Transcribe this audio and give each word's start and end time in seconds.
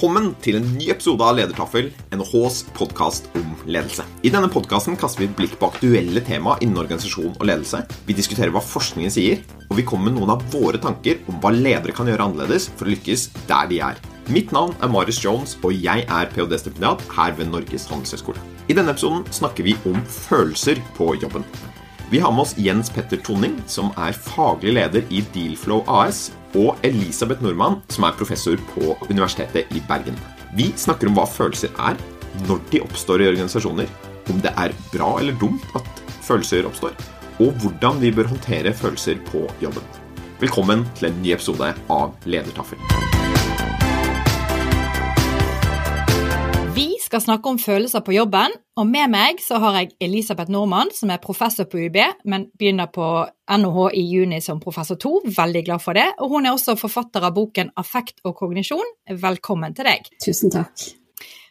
Velkommen 0.00 0.30
til 0.40 0.56
en 0.56 0.68
ny 0.78 0.86
episode 0.94 1.20
av 1.20 1.34
Ledertaffel, 1.36 1.90
NHHs 2.16 2.62
podkast 2.72 3.26
om 3.36 3.50
ledelse. 3.68 4.06
I 4.24 4.30
denne 4.32 4.48
podkasten 4.48 4.96
kaster 4.96 5.20
vi 5.20 5.26
et 5.28 5.34
blikk 5.36 5.58
på 5.60 5.68
aktuelle 5.68 6.22
tema 6.24 6.54
innen 6.64 6.80
organisasjon 6.80 7.34
og 7.34 7.44
ledelse. 7.44 7.82
Vi 8.08 8.16
diskuterer 8.16 8.48
hva 8.54 8.62
forskningen 8.64 9.12
sier, 9.12 9.42
og 9.66 9.76
vi 9.76 9.84
kommer 9.84 10.08
med 10.08 10.16
noen 10.16 10.32
av 10.32 10.46
våre 10.54 10.80
tanker 10.80 11.20
om 11.28 11.36
hva 11.42 11.52
ledere 11.52 11.92
kan 11.92 12.08
gjøre 12.08 12.30
annerledes 12.30 12.70
for 12.78 12.88
å 12.88 12.94
lykkes 12.94 13.26
der 13.44 13.68
de 13.68 13.82
er. 13.90 14.00
Mitt 14.32 14.56
navn 14.56 14.72
er 14.80 14.88
Marius 14.88 15.20
Jones, 15.20 15.58
og 15.60 15.76
jeg 15.76 16.08
er 16.08 16.32
ph.d.-stipendiat 16.32 17.04
her 17.18 17.36
ved 17.36 17.52
Norges 17.52 17.84
handelshøyskole. 17.92 18.40
I 18.72 18.80
denne 18.80 18.96
episoden 18.96 19.28
snakker 19.36 19.68
vi 19.68 19.76
om 19.84 20.00
følelser 20.08 20.80
på 20.96 21.12
jobben. 21.20 21.44
Vi 22.08 22.24
har 22.24 22.32
med 22.32 22.48
oss 22.48 22.56
Jens 22.56 22.88
Petter 22.88 23.20
Tonning, 23.20 23.60
som 23.68 23.92
er 24.00 24.16
faglig 24.16 24.78
leder 24.80 25.04
i 25.12 25.20
Dealflow 25.36 25.84
AS, 25.92 26.30
og 26.58 26.80
Elisabeth 26.86 27.42
Nordmann, 27.44 27.80
som 27.92 28.06
er 28.06 28.16
professor 28.18 28.58
på 28.72 28.94
Universitetet 29.10 29.70
i 29.76 29.82
Bergen. 29.88 30.18
Vi 30.56 30.70
snakker 30.76 31.10
om 31.10 31.18
hva 31.18 31.26
følelser 31.30 31.74
er, 31.78 31.98
når 32.48 32.62
de 32.72 32.82
oppstår 32.84 33.22
i 33.22 33.30
organisasjoner, 33.30 33.90
om 34.30 34.42
det 34.42 34.52
er 34.58 34.74
bra 34.92 35.12
eller 35.20 35.38
dumt 35.40 35.64
at 35.78 36.04
følelser 36.26 36.68
oppstår, 36.68 36.94
og 37.40 37.54
hvordan 37.62 38.00
vi 38.02 38.14
bør 38.14 38.30
håndtere 38.34 38.74
følelser 38.76 39.20
på 39.30 39.46
jobben. 39.62 39.86
Velkommen 40.40 40.86
til 40.96 41.10
en 41.10 41.22
ny 41.22 41.34
episode 41.36 41.74
av 41.90 42.16
Ledertaffel. 42.24 43.39
Skal 47.10 47.22
snakke 47.24 47.50
om 47.50 47.58
følelser 47.58 48.04
på 48.06 48.14
jobben, 48.14 48.52
og 48.78 48.86
med 48.86 49.10
meg 49.10 49.40
så 49.42 49.58
har 49.58 49.80
jeg 49.80 49.90
Elisabeth 50.06 50.52
Normann, 50.52 50.92
som 50.94 51.10
er 51.10 51.18
professor 51.22 51.66
på 51.66 51.80
UB, 51.88 51.98
men 52.30 52.46
begynner 52.54 52.86
på 52.94 53.06
NHH 53.50 53.88
i 53.98 54.04
juni 54.12 54.38
som 54.44 54.60
professor 54.62 54.98
2. 55.00 55.32
Veldig 55.34 55.64
glad 55.66 55.82
for 55.82 55.98
det. 55.98 56.06
Og 56.22 56.36
hun 56.36 56.46
er 56.46 56.54
også 56.54 56.76
forfatter 56.78 57.26
av 57.26 57.34
boken 57.34 57.72
Affekt 57.80 58.22
og 58.22 58.36
kognisjon. 58.38 58.94
Velkommen 59.10 59.74
til 59.74 59.90
deg. 59.90 60.06
Tusen 60.22 60.54
takk. 60.54 60.70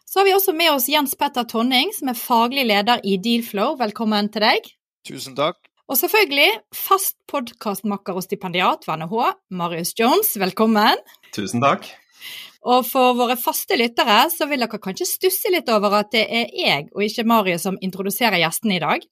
Så 0.07 0.21
har 0.21 0.29
vi 0.29 0.37
også 0.37 0.55
med 0.55 0.71
oss 0.71 0.87
Jens 0.89 1.17
Petter 1.19 1.43
Tonning, 1.49 1.91
som 1.93 2.09
er 2.13 2.17
faglig 2.17 2.63
leder 2.71 3.03
i 3.03 3.19
Dealflow. 3.19 3.75
Velkommen 3.83 4.31
til 4.31 4.47
deg. 4.47 4.71
Tusen 5.11 5.35
takk. 5.37 5.59
Og 5.91 5.99
selvfølgelig 5.99 6.49
fast 6.71 7.17
podkastmakker 7.27 8.15
og 8.15 8.23
stipendiat 8.23 8.87
ved 8.87 9.03
NHH, 9.03 9.33
Marius 9.59 9.91
Jones. 9.99 10.37
Velkommen. 10.39 11.03
Tusen 11.35 11.67
takk. 11.67 11.91
Og 12.67 12.83
for 12.83 13.15
våre 13.15 13.37
faste 13.39 13.77
lyttere 13.79 14.25
så 14.33 14.47
vil 14.49 14.65
dere 14.65 14.81
kanskje 14.83 15.07
stusse 15.07 15.51
litt 15.53 15.69
over 15.71 16.01
at 16.01 16.11
det 16.11 16.25
er 16.27 16.49
jeg 16.51 16.89
og 16.91 17.05
ikke 17.05 17.27
Marius 17.29 17.63
som 17.67 17.79
introduserer 17.85 18.41
gjestene 18.41 18.75
i 18.75 18.83
dag. 18.83 19.05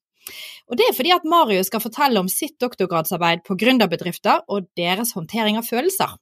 Og 0.68 0.76
det 0.76 0.84
er 0.84 0.96
fordi 0.96 1.14
at 1.16 1.24
Marius 1.24 1.70
skal 1.70 1.80
fortelle 1.80 2.20
om 2.20 2.28
sitt 2.28 2.58
doktorgradsarbeid 2.60 3.46
på 3.46 3.56
gründerbedrifter 3.56 4.44
og 4.52 4.68
deres 4.76 5.14
håndtering 5.16 5.56
av 5.56 5.64
følelser. 5.68 6.12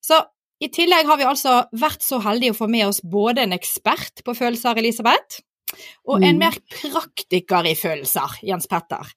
Så 0.00 0.22
i 0.60 0.68
tillegg 0.72 1.08
har 1.08 1.20
vi 1.20 1.28
altså 1.28 1.60
vært 1.76 2.04
så 2.04 2.20
heldige 2.24 2.54
å 2.54 2.60
få 2.62 2.68
med 2.72 2.86
oss 2.88 3.00
både 3.04 3.44
en 3.44 3.56
ekspert 3.56 4.24
på 4.24 4.34
følelser, 4.36 4.80
Elisabeth, 4.80 5.40
og 6.08 6.24
en 6.24 6.36
mm. 6.36 6.40
mer 6.40 6.56
praktiker 6.72 7.68
i 7.70 7.76
følelser, 7.78 8.40
Jens 8.44 8.68
Petter. 8.68 9.12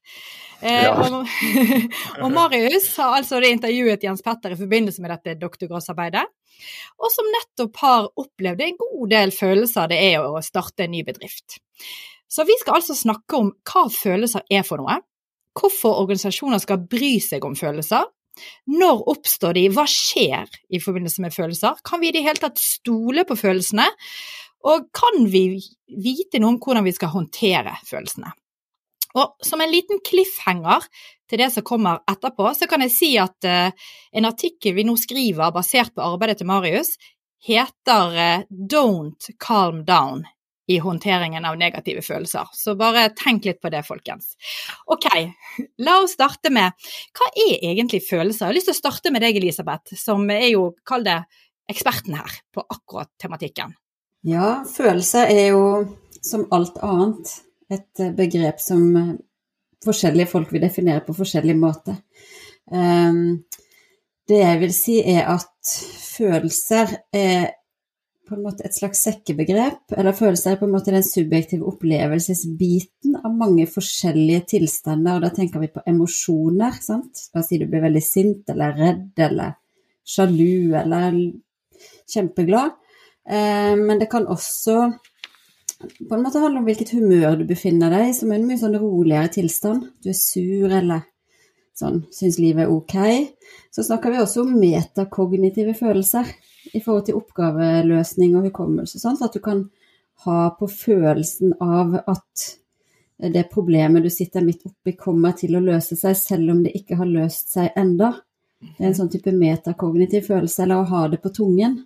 Eh, 0.62 0.86
ja. 0.86 0.94
og, 0.94 1.26
og, 2.22 2.30
Marius 2.32 2.92
har 3.00 3.18
altså 3.18 3.42
intervjuet 3.44 4.06
Jens 4.06 4.24
Petter 4.24 4.54
i 4.54 4.60
forbindelse 4.60 5.04
med 5.04 5.12
dette 5.16 5.36
doktorgradsarbeidet, 5.42 6.24
og 7.00 7.12
som 7.14 7.30
nettopp 7.34 7.80
har 7.84 8.10
opplevd 8.20 8.64
en 8.66 8.80
god 8.80 9.14
del 9.14 9.34
følelser 9.36 9.92
det 9.92 10.00
er 10.12 10.26
å 10.26 10.42
starte 10.46 10.86
en 10.86 10.94
ny 10.96 11.04
bedrift. 11.08 11.60
Så 12.30 12.46
vi 12.50 12.56
skal 12.62 12.80
altså 12.80 12.96
snakke 12.98 13.40
om 13.40 13.52
hva 13.70 13.86
følelser 13.94 14.46
er 14.50 14.66
for 14.68 14.82
noe, 14.82 15.00
hvorfor 15.54 16.00
organisasjoner 16.02 16.62
skal 16.64 16.86
bry 16.90 17.16
seg 17.22 17.46
om 17.46 17.58
følelser, 17.58 18.08
når 18.74 19.04
oppstår 19.14 19.54
de, 19.58 19.68
hva 19.74 19.86
skjer 19.90 20.50
i 20.74 20.80
forbindelse 20.82 21.22
med 21.22 21.36
følelser, 21.36 21.78
kan 21.86 22.02
vi 22.02 22.10
i 22.10 22.16
det 22.16 22.24
hele 22.26 22.42
tatt 22.42 22.58
stole 22.62 23.26
på 23.30 23.38
følelsene, 23.38 23.86
og 24.66 24.88
kan 24.96 25.28
vi 25.30 25.60
vite 25.92 26.40
noe 26.40 26.56
om 26.56 26.62
hvordan 26.64 26.88
vi 26.88 26.96
skal 26.96 27.12
håndtere 27.14 27.76
følelsene? 27.86 28.32
Og 29.20 29.36
som 29.46 29.62
en 29.62 29.70
liten 29.70 30.00
cliffhanger 30.02 30.88
til 31.34 31.42
det 31.42 31.50
som 31.56 31.66
kommer 31.66 32.04
etterpå, 32.10 32.52
så 32.54 32.70
kan 32.70 32.86
jeg 32.86 32.94
si 32.94 33.10
at 33.22 33.50
uh, 33.50 33.90
en 34.14 34.30
artikkel 34.30 34.78
vi 34.78 34.86
nå 34.86 34.94
skriver 35.00 35.54
basert 35.56 35.96
på 35.96 36.06
arbeidet 36.06 36.44
til 36.44 36.50
Marius, 36.50 36.94
heter 37.44 38.14
uh, 38.14 38.46
Don't 38.50 39.34
calm 39.42 39.82
down 39.88 40.24
i 40.72 40.78
håndteringen 40.80 41.46
av 41.46 41.58
negative 41.60 42.02
følelser. 42.06 42.48
Så 42.56 42.78
bare 42.80 43.10
tenk 43.18 43.48
litt 43.50 43.60
på 43.62 43.72
det, 43.74 43.82
folkens. 43.88 44.38
Ok, 44.94 45.10
la 45.84 45.98
oss 46.04 46.16
starte 46.16 46.54
med 46.54 46.72
hva 47.18 47.30
er 47.34 47.66
egentlig 47.74 48.04
følelser? 48.06 48.46
Jeg 48.46 48.52
har 48.52 48.58
lyst 48.60 48.70
til 48.72 48.78
å 48.78 48.82
starte 48.84 49.12
med 49.12 49.26
deg, 49.26 49.40
Elisabeth, 49.42 49.98
som 50.00 50.24
er 50.32 50.48
jo, 50.54 50.70
kall 50.88 51.04
det, 51.08 51.20
eksperten 51.72 52.16
her 52.20 52.40
på 52.54 52.64
akkurat 52.64 53.12
tematikken. 53.20 53.76
Ja, 54.28 54.62
følelser 54.70 55.28
er 55.32 55.50
jo 55.52 55.66
som 56.24 56.48
alt 56.56 56.80
annet 56.84 57.34
et 57.74 58.00
eh, 58.00 58.14
begrep 58.16 58.62
som 58.64 58.84
eh, 58.96 59.14
forskjellige 59.86 60.32
folk 60.32 60.54
vil 60.54 60.64
definere 60.64 61.04
på 61.06 61.16
forskjellig 61.18 61.56
måte. 61.60 61.98
Ehm, 62.72 63.44
det 64.30 64.40
jeg 64.40 64.60
vil 64.62 64.74
si, 64.76 65.00
er 65.04 65.28
at 65.34 65.74
følelser 66.18 66.96
er 67.14 67.52
på 68.24 68.38
en 68.38 68.44
måte 68.46 68.64
et 68.66 68.76
slags 68.76 69.04
sekkebegrep. 69.04 69.96
Eller 69.98 70.16
følelser 70.16 70.54
er 70.54 70.60
på 70.62 70.68
en 70.68 70.74
måte 70.76 70.94
den 70.94 71.06
subjektive 71.06 71.68
opplevelsesbiten 71.70 73.18
av 73.20 73.34
mange 73.36 73.66
forskjellige 73.70 74.46
tilstander. 74.56 75.18
Og 75.18 75.26
da 75.26 75.32
tenker 75.36 75.64
vi 75.64 75.72
på 75.74 75.84
emosjoner. 75.90 76.80
sant? 76.82 77.28
La 77.34 77.44
oss 77.44 77.52
si 77.52 77.60
du 77.60 77.68
blir 77.68 77.84
veldig 77.84 78.04
sint 78.04 78.54
eller 78.54 78.78
redd 78.80 79.26
eller 79.28 79.58
sjalu 80.08 80.76
eller 80.80 81.20
kjempeglad. 82.14 82.80
Eh, 83.28 83.76
men 83.80 84.00
det 84.00 84.10
kan 84.12 84.28
også 84.28 84.94
på 85.84 86.16
en 86.16 86.24
måte 86.24 86.42
handler 86.42 86.62
om 86.62 86.68
hvilket 86.68 86.94
humør 86.96 87.40
du 87.40 87.48
befinner 87.50 87.92
deg 87.94 88.10
i, 88.10 88.16
som 88.18 88.32
er 88.32 88.40
en 88.40 88.48
mye 88.48 88.62
sånn 88.62 88.78
roligere 88.80 89.32
tilstand. 89.36 89.90
Du 90.04 90.10
er 90.12 90.18
sur 90.18 90.72
eller 90.72 91.06
sånn 91.78 92.04
syns 92.14 92.40
livet 92.42 92.66
er 92.66 92.74
ok. 92.74 92.98
Så 93.74 93.86
snakker 93.88 94.14
vi 94.14 94.22
også 94.22 94.44
om 94.46 94.58
metakognitive 94.60 95.76
følelser 95.78 96.30
i 96.74 96.82
forhold 96.82 97.08
til 97.08 97.18
oppgaveløsning 97.20 98.36
og 98.38 98.50
hukommelse. 98.50 99.02
Sånn, 99.02 99.18
så 99.20 99.28
at 99.28 99.38
du 99.38 99.42
kan 99.44 99.66
ha 100.26 100.42
på 100.58 100.70
følelsen 100.70 101.56
av 101.62 101.98
at 102.02 102.50
det 103.34 103.48
problemet 103.52 104.04
du 104.04 104.10
sitter 104.12 104.44
midt 104.44 104.66
oppi, 104.68 104.96
kommer 105.00 105.36
til 105.38 105.56
å 105.56 105.64
løse 105.64 105.96
seg, 106.00 106.16
selv 106.18 106.54
om 106.54 106.64
det 106.66 106.74
ikke 106.78 106.98
har 107.00 107.10
løst 107.10 107.54
seg 107.56 107.76
enda. 107.80 108.14
Det 108.64 108.80
er 108.80 108.90
en 108.90 108.98
sånn 108.98 109.12
type 109.12 109.32
metakognitiv 109.36 110.28
følelse, 110.30 110.64
eller 110.64 110.82
å 110.82 110.90
ha 110.90 111.08
det 111.12 111.20
på 111.24 111.32
tungen. 111.36 111.82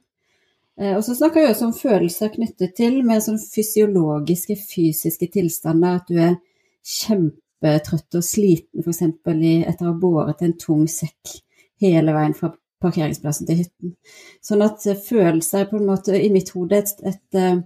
Eh, 0.82 0.94
og 0.96 1.04
så 1.06 1.16
snakker 1.18 1.42
vi 1.42 1.52
også 1.52 1.70
om 1.70 1.76
følelser 1.76 2.34
knyttet 2.36 2.76
til 2.78 3.02
mer 3.06 3.22
sånn 3.24 3.40
fysiologiske, 3.42 4.58
fysiske 4.62 5.30
tilstander. 5.34 6.02
At 6.02 6.12
du 6.12 6.22
er 6.22 6.38
kjempetrøtt 6.88 8.20
og 8.20 8.26
sliten 8.26 8.86
f.eks. 8.86 9.04
etter 9.08 9.84
å 9.84 9.92
ha 9.92 9.98
båret 9.98 10.46
en 10.46 10.58
tung 10.62 10.86
sekk 10.92 11.40
hele 11.82 12.14
veien 12.16 12.36
fra 12.38 12.54
parkeringsplassen 12.84 13.50
til 13.50 13.64
hytten. 13.64 13.96
Sånn 14.46 14.62
at 14.66 14.86
eh, 14.86 15.00
følelser 15.08 15.64
er 15.66 15.72
på 15.72 15.82
en 15.82 15.90
måte 15.90 16.18
i 16.18 16.30
mitt 16.34 16.54
hode 16.56 16.84
et, 16.84 16.94
et 17.10 17.42
eh, 17.42 17.64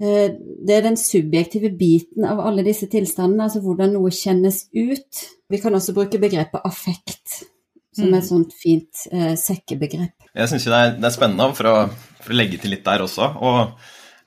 det 0.00 0.72
er 0.72 0.84
den 0.86 0.96
subjektive 0.96 1.74
biten 1.76 2.24
av 2.24 2.38
alle 2.40 2.62
disse 2.64 2.86
tilstandene, 2.88 3.50
altså 3.50 3.60
hvordan 3.60 3.90
noe 3.92 4.08
kjennes 4.14 4.62
ut. 4.72 5.24
Vi 5.52 5.58
kan 5.60 5.76
også 5.76 5.92
bruke 5.92 6.22
begrepet 6.22 6.64
affekt 6.64 7.42
som 7.96 8.10
mm. 8.10 8.18
et 8.18 8.26
sånt 8.26 8.52
fint 8.56 9.06
eh, 9.12 9.32
sekkebegrep. 9.38 10.28
Jeg 10.30 10.50
syns 10.52 10.68
det, 10.68 10.82
det, 11.00 11.08
er 11.08 11.14
spennende 11.14 11.48
for 11.58 11.70
å, 11.70 11.74
for 12.20 12.34
å, 12.34 12.38
legge 12.38 12.60
til 12.62 12.74
litt 12.74 12.86
der 12.86 13.02
også. 13.06 13.32
og 13.40 13.74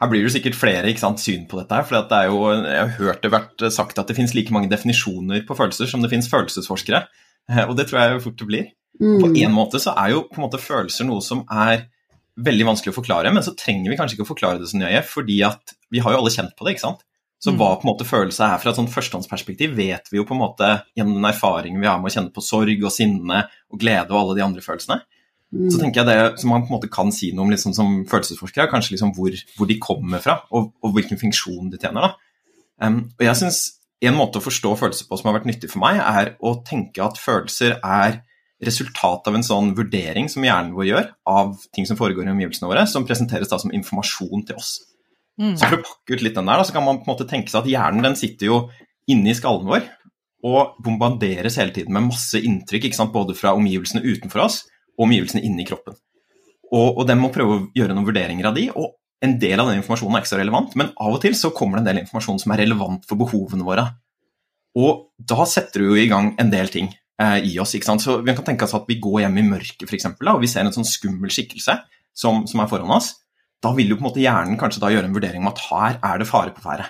her 0.04 0.10
blir 0.12 0.26
det 0.26 0.34
sikkert 0.34 0.58
flere 0.60 0.92
sant, 1.00 1.22
syn 1.24 1.46
på 1.48 1.62
dette. 1.62 1.78
her, 1.78 1.86
for 1.88 1.96
det 1.96 2.18
er 2.18 2.28
jo, 2.28 2.40
Jeg 2.52 2.80
har 2.82 2.96
hørt 2.98 3.22
det 3.24 3.32
vært 3.32 3.64
sagt 3.72 4.00
at 4.02 4.10
det 4.10 4.18
finnes 4.18 4.34
like 4.36 4.52
mange 4.52 4.68
definisjoner 4.72 5.46
på 5.48 5.56
følelser 5.56 5.88
som 5.88 6.04
det 6.04 6.12
finnes 6.12 6.28
følelsesforskere. 6.28 7.06
Eh, 7.50 7.64
og 7.64 7.78
det 7.78 7.88
tror 7.88 8.02
jeg 8.02 8.18
jo 8.18 8.26
fort 8.26 8.40
det 8.42 8.50
blir. 8.50 8.66
Mm. 9.00 9.22
På 9.22 9.30
en 9.32 9.56
måte 9.56 9.80
så 9.80 9.96
er 9.98 10.12
jo 10.12 10.26
på 10.28 10.42
en 10.42 10.46
måte 10.46 10.62
følelser 10.62 11.08
noe 11.08 11.24
som 11.24 11.46
er 11.48 11.88
veldig 12.44 12.68
vanskelig 12.68 12.92
å 12.94 12.98
forklare, 12.98 13.32
men 13.34 13.46
så 13.46 13.54
trenger 13.58 13.92
vi 13.92 13.98
kanskje 13.98 14.18
ikke 14.18 14.26
å 14.26 14.32
forklare 14.34 14.60
det 14.62 14.70
så 14.72 14.80
nøye, 14.82 15.02
fordi 15.06 15.40
at 15.46 15.76
vi 15.94 16.02
har 16.02 16.16
jo 16.16 16.22
alle 16.22 16.34
kjent 16.34 16.56
på 16.58 16.66
det, 16.66 16.76
ikke 16.76 16.88
sant. 16.88 17.04
Så 17.44 17.52
mm. 17.52 17.58
hva 17.60 17.74
på 17.76 17.84
en 17.84 17.92
måte 17.92 18.08
følelse 18.08 18.46
er 18.48 18.60
fra 18.62 18.72
et 18.72 18.78
sånt 18.80 18.92
førstehåndsperspektiv, 18.94 19.74
vet 19.76 20.08
vi 20.12 20.20
jo 20.20 20.24
på 20.28 20.36
en 20.36 20.44
måte 20.46 20.70
gjennom 20.96 21.18
den 21.18 21.28
erfaringen 21.28 21.82
vi 21.84 21.90
har 21.90 22.00
med 22.00 22.08
å 22.08 22.16
kjenne 22.16 22.32
på 22.32 22.44
sorg 22.46 22.86
og 22.86 22.94
sinne 22.96 23.42
og 23.68 23.82
glede 23.82 24.14
og 24.14 24.20
alle 24.22 24.38
de 24.38 24.46
andre 24.46 24.64
følelsene. 24.64 25.02
Mm. 25.54 25.68
Så 25.70 25.82
tenker 25.82 26.02
jeg 26.02 26.10
det 26.10 26.42
som 26.42 26.54
man 26.54 26.64
på 26.64 26.72
en 26.72 26.78
måte 26.78 26.90
kan 26.94 27.12
si 27.14 27.34
noe 27.36 27.46
om 27.46 27.52
liksom, 27.52 27.76
som 27.76 28.02
følelsesforsker, 28.10 28.64
er 28.64 28.72
kanskje 28.72 28.96
liksom 28.96 29.12
hvor, 29.18 29.36
hvor, 29.58 29.70
de 29.70 29.78
kommer 29.82 30.24
fra, 30.24 30.40
og, 30.56 30.72
og 30.82 30.96
hvilken 30.96 31.20
funksjon 31.20 31.68
de 31.74 31.82
tjener. 31.82 32.16
Um, 32.82 33.04
og 33.20 33.26
jeg 33.28 33.42
synes 33.44 33.64
En 34.04 34.18
måte 34.18 34.36
å 34.36 34.44
forstå 34.44 34.74
følelser 34.76 35.06
på 35.08 35.16
som 35.16 35.30
har 35.30 35.38
vært 35.38 35.46
nyttig 35.48 35.70
for 35.72 35.80
meg, 35.80 35.96
er 35.96 36.34
å 36.44 36.58
tenke 36.68 37.00
at 37.06 37.16
følelser 37.16 37.78
er 37.80 38.18
resultat 38.68 39.30
av 39.30 39.38
en 39.38 39.46
sånn 39.48 39.70
vurdering 39.78 40.28
som 40.28 40.44
hjernen 40.44 40.74
vår 40.76 40.90
gjør 40.90 41.08
av 41.32 41.54
ting 41.72 41.88
som 41.88 41.96
foregår 41.96 42.28
i 42.28 42.34
omgivelsene 42.34 42.68
våre, 42.68 42.84
som 42.84 43.06
presenteres 43.08 43.48
da 43.48 43.62
som 43.64 43.72
informasjon 43.72 44.44
til 44.50 44.60
oss. 44.60 44.74
Mm. 45.42 45.56
Så 45.58 45.68
For 45.68 45.80
å 45.80 45.86
pakke 45.86 46.16
ut 46.16 46.24
litt 46.26 46.38
den 46.38 46.50
der, 46.50 46.62
da, 46.62 46.68
så 46.68 46.76
kan 46.76 46.86
man 46.86 47.02
på 47.02 47.08
en 47.08 47.16
måte 47.16 47.28
tenke 47.30 47.52
seg 47.52 47.64
at 47.64 47.70
hjernen 47.72 48.06
den 48.06 48.18
sitter 48.20 48.50
jo 48.50 48.58
inni 49.10 49.34
skallen 49.36 49.68
vår 49.70 49.88
og 50.44 50.76
bombarderes 50.84 51.56
hele 51.60 51.72
tiden 51.76 51.96
med 51.96 52.10
masse 52.10 52.40
inntrykk, 52.40 52.90
både 53.14 53.36
fra 53.38 53.54
omgivelsene 53.56 54.04
utenfor 54.04 54.44
oss 54.44 54.64
og 54.98 55.08
omgivelsene 55.08 55.44
inni 55.48 55.66
kroppen. 55.68 55.96
Og, 56.74 57.00
og 57.00 57.08
den 57.08 57.22
må 57.22 57.32
prøve 57.34 57.56
å 57.56 57.64
gjøre 57.78 57.96
noen 57.96 58.08
vurderinger 58.08 58.50
av 58.50 58.58
de, 58.58 58.68
og 58.76 58.98
en 59.24 59.38
del 59.40 59.62
av 59.62 59.70
den 59.70 59.80
informasjonen 59.80 60.18
er 60.18 60.24
ikke 60.24 60.34
så 60.34 60.40
relevant, 60.42 60.74
men 60.80 60.92
av 61.00 61.16
og 61.16 61.22
til 61.24 61.36
så 61.40 61.54
kommer 61.56 61.80
det 61.80 61.84
en 61.84 61.90
del 61.92 62.02
informasjon 62.04 62.42
som 62.44 62.54
er 62.54 62.64
relevant 62.66 63.06
for 63.08 63.20
behovene 63.20 63.64
våre. 63.64 63.86
Og 64.76 65.08
da 65.16 65.46
setter 65.48 65.84
du 65.84 65.94
jo 65.94 66.02
i 66.02 66.10
gang 66.12 66.34
en 66.42 66.52
del 66.52 66.72
ting 66.74 66.90
eh, 67.22 67.40
i 67.46 67.54
oss. 67.62 67.76
ikke 67.78 67.88
sant? 67.88 68.04
Så 68.04 68.18
Vi 68.26 68.36
kan 68.36 68.44
tenke 68.44 68.68
oss 68.68 68.76
at 68.76 68.90
vi 68.90 69.00
går 69.00 69.22
hjem 69.24 69.40
i 69.40 69.48
mørket 69.48 69.86
for 69.88 69.96
eksempel, 69.96 70.34
og 70.34 70.44
vi 70.44 70.50
ser 70.52 70.66
en 70.66 70.76
sånn 70.76 70.88
skummel 70.88 71.32
skikkelse 71.32 71.78
som, 72.12 72.44
som 72.50 72.64
er 72.64 72.72
foran 72.72 72.92
oss. 72.98 73.14
Da 73.64 73.72
vil 73.78 73.94
jo 73.94 73.96
på 73.96 74.04
en 74.04 74.10
måte 74.10 74.24
hjernen 74.24 74.60
kanskje 74.60 74.82
da 74.84 74.92
gjøre 74.92 75.08
en 75.08 75.16
vurdering 75.16 75.46
om 75.46 75.52
at 75.54 75.62
her 75.70 75.98
er 76.04 76.20
det 76.20 76.28
fare 76.28 76.52
på 76.56 76.64
ferde. 76.66 76.90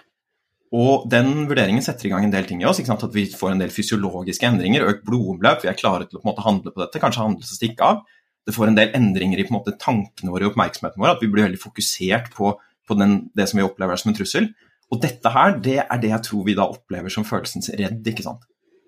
Og 0.74 1.06
den 1.06 1.46
vurderingen 1.46 1.86
setter 1.86 2.08
i 2.08 2.12
gang 2.14 2.26
en 2.26 2.34
del 2.34 2.48
ting 2.50 2.64
i 2.64 2.66
oss. 2.66 2.82
At 2.82 3.06
vi 3.14 3.28
får 3.30 3.54
en 3.54 3.62
del 3.62 3.74
fysiologiske 3.74 4.48
endringer, 4.50 4.88
økt 4.90 5.06
blodomløp, 5.06 5.62
vi 5.62 5.70
er 5.70 5.78
klare 5.78 6.08
til 6.08 6.18
å 6.18 6.24
på 6.24 6.26
en 6.26 6.32
måte 6.32 6.46
handle 6.48 6.74
på 6.74 6.82
dette, 6.82 7.02
kanskje 7.02 7.22
handle 7.22 7.46
og 7.46 7.52
stikke 7.52 7.90
av. 7.92 8.02
Det 8.44 8.56
får 8.56 8.72
en 8.72 8.80
del 8.80 8.90
endringer 8.98 9.40
i 9.40 9.46
på 9.46 9.54
en 9.54 9.60
måte 9.60 9.76
tankene 9.80 10.34
våre 10.34 10.50
og 10.50 10.56
oppmerksomheten 10.56 11.00
vår, 11.00 11.14
at 11.14 11.22
vi 11.22 11.30
blir 11.32 11.46
veldig 11.46 11.62
fokusert 11.62 12.34
på, 12.34 12.56
på 12.90 12.98
den, 13.00 13.20
det 13.38 13.46
som 13.52 13.62
vi 13.62 13.68
opplever 13.68 14.02
som 14.02 14.12
en 14.12 14.18
trussel. 14.18 14.50
Og 14.92 15.00
dette 15.06 15.30
her, 15.32 15.56
det 15.64 15.78
er 15.84 16.02
det 16.02 16.10
jeg 16.10 16.26
tror 16.26 16.50
vi 16.50 16.58
da 16.58 16.66
opplever 16.74 17.14
som 17.14 17.26
følelsens 17.28 17.70
redd, 17.78 18.02
ikke 18.10 18.26
sant. 18.26 18.42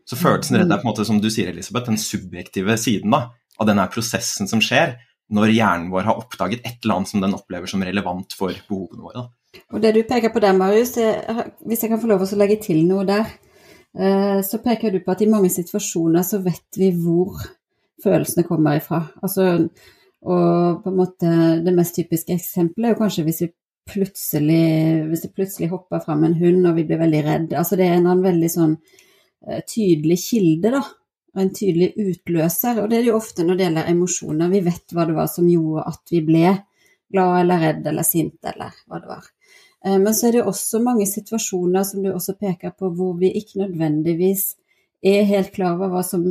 Så 0.09 0.17
følelsen 0.17 0.57
redd 0.59 0.73
er 0.73 0.81
på 0.81 0.87
en 0.87 0.91
måte, 0.91 1.05
som 1.07 1.21
du 1.21 1.29
sier, 1.33 1.53
Elisabeth, 1.53 1.87
den 1.87 2.01
subjektive 2.01 2.75
siden 2.81 3.13
da, 3.13 3.27
av 3.61 3.69
denne 3.69 3.85
prosessen 3.93 4.49
som 4.49 4.61
skjer 4.61 4.97
når 5.33 5.55
hjernen 5.55 5.89
vår 5.93 6.05
har 6.09 6.19
oppdaget 6.21 6.61
et 6.61 6.83
eller 6.83 6.99
annet 6.99 7.11
som 7.11 7.23
den 7.23 7.33
opplever 7.37 7.69
som 7.69 7.83
relevant 7.83 8.35
for 8.37 8.53
behovene 8.69 9.07
våre. 9.07 9.25
Og 9.73 9.81
det 9.81 9.93
du 9.95 10.03
peker 10.05 10.33
på 10.33 10.41
der, 10.43 10.55
Marius, 10.57 10.95
det, 10.97 11.09
hvis 11.65 11.83
jeg 11.83 11.91
kan 11.91 12.01
få 12.01 12.09
lov 12.11 12.25
å 12.25 12.39
legge 12.39 12.59
til 12.65 12.83
noe 12.87 13.05
der, 13.07 13.29
eh, 13.97 14.39
så 14.45 14.59
peker 14.63 14.93
du 14.93 14.99
på 15.03 15.15
at 15.15 15.23
i 15.23 15.31
mange 15.31 15.49
situasjoner 15.53 16.25
så 16.27 16.41
vet 16.43 16.79
vi 16.79 16.91
hvor 16.99 17.39
følelsene 18.03 18.45
kommer 18.47 18.77
ifra. 18.79 19.01
Altså, 19.23 19.69
og 20.25 20.81
på 20.83 20.91
en 20.91 20.99
måte 20.99 21.31
det 21.65 21.73
mest 21.75 21.95
typiske 21.97 22.35
eksempelet 22.35 22.89
er 22.89 22.95
jo 22.95 23.01
kanskje 23.01 23.25
hvis 23.27 23.43
vi 23.45 23.51
plutselig, 23.85 25.05
hvis 25.09 25.25
det 25.25 25.33
plutselig 25.37 25.69
hopper 25.69 26.01
fram 26.01 26.23
en 26.25 26.37
hund 26.39 26.65
og 26.65 26.77
vi 26.79 26.85
blir 26.89 27.01
veldig 27.01 27.23
redd. 27.25 27.51
Altså 27.57 27.77
det 27.79 27.87
er 27.89 27.99
en 27.99 28.23
veldig 28.23 28.51
sånn 28.51 28.77
eh, 29.47 29.61
tydelig 29.69 30.19
kilde, 30.25 30.73
da. 30.73 30.81
Og 31.35 31.41
en 31.43 31.51
tydelig 31.51 31.91
utløser. 31.99 32.79
Og 32.81 32.89
det 32.89 32.97
er 32.97 33.05
det 33.05 33.11
jo 33.11 33.19
ofte 33.19 33.43
når 33.43 33.57
det 33.57 33.67
gjelder 33.67 33.91
emosjoner. 33.91 34.51
Vi 34.53 34.63
vet 34.65 34.95
hva 34.95 35.05
det 35.09 35.17
var 35.17 35.27
som 35.31 35.49
gjorde 35.51 35.87
at 35.91 36.13
vi 36.13 36.21
ble 36.23 36.53
glad 37.11 37.39
eller 37.41 37.59
redd 37.61 37.87
eller 37.87 38.07
sint 38.07 38.47
eller 38.53 38.75
hva 38.87 39.01
det 39.01 39.09
var. 39.09 39.25
Eh, 39.85 39.97
men 39.99 40.15
så 40.15 40.27
er 40.27 40.37
det 40.37 40.45
også 40.47 40.81
mange 40.83 41.07
situasjoner 41.09 41.83
som 41.87 42.03
du 42.03 42.11
også 42.13 42.37
peker 42.39 42.73
på, 42.77 42.89
hvor 42.97 43.17
vi 43.19 43.33
ikke 43.39 43.65
nødvendigvis 43.65 44.55
er 45.05 45.27
helt 45.29 45.53
klar 45.55 45.75
over 45.75 45.93
hva 45.93 46.03
som 46.05 46.25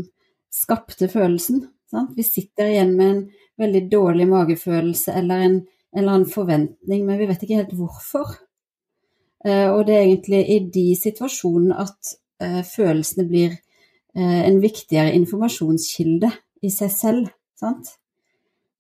skapte 0.55 1.09
følelsen. 1.11 1.67
Sant? 1.91 2.15
Vi 2.17 2.27
sitter 2.27 2.73
igjen 2.73 2.97
med 2.99 3.11
en 3.11 3.23
veldig 3.61 3.85
dårlig 3.93 4.27
magefølelse 4.31 5.15
eller 5.21 5.47
en, 5.47 5.61
eller 5.95 6.17
annen 6.17 6.31
forventning, 6.31 7.05
men 7.06 7.21
vi 7.21 7.29
vet 7.31 7.45
ikke 7.45 7.61
helt 7.61 7.77
hvorfor. 7.79 8.35
Eh, 9.45 9.69
og 9.71 9.85
det 9.87 9.99
er 9.99 10.09
egentlig 10.09 10.43
i 10.51 10.59
de 10.75 10.89
situasjonene 10.99 11.79
at 11.85 12.15
eh, 12.43 12.62
følelsene 12.67 13.29
blir 13.29 13.55
en 14.15 14.61
viktigere 14.63 15.15
informasjonskilde 15.17 16.31
i 16.63 16.71
seg 16.71 16.93
selv. 16.93 17.31
Sant? 17.59 17.97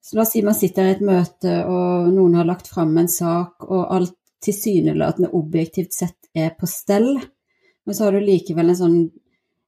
Så 0.04 0.16
la 0.16 0.22
oss 0.22 0.34
si 0.34 0.42
man 0.44 0.56
sitter 0.56 0.86
i 0.86 0.94
et 0.94 1.02
møte, 1.04 1.52
og 1.64 2.10
noen 2.12 2.36
har 2.38 2.48
lagt 2.48 2.68
fram 2.68 2.92
en 3.00 3.08
sak, 3.08 3.64
og 3.66 3.88
alt 3.94 4.16
tilsynelatende 4.44 5.32
objektivt 5.32 5.96
sett 5.96 6.28
er 6.36 6.52
på 6.58 6.68
stell, 6.68 7.14
men 7.84 7.96
så 7.96 8.06
har 8.06 8.16
du 8.16 8.24
likevel 8.24 8.72
en 8.72 8.80
sånn 8.80 8.98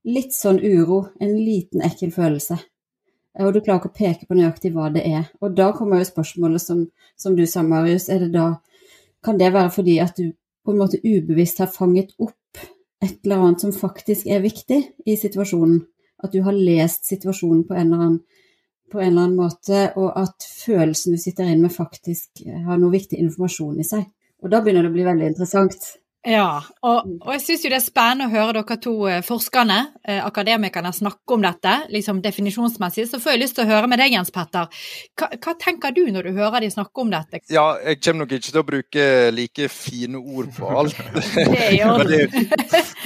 litt 0.07 0.35
sånn 0.37 0.61
uro, 0.63 1.07
en 1.21 1.35
liten 1.35 1.83
ekkel 1.85 2.13
følelse. 2.15 2.59
Og 3.43 3.53
du 3.53 3.61
klarer 3.61 3.83
ikke 3.83 3.91
å 3.91 3.97
peke 3.97 4.29
på 4.29 4.37
nøyaktig 4.39 4.71
hva 4.73 4.89
det 4.95 5.03
er. 5.09 5.27
Og 5.43 5.57
da 5.57 5.73
kommer 5.77 6.01
jo 6.01 6.09
spørsmålet 6.09 6.63
som, 6.63 6.85
som 7.19 7.35
du 7.37 7.43
sa, 7.49 7.65
Marius, 7.67 8.09
er 8.09 8.27
det 8.27 8.33
da 8.37 8.55
Kan 9.25 9.41
det 9.41 9.49
være 9.51 9.73
fordi 9.75 9.97
at 9.99 10.15
du 10.15 10.31
på 10.63 10.71
en 10.71 10.79
måte 10.79 11.01
ubevisst 11.03 11.59
har 11.59 11.67
fanget 11.73 12.13
opp 12.23 12.37
et 13.05 13.19
eller 13.25 13.43
annet 13.45 13.63
som 13.65 13.75
faktisk 13.77 14.27
er 14.31 14.45
viktig 14.45 14.81
i 15.07 15.17
situasjonen? 15.21 15.83
At 16.25 16.33
du 16.33 16.41
har 16.47 16.57
lest 16.57 17.05
situasjonen 17.11 17.67
på 17.69 17.77
en 17.77 17.87
eller 17.87 18.05
annen 18.07 18.21
en 19.01 19.07
eller 19.07 19.23
annen 19.23 19.37
måte, 19.37 19.81
og 19.99 20.13
at 20.19 20.47
følelsen 20.47 21.17
du 21.17 21.21
sitter 21.21 21.49
inne 21.49 21.67
med, 21.67 21.75
faktisk 21.75 22.43
har 22.47 22.79
noe 22.81 22.95
viktig 22.95 23.19
informasjon 23.21 23.81
i 23.81 23.87
seg. 23.87 24.05
Og 24.45 24.53
da 24.53 24.61
begynner 24.63 24.87
det 24.87 24.93
å 24.93 24.97
bli 24.97 25.07
veldig 25.07 25.31
interessant. 25.33 25.89
Ja, 26.27 26.59
og, 26.83 27.07
og 27.23 27.29
jeg 27.37 27.43
syns 27.45 27.65
jo 27.65 27.71
det 27.71 27.79
er 27.79 27.85
spennende 27.85 28.27
å 28.27 28.33
høre 28.33 28.57
dere 28.59 28.77
to 28.83 28.95
eh, 29.07 29.21
forskerne, 29.25 29.77
eh, 30.03 30.19
akademikerne, 30.27 30.91
snakke 30.95 31.37
om 31.37 31.45
dette, 31.45 31.75
liksom 31.95 32.19
definisjonsmessig. 32.25 33.07
Så 33.11 33.21
får 33.23 33.37
jeg 33.37 33.43
lyst 33.45 33.59
til 33.59 33.67
å 33.67 33.71
høre 33.71 33.91
med 33.91 34.03
deg, 34.03 34.17
Jens 34.17 34.35
Petter. 34.35 34.67
Hva, 35.15 35.31
hva, 35.37 35.55
tenker 35.63 35.95
du 35.95 36.03
når 36.11 36.27
du 36.27 36.41
hører 36.41 36.67
de 36.67 36.73
snakke 36.75 37.05
om 37.05 37.13
dette? 37.15 37.45
Ja, 37.53 37.69
jeg 37.79 38.01
kommer 38.03 38.25
nok 38.25 38.35
ikke 38.35 38.51
til 38.51 38.63
å 38.63 38.67
bruke 38.67 39.09
like 39.37 39.71
fine 39.71 40.19
ord 40.19 40.51
på 40.57 40.73
alt. 40.83 40.99
det 41.55 41.71
gjør 41.79 42.03
men, 42.03 42.27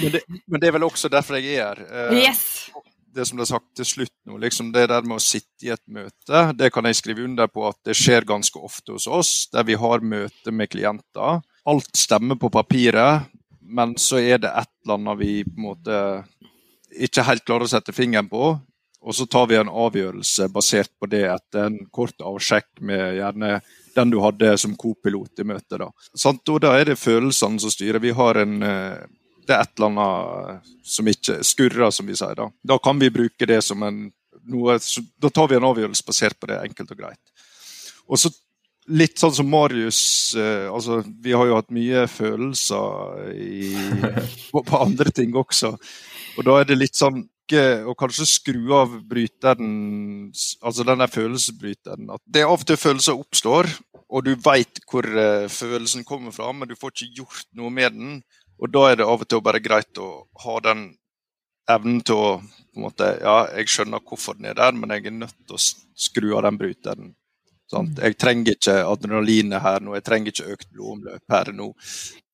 men, 0.01 0.21
men, 0.47 0.61
det 0.63 0.71
er 0.71 0.79
vel 0.79 0.89
også 0.89 1.13
derfor 1.13 1.37
jeg 1.41 1.59
er 1.61 1.85
her. 1.85 1.85
Eh, 2.09 2.23
yes 2.25 2.71
det 3.15 3.25
som 3.27 3.41
ble 3.41 3.47
sagt 3.49 3.71
til 3.75 3.87
slutt 3.89 4.13
nå, 4.29 4.37
liksom 4.39 4.71
det 4.75 4.87
der 4.91 5.07
med 5.07 5.19
å 5.19 5.23
sitte 5.23 5.67
i 5.67 5.73
et 5.75 5.83
møte, 5.91 6.43
det 6.55 6.71
kan 6.75 6.87
jeg 6.87 6.99
skrive 7.01 7.25
under 7.27 7.51
på 7.51 7.65
at 7.69 7.79
det 7.87 7.97
skjer 7.99 8.27
ganske 8.29 8.63
ofte 8.63 8.95
hos 8.95 9.09
oss, 9.11 9.33
der 9.53 9.67
vi 9.67 9.75
har 9.81 10.05
møte 10.05 10.55
med 10.55 10.71
klienter. 10.71 11.41
Alt 11.71 11.97
stemmer 11.97 12.39
på 12.41 12.51
papiret, 12.51 13.29
men 13.61 13.95
så 14.01 14.19
er 14.19 14.41
det 14.43 14.51
et 14.51 14.73
eller 14.83 14.97
annet 14.97 15.21
vi 15.21 15.35
på 15.47 15.55
en 15.55 15.67
måte 15.69 16.01
ikke 16.91 17.23
helt 17.29 17.45
klarer 17.47 17.69
å 17.69 17.71
sette 17.71 17.95
fingeren 17.95 18.29
på. 18.31 18.57
Og 19.01 19.17
så 19.17 19.25
tar 19.31 19.47
vi 19.49 19.57
en 19.57 19.71
avgjørelse 19.71 20.51
basert 20.53 20.91
på 21.01 21.09
det 21.09 21.23
etter 21.31 21.69
en 21.69 21.79
kort 21.95 22.19
avsjekk 22.21 22.83
med 22.85 23.21
gjerne 23.21 23.53
den 23.95 24.11
du 24.13 24.19
hadde 24.21 24.53
som 24.61 24.75
co-pilot 24.77 25.41
i 25.41 25.47
møtet. 25.47 25.79
Da. 25.81 25.89
Og 25.89 26.61
da 26.61 26.75
er 26.77 26.91
det 26.91 26.99
følelsene 27.01 27.63
som 27.63 27.73
styrer. 27.73 28.03
Vi 28.03 28.13
har 28.19 28.43
en 28.43 28.61
eh, 28.67 29.07
det 29.47 29.57
er 29.57 29.65
et 29.65 29.81
eller 29.81 29.89
annet 29.91 30.69
som 30.87 31.09
ikke 31.11 31.41
skurrer, 31.47 31.91
som 31.95 32.07
vi 32.07 32.15
sier. 32.19 32.37
Da 32.39 32.51
Da 32.63 32.79
kan 32.79 33.01
vi 33.01 33.11
bruke 33.11 33.47
det 33.47 33.63
som 33.65 33.83
en 33.83 34.11
noe, 34.47 34.79
Da 35.19 35.31
tar 35.31 35.49
vi 35.49 35.57
en 35.57 35.67
avgjørelse 35.71 36.07
basert 36.07 36.39
på 36.41 36.47
det, 36.47 36.61
enkelt 36.69 36.91
og 36.91 36.99
greit. 36.99 37.47
Og 38.07 38.19
så 38.19 38.31
litt 38.91 39.21
sånn 39.21 39.35
som 39.35 39.51
Marius 39.51 40.01
uh, 40.39 40.71
altså 40.73 41.01
Vi 41.23 41.35
har 41.37 41.49
jo 41.49 41.59
hatt 41.59 41.73
mye 41.75 42.07
følelser 42.11 43.31
i, 43.35 43.75
på, 44.53 44.63
på, 44.63 44.81
andre 44.81 45.13
ting 45.15 45.37
også. 45.39 45.75
Og 46.39 46.47
da 46.47 46.61
er 46.61 46.71
det 46.71 46.81
litt 46.81 46.99
sånn 46.99 47.25
å 47.51 47.97
kanskje 47.99 48.29
skru 48.31 48.69
av 48.79 48.93
bryteren, 49.11 49.71
altså 50.63 50.85
den 50.87 51.01
der 51.03 51.11
følelsesbryteren. 51.11 52.13
At 52.15 52.23
det 52.23 52.45
er 52.45 52.53
av 52.53 52.61
og 52.63 52.69
til 52.69 52.79
følelser 52.79 53.19
oppstår, 53.19 53.67
og 54.07 54.23
du 54.23 54.37
veit 54.39 54.79
hvor 54.87 55.07
uh, 55.07 55.49
følelsen 55.51 56.07
kommer 56.07 56.35
fra, 56.35 56.53
men 56.55 56.71
du 56.71 56.77
får 56.79 56.95
ikke 56.95 57.25
gjort 57.25 57.49
noe 57.59 57.75
med 57.75 57.99
den. 57.99 58.15
Og 58.63 58.71
da 58.71 58.85
er 58.91 59.01
det 59.01 59.09
av 59.09 59.25
og 59.25 59.27
til 59.27 59.43
bare 59.43 59.63
greit 59.65 59.99
å 59.99 60.13
ha 60.45 60.57
den 60.63 60.93
evnen 61.71 62.03
til 62.07 62.23
å 62.23 62.33
på 62.71 62.79
en 62.79 62.87
måte, 62.87 63.07
Ja, 63.19 63.49
jeg 63.59 63.67
skjønner 63.67 64.03
hvorfor 64.07 64.37
den 64.39 64.47
er 64.53 64.55
der, 64.55 64.71
men 64.71 64.93
jeg 64.95 65.09
er 65.11 65.17
nødt 65.17 65.35
til 65.43 65.57
å 65.57 65.65
skru 65.99 66.37
av 66.39 66.45
den 66.47 66.59
bryteren. 66.61 67.15
Sant? 67.71 68.01
Jeg 68.03 68.19
trenger 68.19 68.57
ikke 68.57 68.81
adrenalinet 68.83 69.63
her 69.63 69.85
nå, 69.85 69.95
jeg 69.99 70.07
trenger 70.07 70.35
ikke 70.35 70.57
økt 70.57 70.69
blodomløp 70.75 71.37
her 71.37 71.53
nå. 71.55 71.71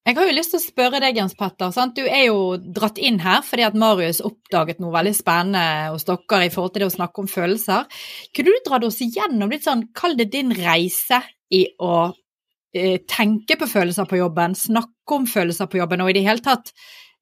Jeg 0.06 0.14
har 0.14 0.28
jo 0.28 0.34
lyst 0.36 0.52
til 0.54 0.60
å 0.60 0.62
spørre 0.62 1.00
deg, 1.02 1.16
Jens 1.18 1.34
Petter. 1.34 1.72
Sant? 1.74 1.96
Du 1.98 2.06
er 2.06 2.28
jo 2.28 2.54
dratt 2.56 3.00
inn 3.02 3.18
her 3.24 3.40
fordi 3.44 3.64
at 3.66 3.78
Marius 3.78 4.22
oppdaget 4.24 4.78
noe 4.80 4.94
veldig 4.94 5.14
spennende 5.18 5.90
hos 5.90 6.06
dere 6.06 6.46
i 6.46 6.52
forhold 6.54 6.76
til 6.76 6.84
det 6.84 6.92
å 6.92 6.94
snakke 6.94 7.24
om 7.24 7.30
følelser. 7.30 7.88
Kunne 8.36 8.54
du 8.54 8.68
dratt 8.68 8.86
oss 8.86 9.02
igjennom 9.02 9.50
litt 9.50 9.66
sånn, 9.66 9.88
kall 9.98 10.14
det 10.18 10.30
din 10.32 10.54
reise 10.54 11.24
i 11.50 11.66
å 11.82 11.96
Eh, 12.76 12.98
tenke 13.08 13.56
på 13.56 13.68
følelser 13.70 14.04
på 14.04 14.18
jobben, 14.18 14.54
snakke 14.58 15.14
om 15.16 15.26
følelser 15.30 15.68
på 15.70 15.78
jobben, 15.80 16.02
og 16.04 16.10
i 16.10 16.16
det 16.18 16.26
hele 16.26 16.42
tatt 16.44 16.74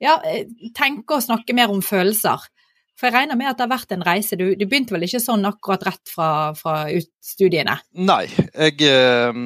ja, 0.03 0.17
eh, 0.27 0.49
tenke 0.75 1.15
og 1.15 1.23
snakke 1.23 1.55
mer 1.55 1.71
om 1.71 1.83
følelser. 1.85 2.43
For 2.99 3.09
jeg 3.09 3.17
regner 3.17 3.39
med 3.39 3.51
at 3.51 3.59
det 3.59 3.67
har 3.67 3.75
vært 3.75 3.95
en 3.97 4.05
reise. 4.07 4.39
Du, 4.39 4.47
du 4.55 4.67
begynte 4.67 4.95
vel 4.95 5.07
ikke 5.07 5.23
sånn 5.23 5.47
akkurat 5.49 5.83
rett 5.89 6.11
fra, 6.11 6.29
fra 6.59 6.85
studiene? 7.23 7.79
Nei, 7.99 8.23
jeg 8.31 8.87
eh, 8.87 9.41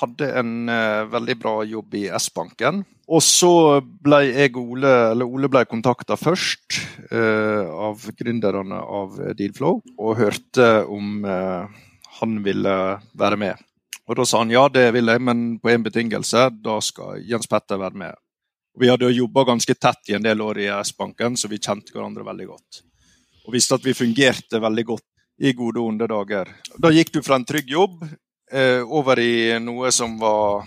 hadde 0.00 0.30
en 0.40 0.54
eh, 0.72 1.04
veldig 1.12 1.36
bra 1.40 1.54
jobb 1.68 1.96
i 2.00 2.06
S-banken. 2.16 2.82
Og 3.12 3.20
så 3.24 3.82
ble 3.82 4.22
jeg 4.28 4.56
Ole, 4.56 4.92
eller 5.12 5.28
Ole 5.28 5.50
ble 5.52 5.64
kontakta 5.68 6.16
først 6.16 6.78
eh, 7.10 7.66
av 7.66 8.06
gründerne 8.16 8.78
av 8.80 9.18
Dealflow, 9.36 9.82
og 9.98 10.20
hørte 10.20 10.70
om 10.88 11.26
eh, 11.28 11.82
han 12.20 12.40
ville 12.46 12.78
være 13.18 13.40
med. 13.40 13.68
Og 14.08 14.18
Da 14.18 14.26
sa 14.26 14.42
han 14.42 14.52
ja, 14.52 14.66
det 14.72 14.90
vil 14.96 15.08
jeg, 15.12 15.22
men 15.22 15.44
på 15.62 15.70
én 15.72 15.84
betingelse. 15.84 16.48
Da 16.64 16.80
skal 16.82 17.22
Jens 17.26 17.48
Petter 17.50 17.80
være 17.80 17.98
med. 18.06 18.18
Vi 18.80 18.88
hadde 18.88 19.10
jobba 19.12 19.44
ganske 19.44 19.74
tett 19.74 20.08
i 20.08 20.16
en 20.16 20.24
del 20.24 20.40
år 20.40 20.62
i 20.62 20.68
S-banken, 20.80 21.36
så 21.36 21.48
vi 21.48 21.60
kjente 21.60 21.92
hverandre 21.92 22.24
veldig 22.24 22.46
godt. 22.48 22.82
Og 23.46 23.52
visste 23.56 23.76
at 23.76 23.84
vi 23.84 23.96
fungerte 23.96 24.60
veldig 24.62 24.84
godt 24.88 25.08
i 25.42 25.52
gode 25.56 25.80
og 25.82 25.90
onde 25.90 26.08
dager. 26.08 26.48
Da 26.80 26.92
gikk 26.94 27.12
du 27.12 27.20
fra 27.24 27.36
en 27.36 27.44
trygg 27.48 27.68
jobb 27.72 28.04
eh, 28.06 28.80
over 28.80 29.20
i 29.20 29.58
noe 29.60 29.92
som 29.92 30.16
var 30.20 30.64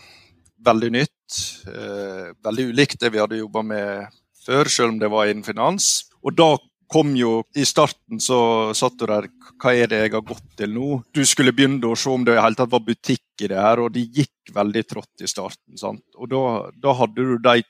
veldig 0.66 0.92
nytt. 0.94 1.40
Eh, 1.72 2.30
veldig 2.46 2.70
ulikt 2.74 3.02
det 3.02 3.12
vi 3.14 3.22
hadde 3.24 3.42
jobba 3.42 3.66
med 3.66 4.16
før, 4.46 4.70
selv 4.70 4.94
om 4.94 5.02
det 5.02 5.10
var 5.10 5.32
innen 5.32 5.46
finans. 5.48 6.10
Og 6.22 6.36
da 6.38 6.56
kom 6.92 7.16
jo 7.18 7.40
I 7.58 7.64
starten 7.66 8.20
så 8.22 8.72
satt 8.78 9.00
du 9.00 9.08
der 9.10 9.26
Hva 9.58 9.72
er 9.74 9.90
det 9.90 10.04
jeg 10.04 10.12
har 10.14 10.22
gått 10.22 10.52
til 10.60 10.70
nå? 10.70 11.00
Du 11.10 11.24
skulle 11.26 11.56
begynne 11.56 11.90
å 11.90 11.98
se 11.98 12.12
om 12.14 12.22
det 12.28 12.36
i 12.36 12.44
hele 12.44 12.60
tatt 12.60 12.70
var 12.70 12.84
butikk 12.86 13.42
i 13.42 13.50
det 13.50 13.58
her, 13.58 13.82
og 13.82 13.96
det 13.96 14.06
gikk 14.14 14.54
veldig 14.54 14.84
trått 14.86 15.24
i 15.26 15.30
starten. 15.30 15.80
sant? 15.82 16.06
Og 16.20 16.30
da, 16.30 16.44
da 16.84 16.94
hadde 17.00 17.26
du 17.26 17.40
de 17.42 17.64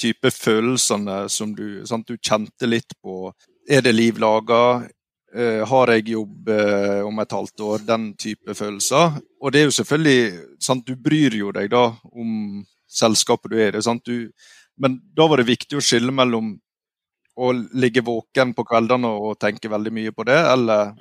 type 0.00 0.32
følelsene 0.32 1.22
som 1.32 1.52
du 1.56 1.82
sant? 1.88 2.08
Du 2.08 2.16
kjente 2.16 2.68
litt 2.68 2.96
på. 3.02 3.32
Er 3.68 3.84
det 3.84 3.94
liv 3.96 4.20
laga? 4.22 4.86
Uh, 5.30 5.62
har 5.70 5.92
jeg 5.94 6.10
jobb 6.16 6.48
uh, 6.50 7.02
om 7.06 7.20
et 7.22 7.36
halvt 7.36 7.66
år? 7.66 7.84
Den 7.86 8.10
type 8.18 8.56
følelser. 8.56 9.20
Og 9.40 9.52
det 9.52 9.60
er 9.60 9.68
jo 9.68 9.76
selvfølgelig 9.78 10.46
sant? 10.62 10.88
Du 10.88 10.96
bryr 10.98 11.36
jo 11.38 11.52
deg 11.54 11.70
da 11.72 11.86
om 12.10 12.64
selskapet 12.90 13.52
du 13.52 13.60
er 13.62 13.78
i. 13.78 14.18
Men 14.80 14.98
da 15.14 15.28
var 15.28 15.40
det 15.40 15.50
viktig 15.52 15.78
å 15.78 15.84
skille 15.84 16.12
mellom 16.14 16.56
å 17.40 17.52
ligge 17.78 18.02
våken 18.04 18.54
på 18.56 18.64
kveldene 18.68 19.12
og 19.16 19.38
tenke 19.40 19.70
veldig 19.70 19.92
mye 19.94 20.12
på 20.12 20.26
det, 20.28 20.38
eller 20.50 20.96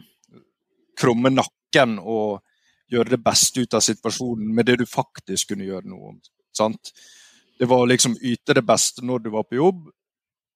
krumme 0.99 1.31
nakken 1.33 1.97
og 1.99 2.39
gjøre 2.89 3.15
det 3.15 3.21
beste 3.23 3.63
ut 3.63 3.75
av 3.77 3.83
situasjonen 3.85 4.53
med 4.55 4.69
det 4.69 4.79
du 4.81 4.85
faktisk 4.89 5.53
kunne 5.53 5.67
gjøre 5.67 5.89
noe 5.89 6.13
om. 6.13 6.19
Sant? 6.55 6.93
Det 7.59 7.67
var 7.67 7.87
liksom 7.87 8.15
yte 8.23 8.55
det 8.55 8.63
beste 8.63 9.03
når 9.05 9.25
du 9.25 9.33
var 9.33 9.43
på 9.47 9.59
jobb, 9.59 9.89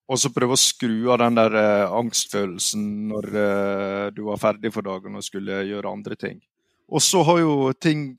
og 0.08 0.20
så 0.20 0.32
prøve 0.32 0.56
å 0.56 0.60
skru 0.60 1.10
av 1.12 1.20
den 1.24 1.38
der 1.40 1.56
eh, 1.60 1.96
angstfølelsen 2.00 2.84
når 3.10 3.28
eh, 3.44 4.06
du 4.16 4.24
var 4.28 4.40
ferdig 4.42 4.72
for 4.76 4.86
dagen 4.86 5.16
og 5.20 5.26
skulle 5.26 5.64
gjøre 5.68 5.92
andre 5.92 6.18
ting. 6.20 6.42
Og 6.92 7.02
så 7.04 7.24
har 7.24 7.40
jo 7.42 7.72
ting 7.80 8.12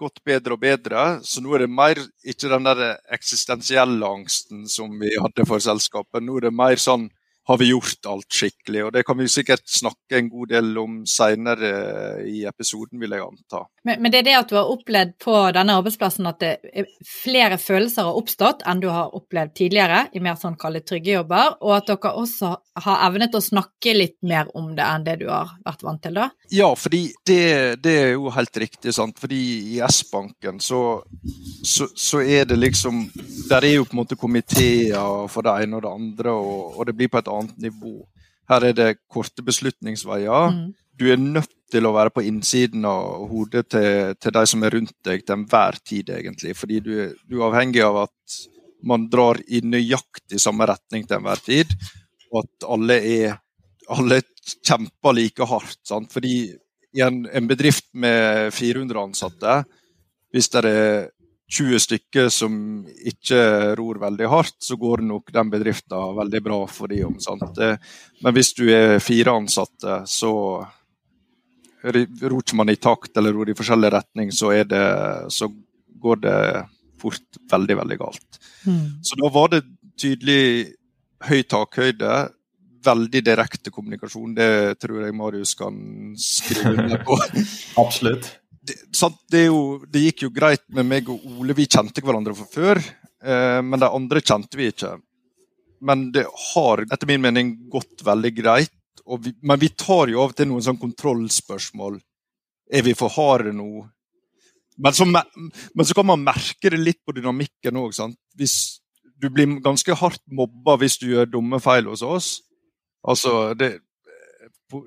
gått 0.00 0.22
bedre 0.24 0.56
og 0.56 0.62
bedre, 0.62 1.04
så 1.26 1.42
nå 1.42 1.52
er 1.54 1.64
det 1.66 1.72
mer 1.74 1.98
ikke 2.24 2.50
den 2.50 2.66
der 2.66 2.82
eksistensielle 3.12 4.06
angsten 4.06 4.64
som 4.70 4.94
vi 5.00 5.12
hadde 5.20 5.46
for 5.48 5.62
selskapet. 5.62 6.22
Nå 6.24 6.38
er 6.38 6.48
det 6.48 6.54
mer 6.56 6.80
sånn 6.80 7.10
har 7.50 7.58
vi 7.58 7.70
gjort 7.72 8.06
alt 8.06 8.30
skikkelig? 8.30 8.84
Og 8.86 8.92
Det 8.92 9.02
kan 9.06 9.18
vi 9.18 9.28
sikkert 9.28 9.66
snakke 9.66 10.18
en 10.20 10.28
god 10.30 10.52
del 10.52 10.70
om 10.78 11.00
senere 11.06 11.70
i 12.22 12.44
episoden, 12.46 13.00
vil 13.02 13.16
jeg 13.16 13.24
anta. 13.24 13.64
Men, 13.82 14.02
men, 14.02 14.12
det 14.12 14.20
er 14.20 14.28
det 14.28 14.36
at 14.38 14.52
du 14.52 14.54
har 14.58 14.70
opplevd 14.70 15.16
på 15.24 15.34
denne 15.56 15.74
arbeidsplassen 15.80 16.28
at 16.30 16.38
det, 16.44 16.84
flere 17.02 17.58
følelser 17.58 18.06
har 18.06 18.18
oppstått 18.20 18.62
enn 18.68 18.82
du 18.82 18.86
har 18.92 19.14
opplevd 19.16 19.56
tidligere 19.58 20.04
i 20.14 20.22
mer 20.22 20.38
sånn 20.38 20.58
kallet 20.60 20.86
trygge 20.86 21.16
jobber, 21.16 21.56
og 21.64 21.74
at 21.80 21.90
dere 21.90 22.12
også 22.22 22.52
har 22.84 23.02
evnet 23.08 23.34
å 23.34 23.42
snakke 23.42 23.96
litt 23.96 24.18
mer 24.22 24.50
om 24.56 24.70
det 24.76 24.86
enn 24.86 25.08
det 25.08 25.16
du 25.24 25.26
har 25.32 25.56
vært 25.66 25.82
vant 25.86 26.02
til 26.04 26.20
da? 26.20 26.28
Ja, 26.54 26.70
fordi 26.78 27.02
det, 27.26 27.42
det 27.82 27.96
er 28.04 28.12
jo 28.14 28.30
helt 28.34 28.62
riktig, 28.62 28.94
sant. 28.94 29.18
Fordi 29.20 29.40
i 29.74 29.80
S-banken 29.86 30.60
så, 30.62 31.02
så, 31.66 31.90
så, 31.94 32.20
er 32.20 32.46
det 32.48 32.58
liksom 32.60 33.02
Der 33.48 33.64
er 33.64 33.74
jo 33.78 33.84
på 33.88 33.94
en 33.94 34.00
måte 34.02 34.18
komiteer 34.18 35.26
for 35.30 35.46
det 35.46 35.56
ene 35.64 35.78
og 35.78 35.84
det 35.84 35.92
andre, 35.92 36.34
og, 36.34 36.78
og 36.78 36.86
det 36.86 36.94
blir 36.98 37.10
på 37.10 37.20
et 37.20 37.30
annet 37.30 37.39
nivå. 37.60 38.04
Her 38.50 38.66
er 38.66 38.76
det 38.76 38.90
korte 39.10 39.44
beslutningsveier. 39.46 40.54
Mm. 40.54 40.70
Du 40.98 41.06
er 41.12 41.20
nødt 41.20 41.52
til 41.70 41.86
å 41.86 41.94
være 41.94 42.12
på 42.12 42.24
innsiden 42.26 42.84
av 42.88 43.28
hodet 43.30 43.68
til, 43.72 44.14
til 44.20 44.34
de 44.34 44.42
som 44.50 44.64
er 44.66 44.74
rundt 44.74 44.96
deg 45.06 45.22
til 45.24 45.36
enhver 45.36 45.78
tid, 45.86 46.10
egentlig. 46.16 46.56
Fordi 46.58 46.80
du, 46.84 46.94
du, 47.24 47.38
er 47.38 47.46
avhengig 47.48 47.84
av 47.86 48.02
at 48.08 48.40
man 48.86 49.06
drar 49.12 49.38
i 49.46 49.62
nøyaktig 49.62 50.40
samme 50.42 50.66
retning 50.68 51.06
til 51.06 51.20
enhver 51.20 51.42
tid, 51.44 51.72
og 52.32 52.42
at 52.42 52.66
alle, 52.74 52.98
er, 52.98 53.38
alle 53.92 54.20
kjemper 54.66 55.16
like 55.16 55.46
hardt. 55.46 55.80
Sant? 55.86 56.10
Fordi 56.12 56.34
i 56.90 57.04
en, 57.06 57.22
en 57.30 57.48
bedrift 57.48 57.86
med 57.94 58.50
400 58.56 59.02
ansatte, 59.02 59.60
hvis 60.34 60.50
det 60.50 60.64
er 60.64 61.08
20 61.50 61.80
stykker 61.82 62.28
som 62.30 62.52
ikke 62.86 63.40
ror 63.78 63.98
veldig 63.98 64.28
hardt, 64.30 64.56
så 64.62 64.76
går 64.78 65.02
nok 65.02 65.32
den 65.34 65.50
bedriften 65.50 66.16
veldig 66.16 66.42
bra 66.44 66.58
for 66.70 66.92
de 66.92 67.02
om. 67.08 67.16
Sant? 67.22 67.58
Men 68.22 68.36
hvis 68.36 68.52
du 68.54 68.68
er 68.70 69.00
fire 69.02 69.34
ansatte, 69.34 70.02
så 70.06 70.32
ror 71.82 72.38
ikke 72.38 72.58
man 72.60 72.70
i 72.70 72.78
takt 72.78 73.16
eller 73.18 73.34
ror 73.34 73.50
i 73.50 73.56
forskjellig 73.58 73.90
retning, 73.92 74.30
så, 74.32 74.52
det, 74.62 74.84
så 75.34 75.50
går 76.00 76.22
det 76.22 76.40
fort 77.00 77.40
veldig, 77.50 77.78
veldig 77.82 77.98
galt. 77.98 78.42
Mm. 78.66 79.00
Så 79.02 79.18
da 79.18 79.30
var 79.34 79.50
det 79.54 79.64
tydelig 80.00 80.42
høy 81.26 81.40
takhøyde, 81.50 82.12
veldig 82.84 83.24
direkte 83.24 83.72
kommunikasjon. 83.74 84.36
Det 84.36 84.52
tror 84.80 85.02
jeg 85.02 85.16
Marius 85.16 85.56
kan 85.58 85.80
skrive 86.20 86.76
under 86.76 87.02
på. 87.04 87.18
Absolutt 87.82 88.36
det, 88.60 88.76
det, 89.32 89.44
jo, 89.48 89.60
det, 89.88 90.02
gikk 90.06 90.26
jo 90.26 90.32
greit 90.34 90.66
med 90.74 90.88
meg 90.88 91.08
og 91.12 91.22
Ole, 91.38 91.56
vi 91.56 91.68
kjente 91.68 92.02
hverandre 92.04 92.34
fra 92.36 92.48
før. 92.50 92.80
Eh, 93.24 93.60
men 93.64 93.80
de 93.80 93.88
andre 93.88 94.22
kjente 94.24 94.58
vi 94.58 94.68
ikke. 94.72 94.96
Men 95.80 96.10
det 96.12 96.26
har 96.28 96.84
etter 96.84 97.08
min 97.08 97.24
mening 97.24 97.54
gått 97.72 98.04
veldig 98.04 98.34
greit. 98.36 98.76
Vi, 99.24 99.32
men 99.42 99.60
vi 99.60 99.70
tar 99.72 100.12
jo 100.12 100.20
av 100.22 100.34
og 100.34 100.36
til 100.38 100.50
noen 100.50 100.64
sånn 100.64 100.80
kontrollspørsmål. 100.80 101.98
Er 102.70 102.84
vi 102.86 102.94
for 102.94 103.12
harde 103.16 103.54
nå? 103.56 103.86
Men 104.80 104.96
så, 104.96 105.04
men 105.04 105.84
så, 105.84 105.94
kan 105.96 106.06
man 106.08 106.22
merke 106.24 106.70
det 106.72 106.78
litt 106.80 107.00
på 107.04 107.12
dynamikken 107.16 107.80
òg. 107.80 107.96
Du 109.20 109.26
blir 109.28 109.58
ganske 109.64 109.96
hardt 109.98 110.22
mobba 110.32 110.78
hvis 110.80 110.96
du 111.00 111.10
gjør 111.10 111.28
dumme 111.28 111.60
feil 111.60 111.90
hos 111.90 112.04
oss. 112.06 112.30
Altså, 113.04 113.52
det, 113.58 113.80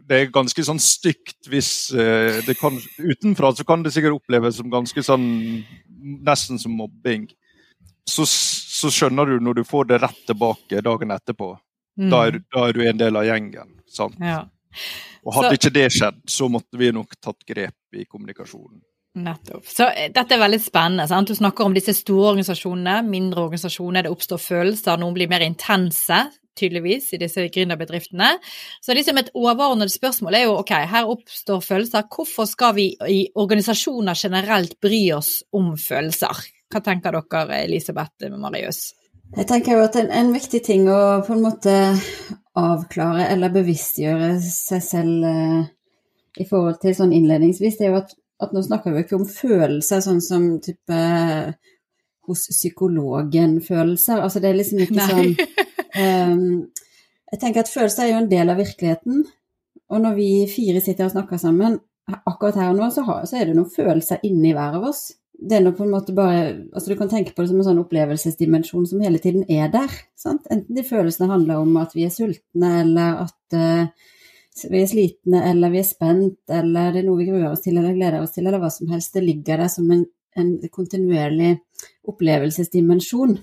det 0.08 0.18
er 0.18 0.34
ganske 0.34 0.64
sånn 0.66 0.82
stygt 0.82 1.50
hvis 1.52 1.72
uh, 1.96 2.40
det 2.48 2.56
kan 2.60 2.78
Utenfra 3.00 3.54
så 3.56 3.66
kan 3.68 3.84
det 3.84 3.94
sikkert 3.96 4.20
oppleves 4.20 4.60
som 4.60 4.72
ganske 4.72 5.04
sånn 5.06 5.28
Nesten 6.04 6.60
som 6.60 6.74
mobbing. 6.76 7.30
Så, 8.04 8.26
så 8.28 8.90
skjønner 8.92 9.30
du 9.30 9.38
når 9.40 9.62
du 9.62 9.64
får 9.64 9.86
det 9.88 10.02
rett 10.04 10.18
tilbake 10.28 10.82
dagen 10.84 11.14
etterpå. 11.16 11.54
Mm. 11.96 12.10
Da, 12.12 12.20
er, 12.28 12.40
da, 12.52 12.66
er, 12.66 12.76
du 12.76 12.84
en 12.84 13.00
del 13.00 13.20
av 13.22 13.24
gjengen. 13.30 13.78
sant? 13.88 14.18
Ja. 14.20 14.42
Og 15.24 15.38
Hadde 15.38 15.54
så, 15.54 15.60
ikke 15.62 15.72
det 15.78 15.86
skjedd, 15.96 16.20
så 16.28 16.50
måtte 16.52 16.82
vi 16.82 16.92
nok 16.92 17.16
tatt 17.24 17.46
grep 17.48 17.96
i 17.96 18.04
kommunikasjonen. 18.04 18.82
Nettopp. 19.24 19.64
Så 19.70 19.88
eh, 19.94 20.10
dette 20.12 20.36
er 20.36 20.42
veldig 20.42 20.60
spennende. 20.60 21.08
sant? 21.08 21.32
Du 21.32 21.40
snakker 21.40 21.70
om 21.70 21.80
disse 21.80 21.96
store 21.96 22.34
organisasjonene, 22.34 23.00
mindre 23.08 23.46
organisasjoner, 23.46 24.04
det 24.04 24.12
oppstår 24.12 24.44
følelser, 24.44 25.00
noen 25.00 25.16
blir 25.16 25.32
mer 25.32 25.48
intense 25.48 26.26
tydeligvis, 26.60 27.12
i 27.14 27.20
disse 27.22 27.46
gründerbedriftene. 27.54 28.32
Så 28.84 28.96
liksom 28.96 29.20
et 29.22 29.32
overordnet 29.38 29.94
spørsmål 29.94 30.38
er 30.38 30.46
jo 30.48 30.58
ok, 30.62 30.74
her 30.94 31.12
oppstår 31.12 31.64
følelser. 31.66 32.08
Hvorfor 32.14 32.50
skal 32.50 32.76
vi 32.78 32.90
i 33.10 33.22
organisasjoner 33.36 34.18
generelt 34.18 34.78
bry 34.84 35.06
oss 35.18 35.40
om 35.56 35.74
følelser? 35.80 36.44
Hva 36.74 36.82
tenker 36.82 37.14
dere, 37.20 37.64
Elisabeth 37.64 38.30
Marius? 38.34 38.92
Jeg 39.34 39.48
tenker 39.50 39.78
jo 39.78 39.86
at 39.88 39.96
en, 39.98 40.12
en, 40.14 40.34
viktig 40.34 40.62
ting 40.66 40.86
å 40.94 41.24
på 41.26 41.34
en 41.34 41.42
måte 41.42 41.74
avklare 42.60 43.32
eller 43.34 43.54
bevisstgjøre 43.54 44.36
seg 44.46 44.84
selv 44.86 45.26
eh, 45.26 45.64
i 46.42 46.46
forhold 46.50 46.78
til 46.82 46.94
sånn 46.98 47.14
innledningsvis, 47.16 47.80
det 47.80 47.88
er 47.88 47.94
jo 47.94 48.02
at, 48.02 48.14
at 48.46 48.54
nå 48.54 48.62
snakker 48.66 48.94
vi 48.94 49.04
ikke 49.06 49.18
om 49.18 49.26
følelser 49.30 50.04
sånn 50.06 50.22
som 50.22 50.48
type 50.62 51.00
hos 52.24 52.46
psykologen 52.54 53.58
følelser. 53.66 54.22
Altså 54.22 54.42
det 54.42 54.52
er 54.52 54.60
liksom 54.60 54.84
ikke 54.86 55.00
Nei. 55.02 55.10
sånn 55.10 55.72
jeg 55.94 57.40
tenker 57.42 57.64
at 57.64 57.72
følelser 57.72 58.06
er 58.06 58.14
jo 58.14 58.22
en 58.24 58.30
del 58.32 58.52
av 58.54 58.62
virkeligheten. 58.62 59.24
Og 59.94 60.02
når 60.02 60.16
vi 60.18 60.30
fire 60.50 60.82
sitter 60.82 61.08
og 61.08 61.14
snakker 61.14 61.42
sammen 61.42 61.80
akkurat 62.28 62.58
her 62.60 62.72
og 62.72 62.80
nå, 62.80 62.88
så, 62.92 63.04
er 63.38 63.50
det 63.50 63.58
noen 63.58 63.72
følelser 63.72 64.24
inni 64.28 64.54
hver 64.56 64.80
av 64.80 64.88
oss. 64.90 65.12
Det 65.34 65.58
er 65.58 65.64
noe 65.66 65.76
på 65.76 65.84
en 65.86 65.92
måte 65.92 66.14
bare 66.16 66.44
altså 66.72 66.92
Du 66.92 66.98
kan 67.00 67.10
tenke 67.12 67.34
på 67.34 67.42
det 67.42 67.50
som 67.50 67.60
en 67.60 67.66
sånn 67.66 67.82
opplevelsesdimensjon 67.82 68.86
som 68.88 69.02
hele 69.04 69.20
tiden 69.24 69.46
er 69.52 69.72
der. 69.74 69.92
Sant? 70.20 70.46
Enten 70.54 70.78
de 70.78 70.86
følelsene 70.88 71.30
handler 71.32 71.64
om 71.64 71.78
at 71.82 71.96
vi 71.98 72.06
er 72.08 72.14
sultne, 72.14 72.74
eller 72.84 73.24
at 73.26 73.58
uh, 73.58 74.12
vi 74.70 74.82
er 74.84 74.92
slitne, 74.92 75.42
eller 75.50 75.74
vi 75.74 75.82
er 75.82 75.88
spent, 75.88 76.38
eller 76.52 76.94
det 76.94 77.02
er 77.02 77.08
noe 77.08 77.20
vi 77.20 77.30
gruer 77.32 77.50
oss 77.50 77.64
til 77.66 77.80
eller 77.80 77.96
gleder 77.98 78.22
oss 78.22 78.36
til, 78.36 78.46
eller 78.48 78.62
hva 78.62 78.70
som 78.74 78.92
helst. 78.94 79.16
Det 79.16 79.26
ligger 79.26 79.64
der 79.64 79.74
som 79.74 79.90
en, 79.92 80.06
en 80.40 80.54
kontinuerlig 80.72 81.56
opplevelsesdimensjon. 82.08 83.40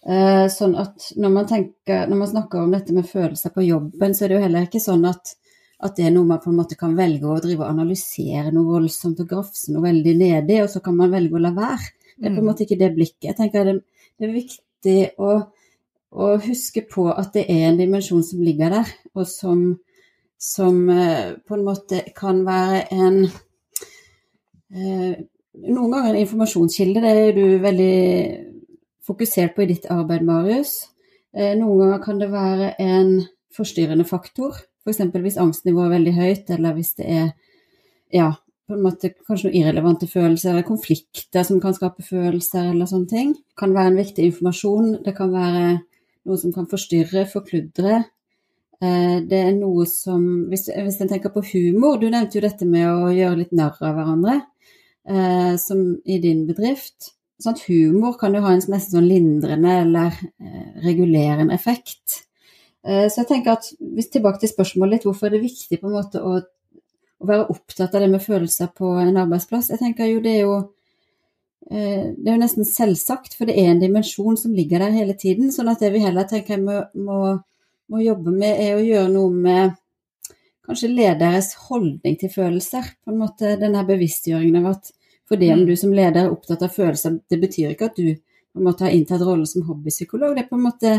Eh, 0.00 0.46
sånn 0.48 0.78
at 0.80 1.10
når 1.20 1.32
man, 1.34 1.46
tenker, 1.48 2.06
når 2.08 2.16
man, 2.22 2.28
snakker 2.30 2.62
om 2.62 2.72
dette 2.72 2.94
med 2.96 3.08
følelser 3.08 3.52
på 3.52 3.66
jobben, 3.66 4.14
så 4.16 4.24
er 4.24 4.32
det 4.32 4.38
jo 4.38 4.44
heller 4.46 4.64
ikke 4.64 4.80
sånn 4.80 5.04
at, 5.10 5.34
at, 5.76 5.92
det 5.98 6.06
er 6.08 6.14
noe 6.14 6.28
man 6.28 6.40
på 6.40 6.48
en 6.52 6.56
måte 6.56 6.78
kan 6.80 6.94
velge 6.96 7.28
å 7.28 7.36
drive 7.44 7.66
og 7.66 7.68
analysere 7.74 8.48
noe 8.54 8.78
voldsomt 8.78 9.20
og 9.20 9.28
grafse 9.28 9.74
noe 9.74 9.84
veldig 9.84 10.16
nedi, 10.16 10.56
og 10.64 10.70
så 10.72 10.80
kan 10.84 10.96
man 10.96 11.12
velge 11.12 11.36
å 11.36 11.44
la 11.44 11.52
være. 11.56 11.92
Det 12.16 12.24
er 12.24 12.32
på 12.32 12.32
en 12.32 12.40
mm. 12.40 12.48
måte 12.48 12.64
ikke 12.64 12.80
det 12.80 12.90
blikket. 12.96 13.28
Jeg 13.28 13.36
tenker 13.36 13.68
det, 13.68 13.76
det 14.16 14.28
er 14.28 14.34
viktig 14.38 14.98
å, 15.20 15.36
å, 16.16 16.32
huske 16.48 16.86
på 16.88 17.06
at 17.12 17.36
det 17.36 17.44
er 17.52 17.68
en 17.68 17.80
dimensjon 17.80 18.24
som 18.24 18.40
ligger 18.44 18.72
der, 18.78 18.96
og 19.12 19.28
som, 19.28 19.66
som 20.40 20.80
eh, 20.96 21.36
på 21.44 21.58
en 21.58 21.66
måte 21.68 22.06
kan 22.16 22.40
være 22.48 22.86
en 22.96 23.26
eh, 24.72 25.26
Noen 25.60 25.90
ganger 25.90 26.14
en 26.14 26.22
informasjonskilde, 26.22 27.00
det 27.02 27.10
er 27.10 27.32
du 27.34 27.42
veldig 27.60 27.96
fokusert 29.10 29.56
på 29.56 29.66
i 29.66 29.70
ditt 29.72 29.90
arbeid, 29.90 30.24
Marius. 30.26 30.74
Eh, 31.34 31.54
noen 31.58 31.84
ganger 31.84 32.02
kan 32.04 32.20
det 32.22 32.30
være 32.32 32.74
en 32.82 33.16
forstyrrende 33.54 34.06
faktor, 34.06 34.58
f.eks. 34.84 35.02
Hvis 35.12 35.40
angstnivået 35.40 35.90
er 35.90 35.96
veldig 35.96 36.14
høyt, 36.16 36.54
eller 36.54 36.76
hvis 36.76 36.94
det 36.98 37.10
er 37.10 37.28
ja, 38.14 38.30
på 38.70 38.76
en 38.76 38.84
måte 38.86 39.12
kanskje 39.26 39.48
noen 39.48 39.58
irrelevante 39.60 40.06
følelser, 40.10 40.52
eller 40.52 40.66
konflikter 40.66 41.46
som 41.46 41.60
kan 41.62 41.74
skape 41.74 42.04
følelser, 42.06 42.70
eller 42.70 42.88
sånne 42.90 43.10
ting. 43.10 43.34
Det 43.34 43.58
kan 43.58 43.74
være 43.74 43.92
en 43.92 44.00
viktig 44.00 44.26
informasjon. 44.30 44.90
Det 45.04 45.14
kan 45.16 45.32
være 45.34 45.66
noe 46.28 46.40
som 46.40 46.54
kan 46.54 46.68
forstyrre, 46.70 47.26
forkludre. 47.30 48.02
Eh, 48.80 49.16
det 49.28 49.40
er 49.44 49.52
noe 49.58 49.84
som 49.90 50.22
Hvis, 50.48 50.70
hvis 50.72 51.00
en 51.02 51.10
tenker 51.10 51.34
på 51.34 51.42
humor, 51.52 51.98
du 52.00 52.08
nevnte 52.08 52.38
jo 52.38 52.46
dette 52.46 52.66
med 52.68 52.86
å 52.88 53.10
gjøre 53.12 53.42
litt 53.42 53.56
narr 53.56 53.76
av 53.82 53.98
hverandre, 53.98 54.40
eh, 55.06 55.54
som 55.60 55.82
i 56.06 56.20
din 56.22 56.46
bedrift. 56.48 57.12
Sånn 57.40 57.58
humor 57.66 58.18
kan 58.20 58.34
jo 58.36 58.42
ha 58.44 58.52
en 58.52 58.60
nesten 58.60 58.98
sånn 58.98 59.08
lindrende 59.08 59.76
eller 59.84 60.16
eh, 60.40 60.72
regulerende 60.84 61.56
effekt. 61.56 62.24
Så 62.80 63.18
jeg 63.18 63.28
tenker 63.28 63.58
at, 63.58 63.66
hvis 63.92 64.06
Tilbake 64.08 64.40
til 64.40 64.48
spørsmålet 64.48 64.94
litt, 64.94 65.02
hvorfor 65.04 65.28
er 65.28 65.34
det 65.34 65.42
viktig 65.42 65.76
på 65.82 65.90
en 65.90 65.96
måte 65.98 66.22
å 66.24 66.38
å 67.20 67.28
være 67.28 67.48
opptatt 67.52 67.94
av 67.94 68.04
det 68.04 68.10
med 68.14 68.24
følelser 68.24 68.70
på 68.76 68.94
en 69.02 69.18
arbeidsplass. 69.20 69.70
Jeg 69.72 69.82
tenker 69.82 70.08
jo 70.08 70.22
det 70.24 70.32
er 70.38 70.40
jo 70.46 70.54
eh, 71.68 72.06
det 72.16 72.26
er 72.26 72.34
jo 72.34 72.40
nesten 72.40 72.68
selvsagt, 72.68 73.36
for 73.36 73.50
det 73.50 73.58
er 73.60 73.74
en 73.74 73.82
dimensjon 73.82 74.38
som 74.40 74.56
ligger 74.56 74.84
der 74.84 74.96
hele 74.96 75.16
tiden. 75.18 75.52
sånn 75.52 75.68
at 75.72 75.82
det 75.84 75.92
vi 75.94 76.04
heller 76.04 76.28
tenker 76.28 76.56
jeg 76.56 76.64
må, 76.64 76.80
må, 76.94 77.20
må 77.92 78.02
jobbe 78.04 78.32
med, 78.32 78.54
er 78.56 78.78
å 78.78 78.86
gjøre 78.86 79.12
noe 79.12 79.34
med 79.34 79.76
kanskje 80.66 80.92
lederes 80.94 81.52
holdning 81.68 82.16
til 82.20 82.32
følelser. 82.32 82.94
På 83.04 83.12
en 83.12 83.20
måte 83.20 83.56
denne 83.60 83.84
bevisstgjøringen 83.88 84.62
av 84.62 84.72
at 84.76 84.92
fordi 85.30 85.52
om 85.54 85.62
mm. 85.62 85.66
du 85.68 85.76
som 85.78 85.92
leder 85.94 86.24
er 86.24 86.32
opptatt 86.34 86.64
av 86.66 86.72
følelser, 86.74 87.20
det 87.30 87.38
betyr 87.40 87.74
ikke 87.74 87.90
at 87.90 87.98
du 87.98 88.08
på 88.50 88.58
en 88.58 88.66
måte 88.66 88.86
har 88.86 88.94
inntatt 88.94 89.22
rollen 89.22 89.46
som 89.46 89.62
hobbypsykolog. 89.68 90.34
Det 90.34 90.44
er 90.44 90.50
på 90.50 90.58
en 90.58 90.66
måte 90.66 90.96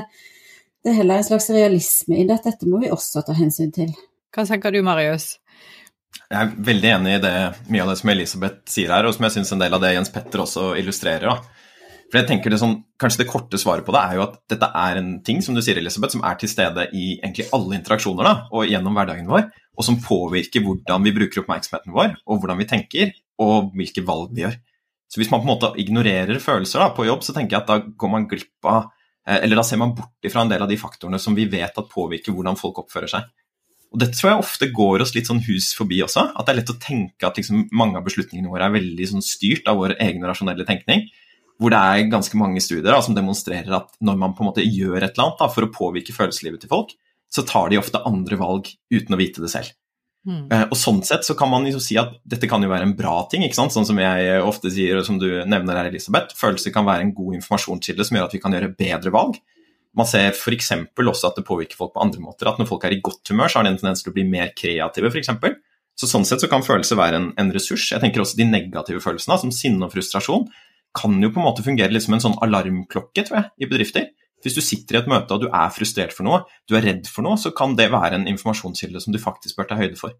det 0.82 0.90
er 0.90 0.98
heller 0.98 1.22
en 1.22 1.26
slags 1.28 1.50
realisme 1.54 2.18
i 2.18 2.26
det, 2.26 2.40
at 2.40 2.48
dette 2.50 2.70
må 2.70 2.80
vi 2.82 2.90
også 2.90 3.22
ta 3.26 3.36
hensyn 3.38 3.70
til. 3.76 3.92
Hva 4.34 4.48
tenker 4.50 4.74
du, 4.74 4.80
Marius? 4.86 5.36
Jeg 6.32 6.38
er 6.40 6.54
veldig 6.72 6.90
enig 6.96 7.18
i 7.18 7.22
det, 7.22 7.34
mye 7.70 7.84
av 7.84 7.92
det 7.92 7.98
som 8.00 8.12
Elisabeth 8.14 8.72
sier 8.72 8.94
her, 8.96 9.06
og 9.06 9.14
som 9.14 9.28
jeg 9.28 9.36
syns 9.36 9.54
en 9.54 9.62
del 9.62 9.76
av 9.78 9.84
det 9.84 9.92
Jens 9.94 10.12
Petter 10.14 10.42
også 10.42 10.72
illustrerer. 10.80 11.28
Da. 11.28 11.62
For 12.10 12.20
jeg 12.20 12.30
tenker 12.32 12.54
det 12.54 12.60
sånn, 12.64 12.80
Kanskje 13.02 13.24
det 13.24 13.32
korte 13.32 13.58
svaret 13.58 13.86
på 13.86 13.94
det 13.96 14.02
er 14.02 14.18
jo 14.18 14.24
at 14.28 14.36
dette 14.52 14.68
er 14.78 15.00
en 15.00 15.14
ting 15.26 15.40
som 15.42 15.56
du 15.58 15.62
sier, 15.66 15.80
Elisabeth, 15.82 16.14
som 16.14 16.26
er 16.28 16.36
til 16.38 16.52
stede 16.52 16.88
i 16.94 17.16
egentlig 17.16 17.48
alle 17.56 17.78
interaksjoner 17.78 18.28
da, 18.28 18.34
og 18.54 18.70
gjennom 18.70 18.98
hverdagen 18.98 19.30
vår, 19.32 19.48
og 19.78 19.88
som 19.88 20.00
påvirker 20.04 20.64
hvordan 20.66 21.06
vi 21.06 21.14
bruker 21.16 21.44
oppmerksomheten 21.44 21.94
vår, 21.96 22.18
og 22.28 22.42
hvordan 22.42 22.60
vi 22.60 22.70
tenker, 22.70 23.14
og 23.42 23.72
hvilke 23.78 24.04
valg 24.06 24.34
vi 24.36 24.46
gjør. 24.46 24.58
Så 25.12 25.20
Hvis 25.20 25.32
man 25.32 25.42
på 25.42 25.48
en 25.48 25.52
måte 25.52 25.74
ignorerer 25.82 26.40
følelser 26.40 26.80
da, 26.80 26.90
på 26.96 27.06
jobb, 27.08 27.24
så 27.26 27.36
tenker 27.36 27.58
jeg 27.58 27.64
at 27.66 27.72
da 27.72 27.80
går 27.84 28.12
man 28.14 28.28
glipp 28.32 28.68
av 28.68 28.86
eh, 29.28 29.42
Eller 29.42 29.60
da 29.60 29.64
ser 29.68 29.82
man 29.82 29.96
bort 29.98 30.28
ifra 30.28 30.46
en 30.46 30.52
del 30.52 30.64
av 30.64 30.72
de 30.72 30.80
faktorene 30.80 31.20
som 31.20 31.36
vi 31.36 31.50
vet 31.52 31.76
at 31.78 31.90
påvirker 31.92 32.32
hvordan 32.36 32.60
folk 32.60 32.80
oppfører 32.86 33.12
seg. 33.12 33.28
Og 33.92 34.00
Dette 34.00 34.16
tror 34.16 34.30
jeg 34.30 34.44
ofte 34.46 34.70
går 34.72 35.04
oss 35.04 35.12
litt 35.18 35.28
sånn 35.28 35.44
hus 35.44 35.74
forbi 35.76 36.00
også. 36.06 36.30
At 36.32 36.48
det 36.48 36.54
er 36.54 36.60
lett 36.62 36.72
å 36.72 36.80
tenke 36.80 37.28
at 37.28 37.36
liksom 37.36 37.66
mange 37.76 38.00
av 38.00 38.06
beslutningene 38.08 38.52
våre 38.52 38.70
er 38.70 38.78
veldig 38.78 39.10
sånn 39.10 39.26
styrt 39.26 39.68
av 39.68 39.82
vår 39.82 39.98
egen 40.00 40.24
rasjonelle 40.24 40.64
tenkning. 40.68 41.10
Hvor 41.60 41.76
det 41.76 41.82
er 41.82 42.08
ganske 42.10 42.40
mange 42.40 42.64
studier 42.64 42.88
da, 42.88 43.02
som 43.04 43.18
demonstrerer 43.18 43.76
at 43.82 43.92
når 44.00 44.22
man 44.22 44.38
på 44.38 44.46
en 44.46 44.54
måte 44.54 44.64
gjør 44.64 45.02
et 45.02 45.12
eller 45.12 45.28
annet 45.28 45.44
da, 45.44 45.50
for 45.52 45.68
å 45.68 45.74
påvirke 45.76 46.16
følelseslivet 46.16 46.64
til 46.64 46.72
folk, 46.72 46.96
så 47.32 47.46
tar 47.48 47.72
de 47.72 47.80
ofte 47.80 48.02
andre 48.08 48.38
valg 48.40 48.68
uten 48.92 49.16
å 49.16 49.20
vite 49.20 49.44
det 49.44 49.52
selv. 49.54 49.72
Mm. 50.28 50.52
Eh, 50.54 50.66
og 50.68 50.78
Sånn 50.78 51.00
sett 51.06 51.26
så 51.26 51.34
kan 51.38 51.50
man 51.50 51.66
jo 51.66 51.80
si 51.82 51.96
at 51.98 52.14
dette 52.28 52.50
kan 52.50 52.62
jo 52.62 52.70
være 52.70 52.86
en 52.90 52.98
bra 52.98 53.24
ting, 53.32 53.46
ikke 53.46 53.58
sant? 53.58 53.74
sånn 53.74 53.88
som 53.88 53.98
jeg 54.02 54.42
ofte 54.46 54.70
sier, 54.74 55.00
og 55.00 55.08
som 55.08 55.18
du 55.22 55.30
nevner 55.50 55.80
her, 55.80 55.90
Elisabeth. 55.90 56.36
Følelser 56.38 56.76
kan 56.76 56.86
være 56.88 57.08
en 57.08 57.16
god 57.18 57.40
informasjonskilde 57.40 58.06
som 58.06 58.20
gjør 58.20 58.30
at 58.30 58.38
vi 58.38 58.44
kan 58.44 58.58
gjøre 58.58 58.76
bedre 58.78 59.14
valg. 59.16 59.42
Man 59.98 60.08
ser 60.08 60.32
f.eks. 60.32 60.72
også 60.96 61.32
at 61.32 61.40
det 61.40 61.48
påvirker 61.48 61.80
folk 61.80 61.96
på 61.96 62.04
andre 62.04 62.22
måter. 62.24 62.48
At 62.48 62.62
når 62.62 62.70
folk 62.70 62.86
er 62.88 62.96
i 62.96 63.02
godt 63.04 63.28
humør, 63.34 63.52
så 63.52 63.60
har 63.60 63.68
de 63.68 63.74
en 63.74 63.82
tendens 63.82 64.04
til 64.04 64.14
å 64.14 64.16
bli 64.16 64.28
mer 64.28 64.54
kreative, 64.56 65.12
f.eks. 65.12 65.34
Så 66.00 66.08
sånn 66.08 66.26
sett 66.28 66.44
så 66.44 66.50
kan 66.52 66.64
følelser 66.64 67.00
være 67.00 67.20
en, 67.20 67.28
en, 67.40 67.52
ressurs. 67.54 67.90
Jeg 67.92 68.02
tenker 68.04 68.24
også 68.24 68.40
de 68.40 68.48
negative 68.48 69.02
følelsene, 69.04 69.38
som 69.42 69.52
sinne 69.54 69.86
og 69.86 69.92
frustrasjon, 69.94 70.48
kan 70.98 71.18
jo 71.24 71.32
på 71.32 71.40
en 71.40 71.48
måte 71.48 71.64
fungere 71.66 71.92
litt 71.92 72.06
som 72.06 72.16
en 72.16 72.24
sånn 72.24 72.40
alarmklokke, 72.44 73.26
tror 73.28 73.38
jeg, 73.38 73.52
i 73.60 73.70
bedrifter. 73.70 74.08
Hvis 74.46 74.58
du 74.58 74.62
sitter 74.64 74.98
i 74.98 75.00
et 75.02 75.10
møte 75.12 75.36
og 75.36 75.44
du 75.44 75.48
er 75.50 75.74
frustrert 75.74 76.14
for 76.16 76.28
noe, 76.28 76.44
du 76.70 76.78
er 76.78 76.86
redd 76.88 77.10
for 77.10 77.26
noe, 77.26 77.38
så 77.40 77.54
kan 77.56 77.76
det 77.78 77.92
være 77.94 78.18
en 78.18 78.30
informasjonskilde 78.32 79.02
som 79.04 79.14
du 79.14 79.20
faktisk 79.22 79.60
bør 79.60 79.70
ta 79.70 79.80
høyde 79.80 80.00
for. 80.00 80.16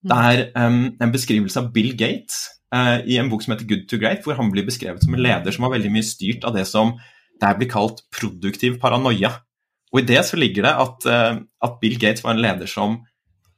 Det 0.00 0.16
er 0.16 0.46
um, 0.56 0.86
en 0.96 1.12
beskrivelse 1.12 1.60
av 1.60 1.68
Bill 1.74 1.92
Gates 1.98 2.46
uh, 2.74 2.98
i 3.04 3.18
en 3.20 3.28
bok 3.30 3.44
som 3.44 3.54
heter 3.54 3.68
Good 3.68 3.86
to 3.90 4.00
Great, 4.00 4.24
hvor 4.24 4.38
han 4.38 4.50
blir 4.52 4.64
beskrevet 4.66 5.04
som 5.04 5.14
en 5.16 5.22
leder 5.22 5.52
som 5.54 5.66
var 5.66 5.74
veldig 5.76 5.92
mye 5.92 6.06
styrt 6.06 6.46
av 6.48 6.56
det 6.56 6.64
som 6.70 6.94
der 7.40 7.56
blir 7.58 7.70
kalt 7.72 8.02
produktiv 8.12 8.78
paranoia. 8.80 9.34
Og 9.92 10.02
I 10.02 10.08
det 10.08 10.22
så 10.28 10.38
ligger 10.40 10.66
det 10.66 10.74
at, 10.86 11.06
uh, 11.10 11.40
at, 11.66 11.78
Bill 11.82 11.98
Gates 12.00 12.24
var 12.24 12.36
en 12.36 12.42
leder 12.42 12.70
som 12.70 13.00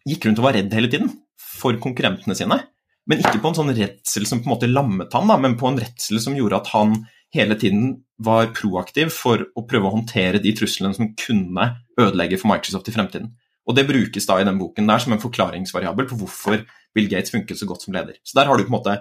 gikk 0.09 0.27
rundt 0.27 0.42
og 0.42 0.48
var 0.48 0.59
redd 0.59 0.75
hele 0.75 0.90
tiden 0.90 1.12
for 1.38 1.79
konkurrentene 1.83 2.35
sine. 2.35 2.59
Men 3.07 3.22
ikke 3.22 3.40
på 3.42 3.51
en 3.51 3.59
sånn 3.59 3.75
redsel 3.75 4.27
som 4.27 4.42
på 4.42 4.48
en 4.48 4.55
måte 4.57 4.70
lammet 4.70 5.14
han, 5.14 5.31
da, 5.31 5.38
men 5.38 5.57
på 5.59 5.70
en 5.70 5.79
redsel 5.83 6.20
som 6.22 6.37
gjorde 6.38 6.62
at 6.62 6.70
han 6.75 7.01
hele 7.35 7.57
tiden 7.59 7.94
var 8.24 8.52
proaktiv 8.56 9.12
for 9.14 9.46
å 9.58 9.64
prøve 9.68 9.88
å 9.88 9.94
håndtere 9.96 10.40
de 10.42 10.52
truslene 10.56 10.94
som 10.96 11.11
kunne 11.18 11.68
ødelegge 12.00 12.38
for 12.40 12.52
Microsoft 12.52 12.90
i 12.90 12.94
fremtiden. 12.94 13.32
Og 13.68 13.76
Det 13.76 13.87
brukes 13.87 14.26
da 14.26 14.40
i 14.40 14.46
den 14.46 14.58
boken 14.58 14.88
der 14.90 15.02
som 15.02 15.14
en 15.14 15.22
forklaringsvariabel 15.22 16.08
på 16.11 16.18
hvorfor 16.22 16.64
Bill 16.94 17.08
Gates 17.11 17.30
funket 17.35 17.61
så 17.61 17.68
godt 17.68 17.85
som 17.85 17.94
leder. 17.94 18.18
Så 18.26 18.35
der 18.38 18.50
har 18.50 18.56
du 18.56 18.64
på 18.64 18.72
en 18.72 18.78
måte 18.80 19.00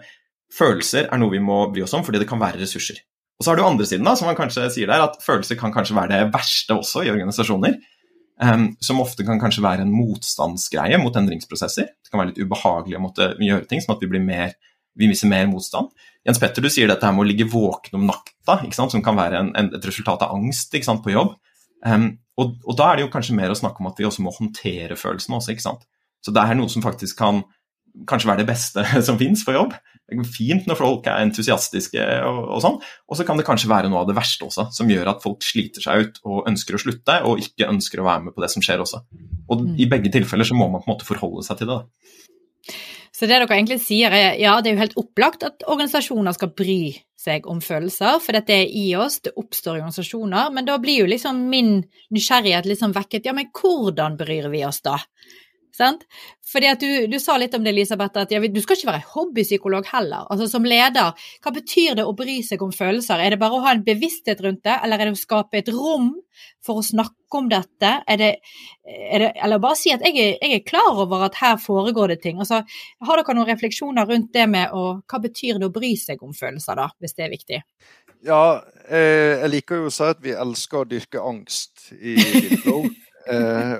Følelser 0.51 1.05
er 1.07 1.19
noe 1.21 1.31
vi 1.31 1.39
må 1.39 1.61
bry 1.71 1.85
oss 1.85 1.93
om, 1.95 2.03
fordi 2.03 2.19
det 2.19 2.27
kan 2.27 2.41
være 2.41 2.59
ressurser. 2.59 2.97
Og 3.39 3.45
så 3.45 3.53
har 3.53 3.57
du 3.57 3.63
andre 3.63 3.85
siden, 3.87 4.03
da, 4.03 4.17
som 4.19 4.27
man 4.27 4.35
kanskje 4.35 4.65
sier 4.73 4.89
der, 4.89 5.05
at 5.05 5.21
følelser 5.23 5.55
kan 5.55 5.71
kanskje 5.71 5.95
være 5.95 6.11
det 6.11 6.33
verste 6.33 6.75
også 6.75 7.05
i 7.05 7.11
organisasjoner. 7.13 7.77
Um, 8.41 8.71
som 8.83 8.99
ofte 8.99 9.23
kan 9.23 9.39
kanskje 9.39 9.63
være 9.63 9.85
en 9.85 9.93
motstandsgreie 9.93 10.99
mot 11.01 11.15
endringsprosesser. 11.15 11.87
Det 11.93 12.11
kan 12.11 12.19
være 12.19 12.33
litt 12.33 12.41
ubehagelig 12.43 12.99
å 12.99 13.03
måtte 13.03 13.29
gjøre 13.39 13.67
ting, 13.69 13.79
sånn 13.79 13.95
at 13.95 14.03
vi, 14.03 14.11
blir 14.11 14.23
mer, 14.25 14.53
vi 14.97 15.09
viser 15.11 15.29
mer 15.31 15.47
motstand. 15.49 15.91
Jens 16.27 16.39
Petter, 16.41 16.61
du 16.61 16.69
sier 16.69 16.89
dette 16.91 17.05
her 17.07 17.15
med 17.15 17.25
å 17.25 17.29
ligge 17.29 17.47
våken 17.49 17.97
om 17.97 18.09
natta, 18.09 18.59
som 18.75 19.03
kan 19.03 19.17
være 19.17 19.39
en, 19.39 19.53
en, 19.57 19.71
et 19.77 19.87
resultat 19.87 20.25
av 20.25 20.35
angst 20.35 20.75
på 20.75 21.13
jobb. 21.13 21.33
Um, 21.85 22.11
og, 22.37 22.59
og, 22.67 22.75
da 22.77 22.91
er 22.91 22.99
det 22.99 23.07
jo 23.07 23.13
kanskje 23.13 23.37
mer 23.37 23.53
å 23.53 23.57
snakke 23.57 23.81
om 23.81 23.89
at 23.89 23.97
vi 23.97 24.05
også 24.05 24.21
må 24.25 24.33
håndtere 24.35 24.97
følelsene 24.99 25.39
også. 25.39 25.55
ikke 25.55 25.65
sant? 25.65 25.87
Så 26.21 26.33
det 26.33 26.43
er 26.43 26.57
noe 26.57 26.69
som 26.69 26.83
faktisk 26.85 27.17
kan 27.17 27.41
kanskje 28.07 28.29
være 28.29 28.43
det 28.43 28.51
beste 28.51 28.85
som 29.07 29.17
fins 29.19 29.43
for 29.47 29.57
jobb. 29.57 29.73
Det 30.11 30.19
er 30.19 30.27
fint 30.27 30.65
når 30.67 30.77
folk 30.79 31.05
er 31.07 31.23
entusiastiske 31.23 32.05
og, 32.27 32.39
og 32.57 32.63
sånn. 32.63 32.79
Og 33.07 33.17
så 33.17 33.25
kan 33.27 33.39
det 33.39 33.45
kanskje 33.47 33.71
være 33.71 33.91
noe 33.91 34.03
av 34.03 34.09
det 34.09 34.17
verste 34.17 34.45
også, 34.47 34.67
som 34.75 34.89
gjør 34.91 35.13
at 35.13 35.23
folk 35.23 35.43
sliter 35.45 35.83
seg 35.83 36.05
ut 36.05 36.19
og 36.25 36.49
ønsker 36.51 36.75
å 36.75 36.81
slutte, 36.83 37.17
og 37.27 37.43
ikke 37.43 37.69
ønsker 37.71 38.01
å 38.01 38.07
være 38.09 38.25
med 38.27 38.35
på 38.35 38.43
det 38.43 38.51
som 38.51 38.65
skjer 38.65 38.83
også. 38.83 39.01
Og 39.51 39.63
mm. 39.63 39.77
i 39.79 39.87
begge 39.91 40.11
tilfeller 40.13 40.47
så 40.47 40.57
må 40.57 40.67
man 40.67 40.83
på 40.83 40.89
en 40.89 40.95
måte 40.95 41.07
forholde 41.07 41.45
seg 41.47 41.61
til 41.61 41.71
det. 41.71 41.79
Da. 41.79 42.19
Så 43.21 43.27
det 43.29 43.35
dere 43.35 43.53
egentlig 43.53 43.75
sier 43.83 44.09
er 44.17 44.39
ja, 44.41 44.55
det 44.57 44.71
er 44.71 44.73
jo 44.73 44.81
helt 44.81 44.95
opplagt 44.97 45.43
at 45.45 45.61
organisasjoner 45.69 46.33
skal 46.33 46.49
bry 46.57 46.95
seg 47.21 47.45
om 47.45 47.59
følelser, 47.61 48.15
for 48.17 48.33
dette 48.33 48.55
er 48.55 48.71
i 48.73 48.87
oss, 48.97 49.19
det 49.21 49.35
oppstår 49.37 49.77
i 49.77 49.81
organisasjoner. 49.83 50.49
Men 50.55 50.65
da 50.65 50.79
blir 50.81 51.03
jo 51.03 51.09
liksom 51.11 51.43
min 51.51 51.83
nysgjerrighet 52.09 52.65
liksom 52.65 52.95
vekket. 52.97 53.29
Ja, 53.29 53.35
men 53.37 53.51
hvordan 53.53 54.17
bryr 54.17 54.49
vi 54.49 54.63
oss 54.65 54.81
da? 54.81 54.95
Sant? 55.75 56.03
Fordi 56.51 56.67
at 56.67 56.81
du, 56.83 57.07
du, 57.07 57.17
sa 57.21 57.37
litt 57.39 57.53
om 57.55 57.63
det, 57.63 57.71
Elisabeth, 57.71 58.19
at 58.19 58.33
ja, 58.33 58.41
du 58.43 58.59
skal 58.63 58.77
ikke 58.77 58.89
være 58.89 59.07
hobbypsykolog 59.13 59.87
heller. 59.91 60.25
Altså 60.33 60.49
Som 60.51 60.67
leder, 60.67 61.15
hva 61.43 61.53
betyr 61.55 61.95
det 61.99 62.05
å 62.07 62.15
bry 62.17 62.41
seg 62.43 62.63
om 62.65 62.73
følelser? 62.75 63.21
Er 63.21 63.33
det 63.33 63.39
bare 63.41 63.55
å 63.55 63.63
ha 63.63 63.75
en 63.75 63.85
bevissthet 63.85 64.43
rundt 64.43 64.63
det, 64.67 64.75
eller 64.83 64.99
er 64.99 65.09
det 65.09 65.15
å 65.15 65.21
skape 65.21 65.61
et 65.61 65.71
rom 65.71 66.11
for 66.65 66.81
å 66.81 66.85
snakke 66.85 67.39
om 67.39 67.47
dette? 67.51 67.93
Er 68.03 68.19
det, 68.19 68.31
er 68.83 69.25
det, 69.25 69.31
eller 69.47 69.63
bare 69.63 69.79
si 69.79 69.93
at 69.95 70.03
jeg 70.05 70.17
er, 70.19 70.35
jeg 70.41 70.59
er, 70.59 70.65
klar 70.67 70.99
over 71.05 71.23
at 71.29 71.39
her 71.39 71.55
foregår 71.61 72.15
det 72.15 72.21
ting. 72.25 72.43
Altså, 72.43 72.63
Har 73.07 73.21
dere 73.21 73.37
noen 73.37 73.49
refleksjoner 73.53 74.09
rundt 74.11 74.33
det 74.35 74.47
med 74.51 74.75
å, 74.75 74.85
hva 75.07 75.23
betyr 75.23 75.61
det 75.61 75.71
å 75.71 75.75
bry 75.75 75.95
seg 75.99 76.19
om 76.25 76.35
følelser, 76.35 76.83
da, 76.83 76.91
hvis 76.99 77.15
det 77.15 77.27
er 77.27 77.35
viktig? 77.37 77.63
Ja, 78.27 78.43
eh, 78.85 79.39
jeg 79.39 79.55
liker 79.55 79.81
jo 79.81 79.89
å 79.89 79.93
si 79.93 80.03
at 80.05 80.19
vi 80.21 80.35
elsker 80.37 80.83
å 80.83 80.89
dyrke 80.89 81.23
angst 81.31 81.93
i 81.95 82.17
Flow. 82.65 82.89
Eh, 83.29 83.75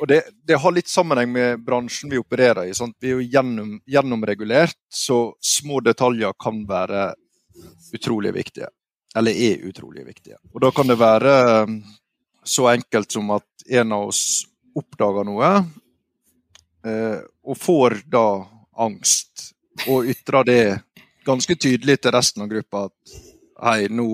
og 0.00 0.08
det, 0.10 0.22
det, 0.46 0.58
har 0.62 0.74
litt 0.74 0.90
sammenheng 0.90 1.30
med 1.32 1.62
bransjen 1.64 2.10
vi 2.12 2.20
opererer 2.20 2.68
i. 2.68 2.74
Sant? 2.76 2.96
Vi 3.00 3.12
er 3.12 3.18
jo 3.18 3.28
gjennom, 3.36 3.76
gjennomregulert, 3.86 4.78
så 4.88 5.32
små 5.40 5.80
detaljer 5.84 6.34
kan 6.40 6.62
være 6.68 7.12
utrolig 7.94 8.34
viktige. 8.36 8.70
Eller 9.16 9.32
er 9.32 9.64
utrolig 9.68 10.06
viktige. 10.06 10.38
Og 10.54 10.62
da 10.62 10.70
kan 10.74 10.88
det 10.88 10.98
være 11.00 11.34
um, 11.64 11.80
så 12.44 12.68
enkelt 12.72 13.12
som 13.12 13.30
at 13.36 13.68
en 13.80 13.92
av 13.92 14.08
oss 14.10 14.22
oppdager 14.78 15.26
noe, 15.26 15.48
eh, 16.86 17.18
og 17.44 17.58
får 17.58 17.98
da 18.08 18.26
angst, 18.78 19.50
og 19.90 20.06
ytrer 20.08 20.46
det 20.46 20.62
ganske 21.26 21.56
tydelig 21.58 21.98
til 22.00 22.14
resten 22.14 22.44
av 22.44 22.50
gruppa 22.52 22.86
at 22.88 23.16
hei, 23.66 23.88
nå 23.90 24.08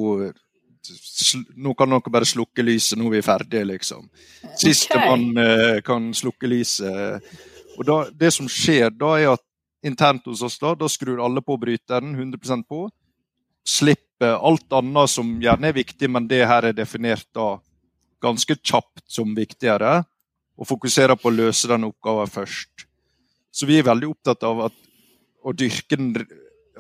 nå 1.57 1.75
kan 1.79 1.90
dere 1.90 2.12
bare 2.12 2.29
slukke 2.29 2.64
lyset, 2.64 2.99
nå 2.99 3.09
er 3.09 3.16
vi 3.16 3.25
ferdige, 3.25 3.64
liksom. 3.68 4.07
Sistemann 4.61 5.31
okay. 5.33 5.79
uh, 5.79 5.81
kan 5.87 6.11
slukke 6.16 6.51
lyset. 6.51 7.35
Og 7.79 7.87
da, 7.88 7.99
det 8.11 8.31
som 8.35 8.49
skjer 8.51 8.92
da, 8.94 9.14
er 9.18 9.35
at 9.35 9.44
internt 9.85 10.27
hos 10.31 10.42
oss, 10.44 10.59
da, 10.61 10.75
da 10.79 10.88
skrur 10.88 11.23
alle 11.25 11.42
på 11.44 11.57
bryteren 11.61 12.14
100% 12.16 12.66
på. 12.68 12.87
Slipper 13.64 14.38
alt 14.38 14.73
annet 14.77 15.12
som 15.12 15.35
gjerne 15.42 15.70
er 15.70 15.77
viktig, 15.77 16.09
men 16.11 16.29
det 16.31 16.44
her 16.49 16.70
er 16.70 16.77
definert 16.77 17.27
da 17.37 17.57
ganske 18.25 18.57
kjapt 18.61 19.05
som 19.11 19.35
viktigere. 19.37 20.03
Og 20.55 20.68
fokuserer 20.70 21.18
på 21.18 21.33
å 21.33 21.35
løse 21.35 21.68
den 21.68 21.88
oppgaven 21.88 22.31
først. 22.31 22.87
Så 23.55 23.66
vi 23.66 23.81
er 23.81 23.87
veldig 23.87 24.11
opptatt 24.12 24.47
av 24.47 24.66
at, 24.68 24.81
å 25.44 25.53
dyrke 25.53 25.99
den 25.99 26.14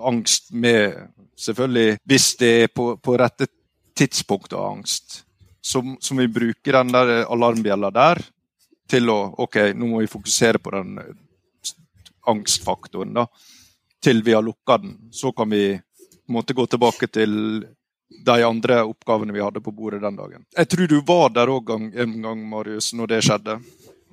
angst 0.00 0.52
med 0.52 1.10
Selvfølgelig 1.34 1.96
hvis 2.06 2.26
det 2.38 2.48
er 2.62 2.68
på, 2.70 2.92
på 3.02 3.16
rette 3.18 3.48
tidspunkt 3.96 4.52
av 4.52 4.64
angst. 4.72 5.22
Som, 5.64 5.96
som 6.00 6.16
vi 6.20 6.28
bruker 6.28 6.72
den 6.76 6.92
der 6.92 7.12
alarmbjella 7.24 7.90
der 7.94 8.20
til 8.90 9.08
å 9.08 9.18
OK, 9.40 9.56
nå 9.72 9.88
må 9.88 10.02
vi 10.02 10.10
fokusere 10.12 10.60
på 10.60 10.74
den 10.74 10.98
angstfaktoren, 12.28 13.14
da. 13.16 13.26
Til 14.04 14.20
vi 14.24 14.34
har 14.36 14.44
lukka 14.44 14.76
den. 14.82 14.98
Så 15.12 15.32
kan 15.32 15.48
vi 15.50 15.78
måte 16.28 16.56
gå 16.56 16.66
tilbake 16.66 17.08
til 17.08 17.64
de 18.24 18.44
andre 18.44 18.82
oppgavene 18.84 19.32
vi 19.32 19.42
hadde 19.42 19.60
på 19.64 19.72
bordet 19.72 20.02
den 20.02 20.16
dagen. 20.16 20.44
Jeg 20.56 20.68
tror 20.68 20.88
du 20.88 20.98
var 21.06 21.32
der 21.34 21.52
òg 21.52 21.72
en 21.74 22.16
gang, 22.22 22.42
Marius, 22.48 22.92
når 22.92 23.14
det 23.14 23.22
skjedde. 23.28 23.60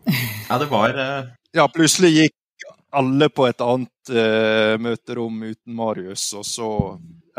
Ja, 0.49 0.57
det 0.59 0.67
var 0.71 0.97
uh... 0.97 1.27
Ja, 1.55 1.67
plutselig 1.71 2.09
gikk 2.15 2.65
alle 2.91 3.29
på 3.31 3.45
et 3.47 3.61
annet 3.63 4.11
uh, 4.11 4.75
møterom 4.81 5.37
uten 5.45 5.75
Marius, 5.77 6.25
og 6.35 6.43
så 6.47 6.69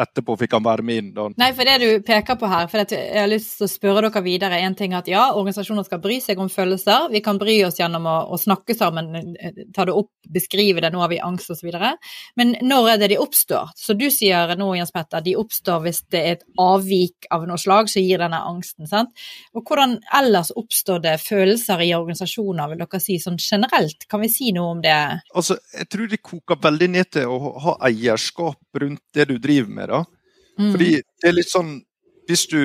etterpå 0.02 0.36
fikk 0.40 0.56
han 0.58 0.66
være 0.66 0.86
med 0.86 1.00
inn. 1.00 1.10
Da. 1.16 1.28
Nei, 1.40 1.50
for 1.56 1.68
det 1.68 1.78
du 1.82 2.04
peker 2.06 2.38
på 2.40 2.50
her, 2.50 2.68
for 2.70 2.82
jeg 2.82 3.20
har 3.20 3.30
lyst 3.30 3.56
til 3.58 3.68
å 3.68 3.72
spørre 3.72 4.04
dere 4.08 4.24
videre. 4.24 4.60
En 4.62 4.76
ting 4.78 4.96
at 4.98 5.08
ja, 5.10 5.28
organisasjoner 5.36 5.86
skal 5.86 6.02
bry 6.02 6.18
seg 6.22 6.40
om 6.42 6.50
følelser. 6.52 7.08
Vi 7.12 7.22
kan 7.24 7.40
bry 7.40 7.58
oss 7.66 7.80
gjennom 7.80 8.06
å, 8.08 8.16
å 8.34 8.40
snakke 8.40 8.76
sammen, 8.78 9.34
ta 9.74 9.86
det 9.88 9.96
opp, 9.96 10.10
beskrive 10.32 10.82
det. 10.84 10.92
Nå 10.92 11.02
har 11.02 11.12
vi 11.12 11.20
angst 11.22 11.52
osv. 11.54 11.70
Men 12.38 12.54
når 12.62 12.90
er 12.94 13.02
det 13.02 13.12
de 13.14 13.20
oppstår? 13.22 13.72
Så 13.78 13.96
du 13.98 14.08
sier 14.12 14.54
nå, 14.58 14.72
Jens 14.78 14.94
Petter, 14.94 15.24
de 15.24 15.36
oppstår 15.40 15.82
hvis 15.86 16.02
det 16.12 16.22
er 16.22 16.38
et 16.38 16.46
avvik 16.60 17.28
av 17.32 17.46
noe 17.48 17.60
slag 17.60 17.90
som 17.92 18.04
gir 18.04 18.22
denne 18.22 18.40
angsten. 18.48 18.88
sant? 18.90 19.12
Og 19.56 19.66
hvordan 19.66 19.98
ellers 20.14 20.52
oppstår 20.58 21.02
det 21.04 21.16
følelser 21.22 21.82
i 21.84 21.92
organisasjoner, 21.96 22.72
vil 22.72 22.82
dere 22.84 23.02
si 23.02 23.18
sånn 23.22 23.40
generelt? 23.40 24.06
Kan 24.10 24.24
vi 24.24 24.30
si 24.32 24.52
noe 24.56 24.76
om 24.76 24.82
det? 24.84 24.98
Altså, 25.36 25.58
jeg 25.76 25.88
tror 25.92 26.10
det 26.10 26.22
koker 26.24 26.60
veldig 26.62 26.90
ned 26.92 27.12
til 27.16 27.32
å 27.32 27.54
ha 27.66 27.76
eierskap 27.88 28.80
rundt 28.82 29.02
det 29.16 29.28
du 29.30 29.36
driver 29.42 29.72
med. 29.76 29.91
Da. 29.92 30.02
Mm. 30.58 30.68
Fordi 30.74 30.90
det 31.00 31.28
er 31.30 31.36
litt 31.38 31.52
sånn 31.52 31.76
hvis 32.28 32.46
du, 32.46 32.62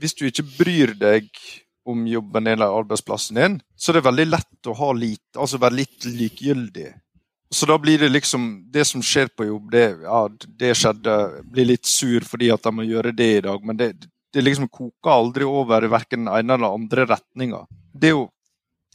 hvis 0.00 0.16
du, 0.16 0.26
ikke 0.28 0.46
bryr 0.58 0.94
deg 0.98 1.28
om 1.88 2.06
jobben 2.08 2.48
eller 2.50 2.72
arbeidsplassen 2.80 3.38
din, 3.38 3.58
så 3.76 3.92
er 3.92 3.98
det 3.98 4.08
veldig 4.08 4.26
lett 4.28 4.68
å 4.68 4.76
ha 4.76 4.88
litt, 4.96 5.28
altså 5.36 5.60
være 5.60 5.80
litt 5.82 6.08
likegyldig. 6.08 6.88
Så 7.50 7.68
da 7.68 7.78
blir 7.80 7.96
det 7.96 8.10
liksom 8.12 8.42
Det 8.68 8.82
som 8.84 9.00
skjer 9.00 9.30
på 9.32 9.46
jobb, 9.46 9.70
det, 9.72 9.84
ja, 10.02 10.18
det 10.60 10.74
skjedde 10.76 11.14
Blir 11.48 11.70
litt 11.70 11.88
sur 11.88 12.20
fordi 12.28 12.50
at 12.52 12.60
de 12.60 12.72
må 12.76 12.84
gjøre 12.84 13.14
det 13.16 13.28
i 13.38 13.44
dag, 13.46 13.64
men 13.64 13.78
det, 13.78 13.86
det 14.36 14.44
liksom 14.44 14.68
koker 14.68 15.14
aldri 15.14 15.46
over 15.48 15.86
i 15.86 15.88
verken 15.88 16.26
den 16.26 16.34
ene 16.34 16.58
eller 16.58 16.76
andre 16.76 17.06
retninga. 17.08 17.62
Det 17.96 18.12
å 18.12 18.26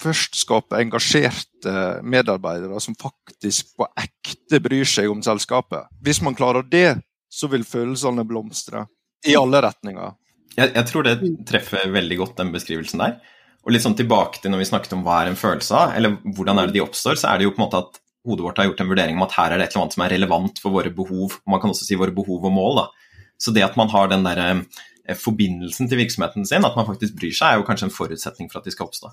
først 0.04 0.38
skape 0.38 0.78
engasjerte 0.78 2.04
medarbeidere 2.06 2.78
som 2.84 2.98
faktisk 3.00 3.74
på 3.80 3.88
ekte 3.98 4.62
bryr 4.62 4.86
seg 4.90 5.10
om 5.10 5.22
selskapet 5.26 5.90
Hvis 6.04 6.22
man 6.22 6.38
klarer 6.38 6.66
det, 6.68 7.00
så 7.34 7.50
vil 7.50 7.66
følelsene 7.66 8.26
blomstre. 8.30 8.86
I 9.26 9.36
alle 9.40 9.62
retninger. 9.66 10.14
Jeg, 10.54 10.70
jeg, 10.76 10.86
tror 10.90 11.08
det 11.08 11.16
treffer 11.50 11.90
veldig 11.90 12.18
godt 12.20 12.42
den 12.42 12.52
beskrivelsen 12.54 13.02
der. 13.02 13.18
Og 13.64 13.74
litt 13.74 13.86
sånn 13.86 13.98
tilbake 13.98 14.42
til 14.44 14.52
når 14.54 14.62
vi 14.62 14.70
snakket 14.70 14.94
om 14.98 15.04
hva 15.06 15.22
er 15.22 15.32
en 15.32 15.40
følelse 15.40 15.76
av, 15.80 15.94
eller 15.98 16.18
hvordan 16.36 16.60
er 16.60 16.70
det 16.70 16.78
de 16.78 16.84
oppstår, 16.84 17.18
så 17.20 17.32
er 17.32 17.40
det 17.40 17.48
jo 17.48 17.54
på 17.56 17.62
en 17.62 17.66
måte 17.66 17.80
at 17.80 18.00
hodet 18.28 18.46
vårt 18.46 18.60
har 18.60 18.68
gjort 18.70 18.84
en 18.84 18.92
vurdering 18.92 19.18
om 19.18 19.26
at 19.26 19.36
her 19.38 19.54
er 19.54 19.60
det 19.60 19.68
et 19.68 19.74
eller 19.74 19.86
annet 19.86 19.96
som 19.98 20.04
er 20.06 20.14
relevant 20.14 20.62
for 20.62 20.76
våre 20.76 20.92
behov. 20.94 21.38
og 21.40 21.54
Man 21.54 21.64
kan 21.64 21.74
også 21.74 21.88
si 21.88 21.98
våre 22.00 22.16
behov 22.16 22.44
og 22.44 22.54
mål. 22.54 22.82
da. 22.84 23.14
Så 23.42 23.56
det 23.56 23.66
at 23.66 23.80
man 23.80 23.92
har 23.92 24.12
den 24.12 24.28
der 24.28 24.42
eh, 24.44 25.18
forbindelsen 25.20 25.90
til 25.90 26.00
virksomheten 26.04 26.46
sin, 26.48 26.68
at 26.68 26.78
man 26.78 26.88
faktisk 26.88 27.16
bryr 27.18 27.34
seg, 27.34 27.50
er 27.50 27.62
jo 27.62 27.68
kanskje 27.68 27.90
en 27.90 27.96
forutsetning 27.96 28.52
for 28.52 28.62
at 28.62 28.68
de 28.68 28.76
skal 28.76 28.92
oppstå. 28.92 29.12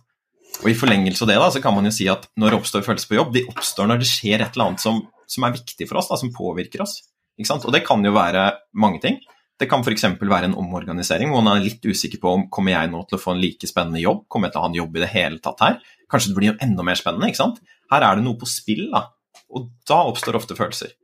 Og 0.60 0.68
I 0.70 0.76
forlengelse 0.76 1.24
av 1.24 1.30
det 1.30 1.38
da, 1.40 1.48
så 1.54 1.62
kan 1.62 1.74
man 1.74 1.86
jo 1.86 1.94
si 1.94 2.10
at 2.10 2.26
når 2.38 2.52
det 2.52 2.60
oppstår 2.60 2.84
følelser 2.86 3.10
på 3.10 3.18
jobb, 3.18 3.32
de 3.34 3.46
oppstår 3.54 3.88
når 3.88 4.02
det 4.02 4.10
skjer 4.10 4.42
et 4.42 4.58
eller 4.58 4.72
annet 4.72 4.82
som, 4.82 5.00
som 5.30 5.46
er 5.46 5.56
viktig 5.56 5.88
for 5.88 6.02
oss, 6.02 6.10
da, 6.10 6.18
som 6.20 6.34
påvirker 6.34 6.82
oss. 6.84 6.98
Og 7.38 7.72
det 7.74 7.84
kan 7.86 8.02
jo 8.04 8.12
være 8.12 8.46
mange 8.74 9.00
ting. 9.00 9.20
Det 9.60 9.68
kan 9.68 9.84
f.eks. 9.84 10.06
være 10.16 10.48
en 10.48 10.56
omorganisering 10.56 11.32
hvor 11.32 11.44
man 11.44 11.58
er 11.58 11.66
litt 11.66 11.84
usikker 11.84 12.20
på 12.20 12.32
om 12.32 12.46
kommer 12.52 12.72
jeg 12.72 12.90
nå 12.92 13.02
til 13.08 13.18
å 13.18 13.20
få 13.20 13.34
en 13.34 13.42
like 13.42 13.68
spennende 13.68 14.00
jobb, 14.00 14.24
kommer 14.32 14.48
jeg 14.48 14.54
til 14.54 14.60
å 14.60 14.64
ha 14.64 14.70
en 14.70 14.78
jobb 14.78 14.96
i 14.96 15.02
det 15.02 15.10
hele 15.12 15.40
tatt 15.44 15.60
her? 15.64 15.76
Kanskje 16.10 16.32
det 16.32 16.38
blir 16.38 16.50
jo 16.50 16.58
enda 16.64 16.86
mer 16.86 16.96
spennende, 16.96 17.28
ikke 17.28 17.42
sant? 17.42 17.60
Her 17.92 18.06
er 18.06 18.16
det 18.16 18.24
noe 18.24 18.40
på 18.40 18.48
spill, 18.48 18.86
da. 18.94 19.04
Og 19.52 19.68
da 19.88 20.00
oppstår 20.08 20.38
ofte 20.38 20.56
følelser. 20.56 20.94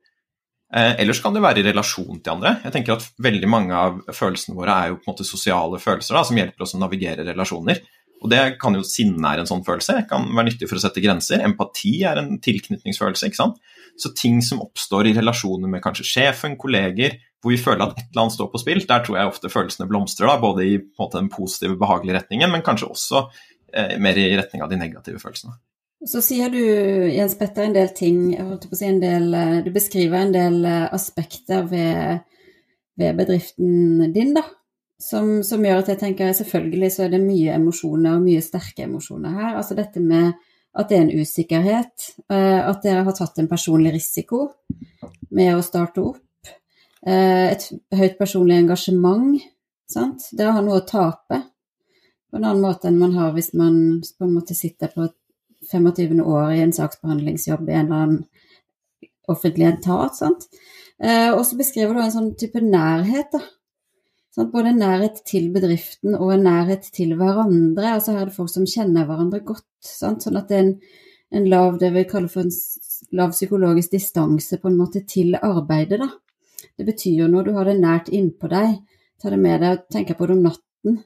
Eh, 0.74 0.96
ellers 1.02 1.20
kan 1.22 1.36
det 1.36 1.44
være 1.44 1.62
i 1.62 1.66
relasjon 1.68 2.18
til 2.18 2.32
andre. 2.32 2.56
Jeg 2.64 2.74
tenker 2.74 2.96
at 2.96 3.04
Veldig 3.22 3.50
mange 3.50 3.76
av 3.76 4.00
følelsene 4.14 4.56
våre 4.56 4.74
er 4.74 4.90
jo 4.90 4.98
på 4.98 5.06
en 5.06 5.12
måte 5.12 5.28
sosiale 5.28 5.78
følelser 5.82 6.16
da, 6.16 6.24
som 6.26 6.40
hjelper 6.40 6.66
oss 6.66 6.74
å 6.78 6.80
navigere 6.82 7.26
relasjoner. 7.28 7.84
Og 8.24 8.32
det 8.32 8.42
kan 8.62 8.74
jo 8.74 8.86
Sinne 8.86 9.30
er 9.30 9.42
en 9.42 9.48
sånn 9.48 9.64
følelse, 9.66 10.00
det 10.00 10.08
kan 10.10 10.24
være 10.32 10.48
nyttig 10.48 10.70
for 10.70 10.80
å 10.80 10.82
sette 10.82 11.04
grenser. 11.04 11.44
Empati 11.44 11.98
er 12.08 12.22
en 12.22 12.38
tilknytningsfølelse. 12.42 13.28
ikke 13.28 13.42
sant? 13.42 13.60
Så 13.96 14.12
ting 14.16 14.42
som 14.44 14.60
oppstår 14.64 15.08
i 15.08 15.14
relasjoner 15.16 15.70
med 15.72 15.82
kanskje 15.84 16.04
sjefen, 16.04 16.56
kolleger, 16.60 17.16
hvor 17.40 17.54
vi 17.54 17.60
føler 17.60 17.86
at 17.86 17.94
et 17.96 18.08
eller 18.10 18.26
annet 18.26 18.36
står 18.36 18.50
på 18.52 18.60
spill, 18.60 18.82
der 18.88 19.04
tror 19.04 19.18
jeg 19.18 19.30
ofte 19.30 19.52
følelsene 19.52 19.88
blomstrer. 19.90 20.28
da, 20.28 20.40
Både 20.42 20.66
i 20.66 20.76
måte, 20.98 21.20
den 21.20 21.30
positive, 21.32 21.78
behagelige 21.80 22.18
retningen, 22.18 22.52
men 22.52 22.64
kanskje 22.66 22.90
også 22.92 23.22
eh, 23.72 23.96
mer 24.02 24.18
i 24.18 24.28
retning 24.36 24.64
av 24.64 24.72
de 24.72 24.80
negative 24.80 25.22
følelsene. 25.22 25.56
Så 26.06 26.20
sier 26.20 26.52
du, 26.52 26.60
Jens 27.08 27.36
Petter, 27.38 27.64
en 27.64 27.76
del 27.76 27.88
ting, 27.96 28.34
holdt 28.36 28.68
på 28.68 28.76
å 28.76 28.78
si 28.78 28.88
en 28.88 29.00
del, 29.00 29.30
eh, 29.34 29.60
du 29.64 29.72
beskriver 29.74 30.26
en 30.26 30.34
del 30.34 30.58
eh, 30.68 30.84
aspekter 30.94 31.64
ved, 31.70 32.26
ved 33.00 33.16
bedriften 33.22 34.12
din, 34.12 34.34
da. 34.36 34.44
Som, 35.00 35.42
som, 35.44 35.64
gjør 35.64 35.82
at 35.82 35.90
jeg 35.92 36.00
tenker 36.00 36.30
selvfølgelig 36.32 36.88
så 36.94 37.02
er 37.04 37.10
det 37.12 37.20
mye 37.20 37.56
emosjoner, 37.58 38.16
og 38.16 38.24
mye 38.24 38.44
sterke 38.44 38.86
emosjoner 38.86 39.34
her. 39.36 39.56
Altså 39.60 39.76
dette 39.76 40.00
med 40.00 40.32
at 40.76 40.90
det 40.90 40.96
er 40.98 41.04
en 41.06 41.22
usikkerhet, 41.22 42.06
eh, 42.32 42.60
at 42.60 42.82
dere 42.84 43.04
har 43.06 43.16
tatt 43.16 43.38
en 43.40 43.48
personlig 43.48 43.94
risiko 43.94 44.46
med 45.30 45.56
å 45.56 45.64
starte 45.64 46.04
opp. 46.04 46.50
Eh, 47.06 47.52
et 47.52 47.68
høyt 47.96 48.18
personlig 48.18 48.58
engasjement. 48.60 49.40
Sant? 49.88 50.28
Dere 50.36 50.52
har 50.56 50.64
noe 50.66 50.80
å 50.80 50.86
tape 50.86 51.38
på 52.30 52.38
en 52.38 52.44
annen 52.44 52.64
måte 52.64 52.90
enn 52.90 52.98
man 52.98 53.14
har 53.14 53.32
hvis 53.36 53.52
man 53.54 54.02
på 54.02 54.26
en 54.26 54.34
måte 54.34 54.56
sitter 54.58 54.90
på 54.92 55.06
25. 55.70 56.20
år 56.20 56.56
i 56.56 56.62
en 56.64 56.74
saksbehandlingsjobb 56.74 57.68
i 57.70 57.76
en 57.76 57.86
eller 57.86 58.02
annen 58.02 58.24
offentlig 59.30 59.68
etat. 59.70 60.20
Eh, 61.02 61.30
og 61.32 61.44
så 61.46 61.58
beskriver 61.58 61.94
du 61.94 62.02
en 62.02 62.14
sånn 62.14 62.34
type 62.38 62.60
nærhet, 62.62 63.32
da. 63.32 63.40
Sånn, 64.36 64.50
både 64.52 64.74
nærhet 64.76 65.22
til 65.24 65.48
bedriften 65.54 66.12
og 66.18 66.34
en 66.34 66.42
nærhet 66.44 66.90
til 66.92 67.14
hverandre. 67.16 67.94
Altså 67.94 68.12
her 68.12 68.26
er 68.26 68.28
det 68.28 68.36
folk 68.36 68.52
som 68.52 68.66
kjenner 68.68 69.06
hverandre 69.08 69.40
godt. 69.48 69.64
Sant? 69.80 70.26
Sånn 70.26 70.36
at 70.36 70.50
det 70.50 70.58
er 70.58 70.66
en, 70.66 70.74
en 71.40 71.48
lav 71.48 71.78
det 71.80 71.88
vi 71.94 72.04
kaller 72.10 72.28
for 72.28 72.44
en 72.44 72.52
lav 73.16 73.32
psykologisk 73.32 73.94
distanse 73.96 74.58
på 74.60 74.68
en 74.68 74.76
måte 74.76 75.06
til 75.08 75.38
arbeidet. 75.40 76.02
Da. 76.02 76.10
Det 76.76 76.84
betyr 76.84 77.22
jo 77.22 77.30
noe, 77.32 77.46
du 77.46 77.54
har 77.56 77.64
det 77.68 77.78
nært 77.80 78.12
innpå 78.12 78.52
deg, 78.52 78.76
ta 79.22 79.32
det 79.32 79.40
med 79.40 79.62
deg 79.64 79.78
og 79.78 79.86
tenke 79.96 80.18
på 80.18 80.28
det 80.28 80.36
om 80.36 80.44
natten. 80.50 81.00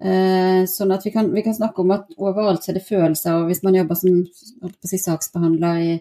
Eh, 0.00 0.64
sånn 0.68 0.96
at 0.96 1.04
vi 1.04 1.12
kan, 1.14 1.28
vi 1.36 1.44
kan, 1.44 1.54
snakke 1.56 1.84
om 1.84 1.92
at 1.94 2.16
overalt 2.16 2.64
er 2.68 2.78
det 2.78 2.86
følelser, 2.88 3.42
og 3.42 3.52
hvis 3.52 3.60
man 3.66 3.76
jobber 3.76 4.00
som 4.00 4.24
si, 4.88 4.98
saksbehandler 5.04 5.84
i 5.84 5.92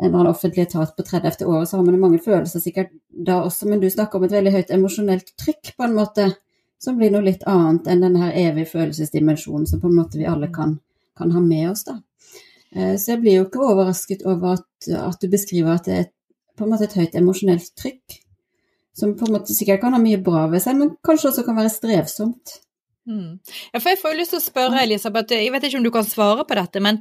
en 0.00 0.06
eller 0.06 0.18
annen 0.18 0.32
offentlig 0.32 0.62
etat 0.62 0.96
på 0.96 1.02
30. 1.02 1.44
året, 1.44 1.68
så 1.68 1.76
har 1.76 1.84
man 1.84 2.00
mange 2.00 2.18
følelser 2.22 2.60
sikkert 2.60 2.92
da 3.12 3.42
også, 3.44 3.68
men 3.68 3.80
du 3.80 3.90
snakker 3.90 4.18
om 4.18 4.24
et 4.26 4.32
veldig 4.32 4.52
høyt 4.54 4.72
emosjonelt 4.72 5.34
trykk, 5.40 5.74
på 5.76 5.84
en 5.84 5.96
måte, 5.96 6.30
som 6.82 6.96
blir 6.98 7.12
noe 7.12 7.26
litt 7.26 7.44
annet 7.46 7.90
enn 7.92 8.02
den 8.02 8.16
her 8.18 8.32
evige 8.34 8.72
følelsesdimensjonen 8.72 9.68
som 9.68 9.82
på 9.82 9.90
en 9.90 9.98
måte 10.00 10.18
vi 10.18 10.26
alle 10.26 10.48
kan, 10.54 10.78
kan 11.18 11.30
ha 11.34 11.42
med 11.44 11.68
oss, 11.74 11.84
da. 11.86 12.00
Eh, 12.74 12.96
så 12.96 13.12
jeg 13.12 13.22
blir 13.22 13.36
jo 13.36 13.46
ikke 13.46 13.62
overrasket 13.68 14.24
over 14.26 14.56
at, 14.56 14.90
at 14.96 15.20
du 15.20 15.28
beskriver 15.30 15.76
at 15.76 15.86
det 15.86 15.94
er 15.94 16.04
et, 16.06 16.14
på 16.56 16.64
en 16.64 16.72
måte 16.72 16.88
et 16.88 16.96
høyt 16.96 17.14
emosjonelt 17.20 17.70
trykk, 17.78 18.18
som 18.96 19.14
på 19.16 19.28
en 19.28 19.36
måte 19.36 19.54
sikkert 19.56 19.84
kan 19.84 19.94
ha 19.96 20.00
mye 20.00 20.20
bra 20.24 20.46
ved 20.52 20.64
seg, 20.64 20.80
men 20.80 20.96
kanskje 21.04 21.30
også 21.30 21.44
kan 21.46 21.56
være 21.60 21.72
strevsomt. 21.72 22.58
Mm. 23.08 23.40
Ja, 23.72 23.80
for 23.80 23.90
jeg 23.90 23.98
får 23.98 24.12
jo 24.12 24.20
lyst 24.20 24.34
til 24.34 24.38
å 24.38 24.44
spørre, 24.44 24.82
Elisabeth, 24.84 25.34
jeg 25.34 25.50
vet 25.50 25.66
ikke 25.66 25.80
om 25.80 25.86
du 25.86 25.90
kan 25.94 26.06
svare 26.06 26.44
på 26.46 26.58
dette, 26.58 26.82
men 26.84 27.00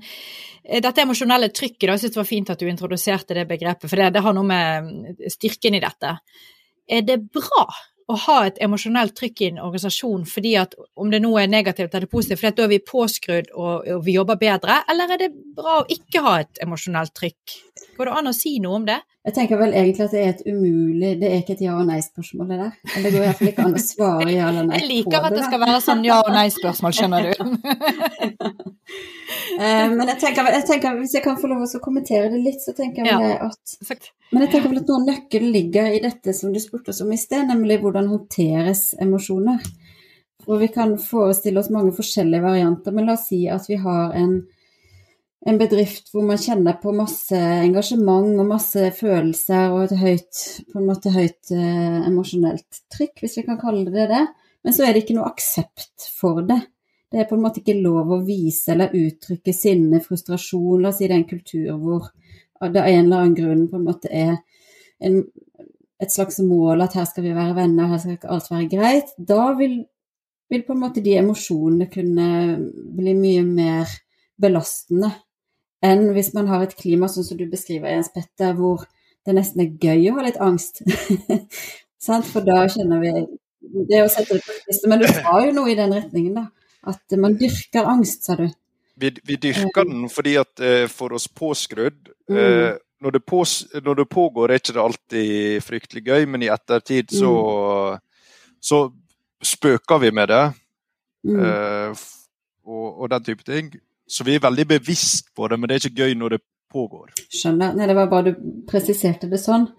eh, 0.64 0.82
dette 0.82 1.04
emosjonelle 1.04 1.52
trykket, 1.54 1.86
da, 1.86 1.94
jeg 1.94 2.06
synes 2.06 2.16
det 2.16 2.22
var 2.24 2.32
fint 2.32 2.52
at 2.54 2.64
du 2.64 2.72
introduserte 2.72 3.38
det 3.38 3.46
begrepet, 3.50 3.86
for 3.86 4.02
det, 4.02 4.10
det, 4.16 4.26
har 4.26 4.36
noe 4.38 4.48
med 4.48 5.22
styrken 5.30 5.78
i 5.78 5.84
dette. 5.84 6.16
Er 6.92 7.06
det 7.06 7.22
bra 7.30 7.68
å 8.12 8.18
ha 8.26 8.38
et 8.48 8.58
emosjonelt 8.66 9.14
trykk 9.16 9.44
i 9.44 9.50
en 9.52 9.62
organisasjon 9.64 10.26
fordi 10.28 10.56
at 10.60 10.74
om 11.00 11.12
det 11.14 11.22
nå 11.24 11.32
er 11.40 11.52
negativt 11.52 11.94
eller 11.96 12.10
positivt, 12.12 12.42
fordi 12.42 12.58
da 12.58 12.66
er 12.66 12.74
vi 12.74 12.82
påskrudd 12.92 13.54
og, 13.54 13.86
og, 13.86 14.02
vi 14.08 14.18
jobber 14.18 14.40
bedre, 14.42 14.82
eller 14.92 15.14
er 15.14 15.22
det 15.22 15.32
bra 15.56 15.80
å 15.80 15.88
ikke 15.92 16.26
ha 16.26 16.36
et 16.42 16.62
emosjonelt 16.66 17.14
trykk? 17.18 17.58
Går 17.98 18.10
det 18.10 18.18
an 18.18 18.32
å 18.32 18.36
si 18.36 18.58
noe 18.64 18.82
om 18.82 18.90
det? 18.90 19.00
Jeg 19.22 19.36
tenker 19.36 19.60
vel 19.62 19.74
egentlig 19.78 20.06
at 20.08 20.14
det 20.16 20.22
er 20.22 20.30
et 20.32 20.40
umulig 20.50 21.12
Det 21.22 21.28
er 21.30 21.36
ikke 21.44 21.54
et 21.54 21.60
ja- 21.62 21.76
og 21.78 21.86
nei-spørsmål, 21.86 22.48
det 22.50 22.58
der. 22.58 22.72
Det 23.04 23.12
går 23.14 23.26
iallfall 23.28 23.50
ikke 23.52 23.66
an 23.68 23.76
å 23.78 23.82
svare 23.84 24.32
ja 24.34 24.48
eller 24.50 24.66
nei 24.66 24.80
Jeg 24.80 24.88
liker 24.90 25.28
at 25.28 25.36
det 25.36 25.44
skal 25.46 25.62
være 25.62 25.82
sånn 25.86 26.02
ja- 26.08 26.22
og 26.24 26.32
nei-spørsmål, 26.34 26.96
skjønner 26.98 27.28
du. 27.30 27.34
Eh, 29.62 29.88
Men 29.92 30.08
jeg 30.10 30.18
tenker, 30.20 30.48
jeg 30.52 30.66
tenker, 30.68 30.96
hvis 31.00 31.14
jeg 31.16 31.24
kan 31.24 31.38
få 31.40 31.48
lov 31.48 31.62
å 31.64 31.80
kommentere 31.84 32.30
det 32.32 32.40
litt, 32.44 32.60
så 32.64 32.74
tenker 32.76 33.06
jeg 33.06 33.20
vel 33.22 33.46
at. 33.46 34.08
Men 34.32 34.44
jeg 34.46 34.52
tenker 34.54 34.72
vel 34.72 34.82
at 34.82 34.90
noen 34.92 35.06
nøkkel 35.08 35.46
ligger 35.54 35.88
i 35.96 36.02
dette 36.04 36.34
som 36.36 36.52
du 36.52 36.60
spurte 36.60 36.92
oss 36.92 37.02
om 37.04 37.12
i 37.14 37.20
sted, 37.20 37.46
nemlig 37.48 37.78
hvordan 37.84 38.10
håndteres 38.12 38.82
emosjoner. 39.04 39.62
Og 40.48 40.60
vi 40.64 40.68
kan 40.74 40.96
forestille 41.00 41.62
oss 41.62 41.70
mange 41.74 41.94
forskjellige 41.96 42.44
varianter, 42.44 42.96
men 42.96 43.08
la 43.08 43.16
oss 43.16 43.28
si 43.30 43.44
at 43.52 43.68
vi 43.70 43.78
har 43.84 44.16
en, 44.18 44.42
en 45.50 45.58
bedrift 45.58 46.12
hvor 46.14 46.26
man 46.26 46.38
kjenner 46.38 46.76
på 46.82 46.94
masse 46.94 47.38
engasjement 47.38 48.36
og 48.40 48.50
masse 48.52 48.92
følelser 48.94 49.74
og 49.74 49.88
et 49.88 49.96
høyt, 49.98 50.42
på 50.70 50.78
en 50.78 50.86
måte 50.86 51.14
høyt 51.14 51.54
eh, 51.56 51.98
emosjonelt 52.06 52.84
trykk, 52.94 53.24
hvis 53.24 53.40
vi 53.40 53.46
kan 53.48 53.58
kalle 53.62 53.90
det 53.90 54.06
det. 54.12 54.22
Men 54.62 54.76
så 54.78 54.86
er 54.86 54.94
det 54.94 55.04
ikke 55.04 55.16
noe 55.18 55.32
aksept 55.32 56.06
for 56.14 56.44
det. 56.46 56.60
Det 57.12 57.24
er 57.24 57.28
på 57.28 57.36
en 57.36 57.44
måte 57.44 57.60
ikke 57.64 57.80
lov 57.82 58.14
å 58.14 58.22
vise 58.24 58.72
eller 58.72 58.94
uttrykke 58.96 59.54
sinne, 59.56 60.04
frustrasjon. 60.04 60.84
La 60.84 60.92
oss 60.92 61.02
si 61.02 61.10
det 61.10 61.18
er 61.18 61.24
en 61.24 61.32
kultur 61.32 61.72
hvor 61.82 62.12
det 62.62 62.78
av 62.78 62.92
en 62.92 63.08
eller 63.08 63.24
annen 63.24 63.36
grunn 63.36 63.66
på 63.72 63.80
en 63.80 63.88
måte 63.88 64.12
er 64.14 64.36
en, 65.02 65.18
et 66.02 66.14
slags 66.14 66.38
mål 66.46 66.86
at 66.86 66.94
her 67.00 67.10
skal 67.10 67.26
vi 67.26 67.34
være 67.34 67.58
venner, 67.58 67.90
her 67.90 68.04
skal 68.04 68.20
ikke 68.20 68.30
alt 68.32 68.54
være 68.54 68.70
greit. 68.70 69.12
Da 69.18 69.50
vil, 69.58 69.80
vil 70.54 70.64
på 70.68 70.78
en 70.78 70.84
måte 70.86 71.02
de 71.02 71.18
emosjonene 71.18 71.90
kunne 71.90 72.30
bli 73.02 73.18
mye 73.18 73.44
mer 73.50 73.98
belastende 74.42 75.10
enn 75.86 76.08
hvis 76.16 76.34
man 76.38 76.50
har 76.52 76.66
et 76.66 76.76
klima 76.78 77.10
sånn 77.12 77.26
som 77.28 77.40
du 77.40 77.46
beskriver, 77.50 77.90
Jens 77.90 78.12
Petter, 78.14 78.54
hvor 78.58 78.86
det 79.26 79.36
nesten 79.38 79.64
er 79.64 79.74
gøy 79.82 80.10
å 80.12 80.18
ha 80.20 80.26
litt 80.26 80.40
angst. 80.42 80.82
Sant? 82.06 82.26
For 82.30 82.46
da 82.46 82.64
kjenner 82.72 83.02
vi 83.04 83.12
det 83.90 84.02
å 84.04 84.10
sette 84.10 84.38
det 84.38 84.46
på 84.46 84.56
spissen. 84.58 84.90
Men 84.90 85.04
du 85.04 85.08
sa 85.10 85.38
jo 85.46 85.52
noe 85.54 85.72
i 85.74 85.78
den 85.78 85.94
retningen, 85.94 86.40
da. 86.40 86.48
At 86.90 87.14
man 87.22 87.36
dyrker 87.38 87.86
angst, 87.86 88.26
sa 88.26 88.38
du. 88.40 88.48
Vi, 89.02 89.12
vi 89.26 89.38
dyrker 89.42 89.86
den 89.86 90.08
fordi 90.10 90.34
at 90.42 90.62
eh, 90.66 90.88
for 90.90 91.14
oss 91.18 91.28
påskrudd 91.30 92.10
Mm. 92.32 92.38
eh, 92.40 92.76
når, 93.02 93.12
det 93.12 93.20
pås, 93.28 93.68
når 93.84 93.94
det 93.96 94.10
pågår, 94.10 94.52
er 94.52 94.62
ikke 94.62 94.74
det 94.74 94.82
alltid 94.82 95.64
fryktelig 95.66 96.04
gøy, 96.06 96.26
men 96.32 96.44
i 96.46 96.52
ettertid 96.54 97.12
så, 97.12 97.32
så 98.62 98.80
spøker 99.44 100.00
vi 100.00 100.12
med 100.16 100.32
det. 100.32 100.44
Mm. 101.28 101.40
eh, 101.44 102.06
og, 102.66 103.02
og 103.02 103.10
den 103.12 103.24
type 103.26 103.44
ting. 103.44 103.74
Så 104.12 104.26
vi 104.28 104.36
er 104.36 104.44
veldig 104.44 104.68
bevisst 104.74 105.32
på 105.36 105.48
det, 105.48 105.60
men 105.60 105.70
det 105.70 105.78
er 105.78 105.88
ikke 105.88 106.06
gøy 106.06 106.18
når 106.20 106.36
det 106.36 106.42
pågår. 106.72 107.14
Skjønner. 107.32 107.76
Nei, 107.76 107.88
det 107.88 107.96
var 107.98 108.10
bare 108.12 108.32
du 108.32 108.50
presiserte 108.68 109.30
det 109.32 109.40
sånn. 109.42 109.70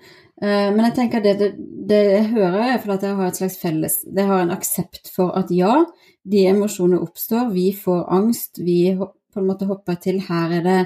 Eh, 0.42 0.70
Men 0.72 0.86
jeg 0.88 0.96
tenker 1.00 1.24
det, 1.24 1.34
det, 1.40 1.50
det 1.88 2.00
jeg 2.08 2.30
hører, 2.32 2.62
er 2.74 2.94
at 2.96 3.04
jeg 3.04 3.18
har 3.18 3.28
et 3.28 3.38
slags 3.38 3.58
felles 3.60 3.98
Det 4.08 4.24
har 4.26 4.42
en 4.42 4.54
aksept 4.54 5.10
for 5.12 5.36
at 5.38 5.52
ja, 5.54 5.82
de 6.24 6.46
emosjonene 6.48 7.02
oppstår, 7.04 7.52
vi 7.52 7.70
får 7.76 8.06
angst, 8.16 8.62
vi 8.62 8.96
på 8.96 9.40
en 9.40 9.48
måte 9.48 9.68
hopper 9.68 9.96
til 10.00 10.20
her 10.26 10.52
er 10.58 10.66
det 10.66 10.80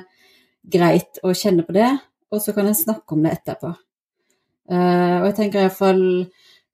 greit 0.77 1.19
å 1.23 1.35
kjenne 1.35 1.65
på 1.67 1.75
det, 1.75 1.89
og 2.35 2.43
så 2.43 2.55
kan 2.55 2.67
en 2.67 2.79
snakke 2.79 3.15
om 3.15 3.23
det 3.23 3.37
etterpå. 3.37 3.71
Eh, 4.71 5.17
og 5.21 5.29
jeg 5.31 5.39
tenker 5.39 5.63
iallfall 5.63 6.05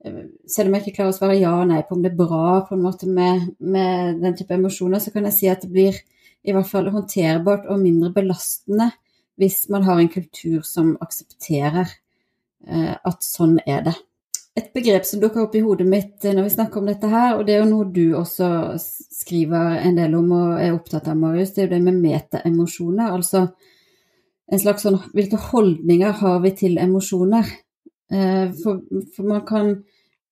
selv 0.03 0.67
om 0.67 0.75
jeg 0.75 0.83
ikke 0.83 0.97
klarer 0.97 1.13
å 1.13 1.15
svare 1.15 1.39
ja 1.39 1.53
og 1.61 1.69
nei 1.71 1.83
på 1.87 1.95
om 1.95 2.01
det 2.03 2.11
er 2.11 2.19
bra 2.19 2.63
på 2.67 2.75
en 2.75 2.83
måte 2.83 3.07
med, 3.07 3.53
med 3.61 4.19
den 4.23 4.35
type 4.39 4.57
emosjoner, 4.57 4.99
så 4.99 5.13
kan 5.15 5.29
jeg 5.29 5.37
si 5.37 5.51
at 5.51 5.63
det 5.63 5.71
blir 5.71 6.01
i 6.43 6.55
hvert 6.55 6.69
fall 6.69 6.91
håndterbart 6.91 7.69
og 7.71 7.83
mindre 7.83 8.13
belastende 8.15 8.91
hvis 9.41 9.69
man 9.73 9.87
har 9.87 10.01
en 10.01 10.11
kultur 10.13 10.63
som 10.67 10.95
aksepterer 11.03 11.89
eh, 12.69 12.95
at 12.95 13.25
sånn 13.25 13.59
er 13.67 13.87
det. 13.87 13.95
Et 14.53 14.69
begrep 14.75 15.07
som 15.09 15.23
dukker 15.23 15.47
opp 15.47 15.55
i 15.57 15.63
hodet 15.65 15.87
mitt 15.89 16.25
eh, 16.27 16.35
når 16.37 16.47
vi 16.47 16.55
snakker 16.57 16.83
om 16.83 16.91
dette 16.91 17.09
her, 17.09 17.39
og 17.39 17.47
det 17.49 17.57
er 17.57 17.63
jo 17.63 17.71
noe 17.71 17.89
du 17.95 18.05
også 18.19 18.51
skriver 18.79 19.81
en 19.81 19.97
del 19.97 20.17
om 20.19 20.35
og 20.37 20.61
er 20.61 20.75
opptatt 20.77 21.09
av, 21.09 21.17
Marius, 21.19 21.55
det 21.55 21.65
er 21.65 21.71
jo 21.71 21.75
det 21.77 21.83
med 21.87 22.03
metaemosjoner. 22.03 23.15
Altså 23.17 23.47
en 24.53 24.61
slags 24.61 24.85
sånn 24.85 25.01
Hvilke 25.17 25.41
holdninger 25.41 26.19
har 26.21 26.41
vi 26.45 26.53
til 26.59 26.79
emosjoner? 26.83 27.49
Eh, 28.13 28.47
for, 28.61 28.83
for 29.15 29.29
man 29.31 29.45
kan 29.49 29.71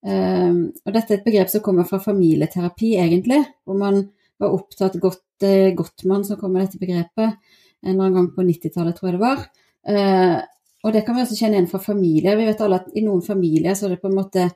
eh, 0.05 0.53
Og 0.53 0.93
dette 0.93 1.15
er 1.15 1.21
et 1.21 1.25
begrep 1.25 1.49
som 1.53 1.65
kommer 1.65 1.89
fra 1.89 2.03
familieterapi, 2.03 2.97
egentlig, 3.01 3.41
hvor 3.65 3.79
man 3.81 4.03
var 4.41 4.55
opptatt 4.57 4.97
godt 5.01 5.47
eh, 5.47 5.73
Gottmann 5.77 6.25
som 6.27 6.39
kom 6.41 6.55
med 6.55 6.67
dette 6.67 6.81
begrepet 6.81 7.37
en 7.83 7.91
eller 7.95 8.05
annen 8.05 8.17
gang 8.17 8.31
på 8.35 8.45
90-tallet, 8.45 8.97
tror 8.97 9.09
jeg 9.09 9.17
det 9.17 9.25
var. 9.25 9.45
Eh, 9.89 10.39
og 10.85 10.95
det 10.95 11.05
kan 11.05 11.17
vi 11.17 11.25
også 11.25 11.37
kjenne 11.37 11.59
igjen 11.59 11.71
fra 11.71 11.81
familier. 11.83 12.37
Vi 12.37 12.49
vet 12.49 12.61
alle 12.65 12.81
at 12.81 12.97
i 12.97 13.05
noen 13.05 13.23
familier 13.25 13.77
så 13.77 13.87
er 13.87 13.95
det 13.95 14.03
på 14.03 14.11
en 14.11 14.19
måte 14.19 14.47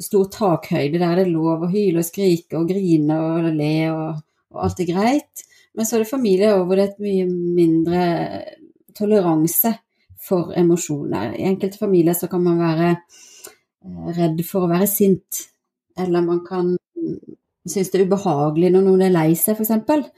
stor 0.00 0.28
takhøyde 0.32 1.00
der 1.00 1.18
det 1.18 1.26
er 1.26 1.32
lov 1.32 1.66
å 1.66 1.70
hyle 1.72 2.00
og 2.00 2.08
skrike 2.08 2.56
og 2.58 2.68
grine 2.70 3.18
og 3.20 3.48
le 3.52 3.74
og, 3.92 4.22
og 4.52 4.62
alt 4.66 4.82
er 4.84 4.88
greit. 4.88 5.44
Men 5.76 5.88
så 5.88 5.96
er 5.96 6.04
det 6.04 6.12
familier 6.12 6.60
hvor 6.60 6.76
det 6.76 6.86
er 6.86 6.92
et 6.92 7.04
mye 7.04 7.28
mindre 7.28 8.02
toleranse 8.96 9.74
for 10.22 10.52
emosjoner. 10.56 11.36
I 11.36 11.48
enkelte 11.50 11.80
familier 11.80 12.16
så 12.16 12.28
kan 12.32 12.44
man 12.44 12.60
være 12.60 12.90
eh, 12.92 14.08
redd 14.16 14.42
for 14.48 14.64
å 14.64 14.72
være 14.72 14.88
sint, 14.88 15.44
eller 15.98 16.24
man 16.24 16.40
kan 16.46 16.74
synes 17.70 17.92
det 17.92 18.00
er 18.00 18.06
ubehagelig 18.08 18.72
når 18.74 18.84
noen 18.86 19.04
er 19.06 19.14
lei 19.14 19.30
seg, 19.38 19.58
f.eks. 19.60 20.08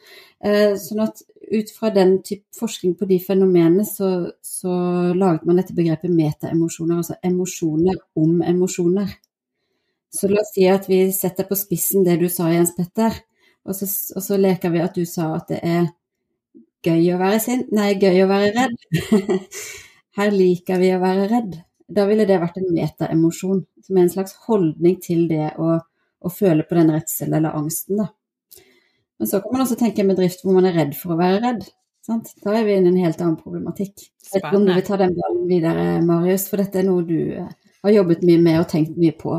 Eh, 0.45 0.75
sånn 0.81 1.03
at 1.05 1.23
ut 1.45 1.71
fra 1.77 1.91
den 1.93 2.17
type 2.25 2.57
forskning 2.57 2.95
på 2.99 3.09
de 3.09 3.19
fenomenene, 3.21 3.85
så, 3.89 4.11
så 4.45 4.73
laget 5.17 5.45
man 5.49 5.61
dette 5.61 5.77
begrepet 5.77 6.13
metaemosjoner, 6.13 7.03
altså 7.03 7.19
emosjoner 7.25 8.01
om 8.21 8.41
emosjoner. 8.45 9.13
Så 10.15 10.31
la 10.31 10.41
oss 10.41 10.55
si 10.55 10.67
at 10.71 10.89
vi 10.89 11.01
setter 11.13 11.47
på 11.49 11.59
spissen 11.59 12.05
det 12.07 12.17
du 12.21 12.29
sa, 12.33 12.49
Jens 12.53 12.75
Petter, 12.77 13.17
og 13.65 13.77
så, 13.77 13.89
og 14.15 14.25
så 14.25 14.39
leker 14.41 14.73
vi 14.73 14.83
at 14.85 14.97
du 14.97 15.05
sa 15.09 15.33
at 15.39 15.49
det 15.51 15.61
er 15.65 15.89
gøy 16.85 17.15
å 17.15 17.21
være 17.21 17.41
sint, 17.43 17.73
nei, 17.75 17.95
gøy 18.01 18.25
å 18.25 18.31
være 18.31 18.53
redd. 18.55 18.77
Her 20.19 20.35
liker 20.35 20.79
vi 20.79 20.93
å 20.95 21.01
være 21.03 21.31
redd. 21.33 21.57
Da 21.95 22.05
ville 22.09 22.27
det 22.29 22.39
vært 22.41 22.61
en 22.61 22.71
metaemosjon, 22.73 23.65
som 23.85 23.97
er 23.97 24.05
en 24.05 24.13
slags 24.13 24.37
holdning 24.47 25.01
til 25.03 25.27
det 25.31 25.51
å, 25.61 25.79
å 26.25 26.33
føle 26.33 26.67
på 26.67 26.77
den 26.79 26.93
redselen 26.95 27.39
eller 27.39 27.57
angsten, 27.59 28.01
da. 28.01 28.11
Men 29.21 29.31
så 29.31 29.41
kan 29.41 29.55
man 29.55 29.65
også 29.65 29.79
tenke 29.79 30.03
en 30.03 30.11
bedrift 30.11 30.43
hvor 30.45 30.57
man 30.57 30.67
er 30.69 30.77
redd 30.77 30.97
for 30.99 31.15
å 31.15 31.19
være 31.21 31.43
redd. 31.45 31.67
Sant? 32.05 32.35
Da 32.45 32.53
er 32.59 32.67
vi 32.67 32.75
inne 32.77 32.91
i 32.91 32.93
en 32.93 33.07
helt 33.07 33.21
annen 33.23 33.39
problematikk. 33.41 33.95
Jeg 34.27 34.33
vet 34.33 34.43
ikke 34.43 34.59
om 34.59 34.67
du 34.67 34.73
vil 34.75 34.85
ta 34.85 34.99
den 35.01 35.15
ballen 35.17 35.45
videre, 35.49 35.85
Marius, 36.05 36.49
for 36.51 36.61
dette 36.61 36.83
er 36.83 36.89
noe 36.89 37.05
du 37.07 37.19
eh, 37.39 37.53
har 37.87 37.95
jobbet 37.95 38.25
mye 38.27 38.43
med 38.43 38.59
og 38.61 38.67
tenkt 38.73 38.99
mye 39.01 39.15
på. 39.17 39.39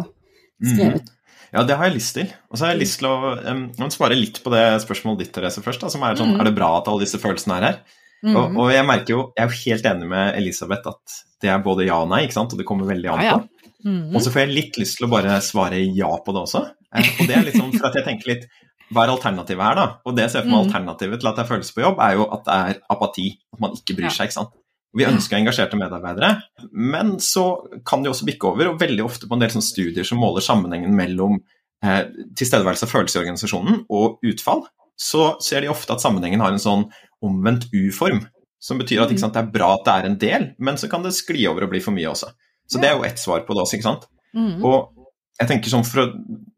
Skrevet. 0.64 1.12
Ja, 1.56 1.64
det 1.68 1.78
har 1.78 1.88
jeg 1.88 2.00
lyst 2.00 2.16
til. 2.18 2.32
Og 2.50 2.58
så 2.58 2.66
har 2.66 2.74
jeg 2.74 2.82
lyst 2.82 2.98
til 3.00 3.08
å 3.12 3.36
um, 3.46 3.68
svare 3.94 4.18
litt 4.18 4.42
på 4.44 4.52
det 4.52 4.64
spørsmålet 4.84 5.24
ditt, 5.24 5.34
Therese, 5.36 5.62
først. 5.64 5.84
Da, 5.86 5.92
som 5.94 6.04
er 6.04 6.18
sånn, 6.20 6.34
mm. 6.34 6.42
er 6.42 6.50
det 6.50 6.56
bra 6.58 6.72
at 6.80 6.90
alle 6.92 7.06
disse 7.06 7.20
følelsene 7.22 7.60
er 7.60 7.68
her? 7.68 7.78
Mm. 8.26 8.34
Og, 8.34 8.58
og 8.64 8.72
jeg 8.74 8.88
merker 8.88 9.14
jo, 9.14 9.22
jeg 9.36 9.46
er 9.46 9.52
jo 9.52 9.62
helt 9.62 9.88
enig 9.92 10.10
med 10.10 10.40
Elisabeth 10.40 10.90
at 10.90 11.20
det 11.44 11.52
er 11.54 11.62
både 11.64 11.86
ja 11.86 12.00
og 12.02 12.10
nei, 12.10 12.24
ikke 12.26 12.40
sant? 12.40 12.56
og 12.56 12.60
det 12.60 12.66
kommer 12.68 12.90
veldig 12.90 13.12
an 13.12 13.22
på. 13.22 13.28
Ja, 13.28 13.36
ja. 13.38 13.55
Mhm. 13.86 14.16
Og 14.16 14.22
så 14.26 14.32
får 14.34 14.42
jeg 14.48 14.56
litt 14.56 14.78
lyst 14.82 14.98
til 14.98 15.06
å 15.08 15.12
bare 15.12 15.38
svare 15.46 15.78
ja 15.96 16.10
på 16.26 16.34
det 16.34 16.42
også. 16.42 16.64
Eh, 16.96 17.10
Og 17.22 17.28
det 17.28 17.36
er 17.38 17.44
litt 17.46 17.56
sånn 17.60 17.72
for 17.76 17.88
at 17.88 17.94
jeg 18.00 18.06
tenker 18.06 18.32
litt 18.34 18.48
Hva 18.94 19.04
er 19.06 19.12
alternativet 19.16 19.64
her, 19.66 19.76
da? 19.76 19.86
Og 20.06 20.16
det 20.16 20.24
jeg 20.28 20.32
ser 20.32 20.42
for 20.44 20.50
meg 20.52 20.60
Mm. 20.66 20.68
alternativet 20.70 21.20
til 21.20 21.28
at 21.28 21.36
det 21.36 21.44
er 21.46 21.50
følelser 21.50 21.74
på 21.74 21.82
jobb, 21.82 22.00
er 22.06 22.14
jo 22.20 22.26
at 22.32 22.44
det 22.46 22.54
er 22.54 22.82
apati. 22.94 23.28
At 23.54 23.60
man 23.60 23.72
ikke 23.74 23.96
bryr 23.98 24.12
seg, 24.14 24.28
ikke 24.30 24.38
sant. 24.38 24.50
Vi 24.96 25.04
ønsker 25.04 25.38
engasjerte 25.40 25.76
medarbeidere, 25.76 26.44
men 26.72 27.18
så 27.18 27.58
kan 27.84 28.04
de 28.04 28.10
også 28.12 28.26
bikke 28.30 28.46
over, 28.48 28.70
og 28.70 28.80
veldig 28.80 29.04
ofte 29.04 29.28
på 29.28 29.34
en 29.34 29.40
del 29.40 29.50
studier 29.50 30.06
som 30.06 30.20
måler 30.20 30.40
sammenhengen 30.46 30.94
mellom 30.96 31.40
eh, 31.84 32.06
tilstedeværelse 32.38 32.84
av 32.84 32.90
følelse 32.94 33.18
i 33.18 33.24
organisasjonen 33.26 33.86
og 33.90 34.20
utfall, 34.24 34.64
så 34.98 35.42
ser 35.42 35.62
de 35.62 35.68
ofte 35.68 35.92
at 35.92 36.00
sammenhengen 36.02 36.40
har 36.40 36.52
en 36.54 36.62
sånn 36.62 36.86
omvendt 37.24 37.66
U-form. 37.74 38.22
Som 38.62 38.78
betyr 38.80 39.02
at 39.04 39.10
ikke 39.12 39.20
sant, 39.20 39.34
det 39.34 39.44
er 39.44 39.52
bra 39.52 39.74
at 39.76 39.84
det 39.84 39.94
er 39.94 40.06
en 40.06 40.18
del, 40.18 40.56
men 40.60 40.76
så 40.78 40.88
kan 40.90 41.04
det 41.04 41.12
skli 41.14 41.46
over 41.50 41.64
og 41.64 41.72
bli 41.72 41.82
for 41.82 41.92
mye 41.92 42.08
også. 42.14 42.32
Så 42.70 42.82
det 42.82 42.90
er 42.90 42.98
jo 42.98 43.06
ett 43.08 43.22
svar 43.22 43.44
på 43.46 43.56
det 43.56 43.64
også, 43.64 43.78
ikke 43.78 43.88
sant. 43.88 44.08
Mm. 44.36 44.64
Og 44.66 44.92
jeg 45.40 45.50
tenker 45.52 45.72
sånn 45.72 45.86
For 45.88 46.02
å 46.02 46.08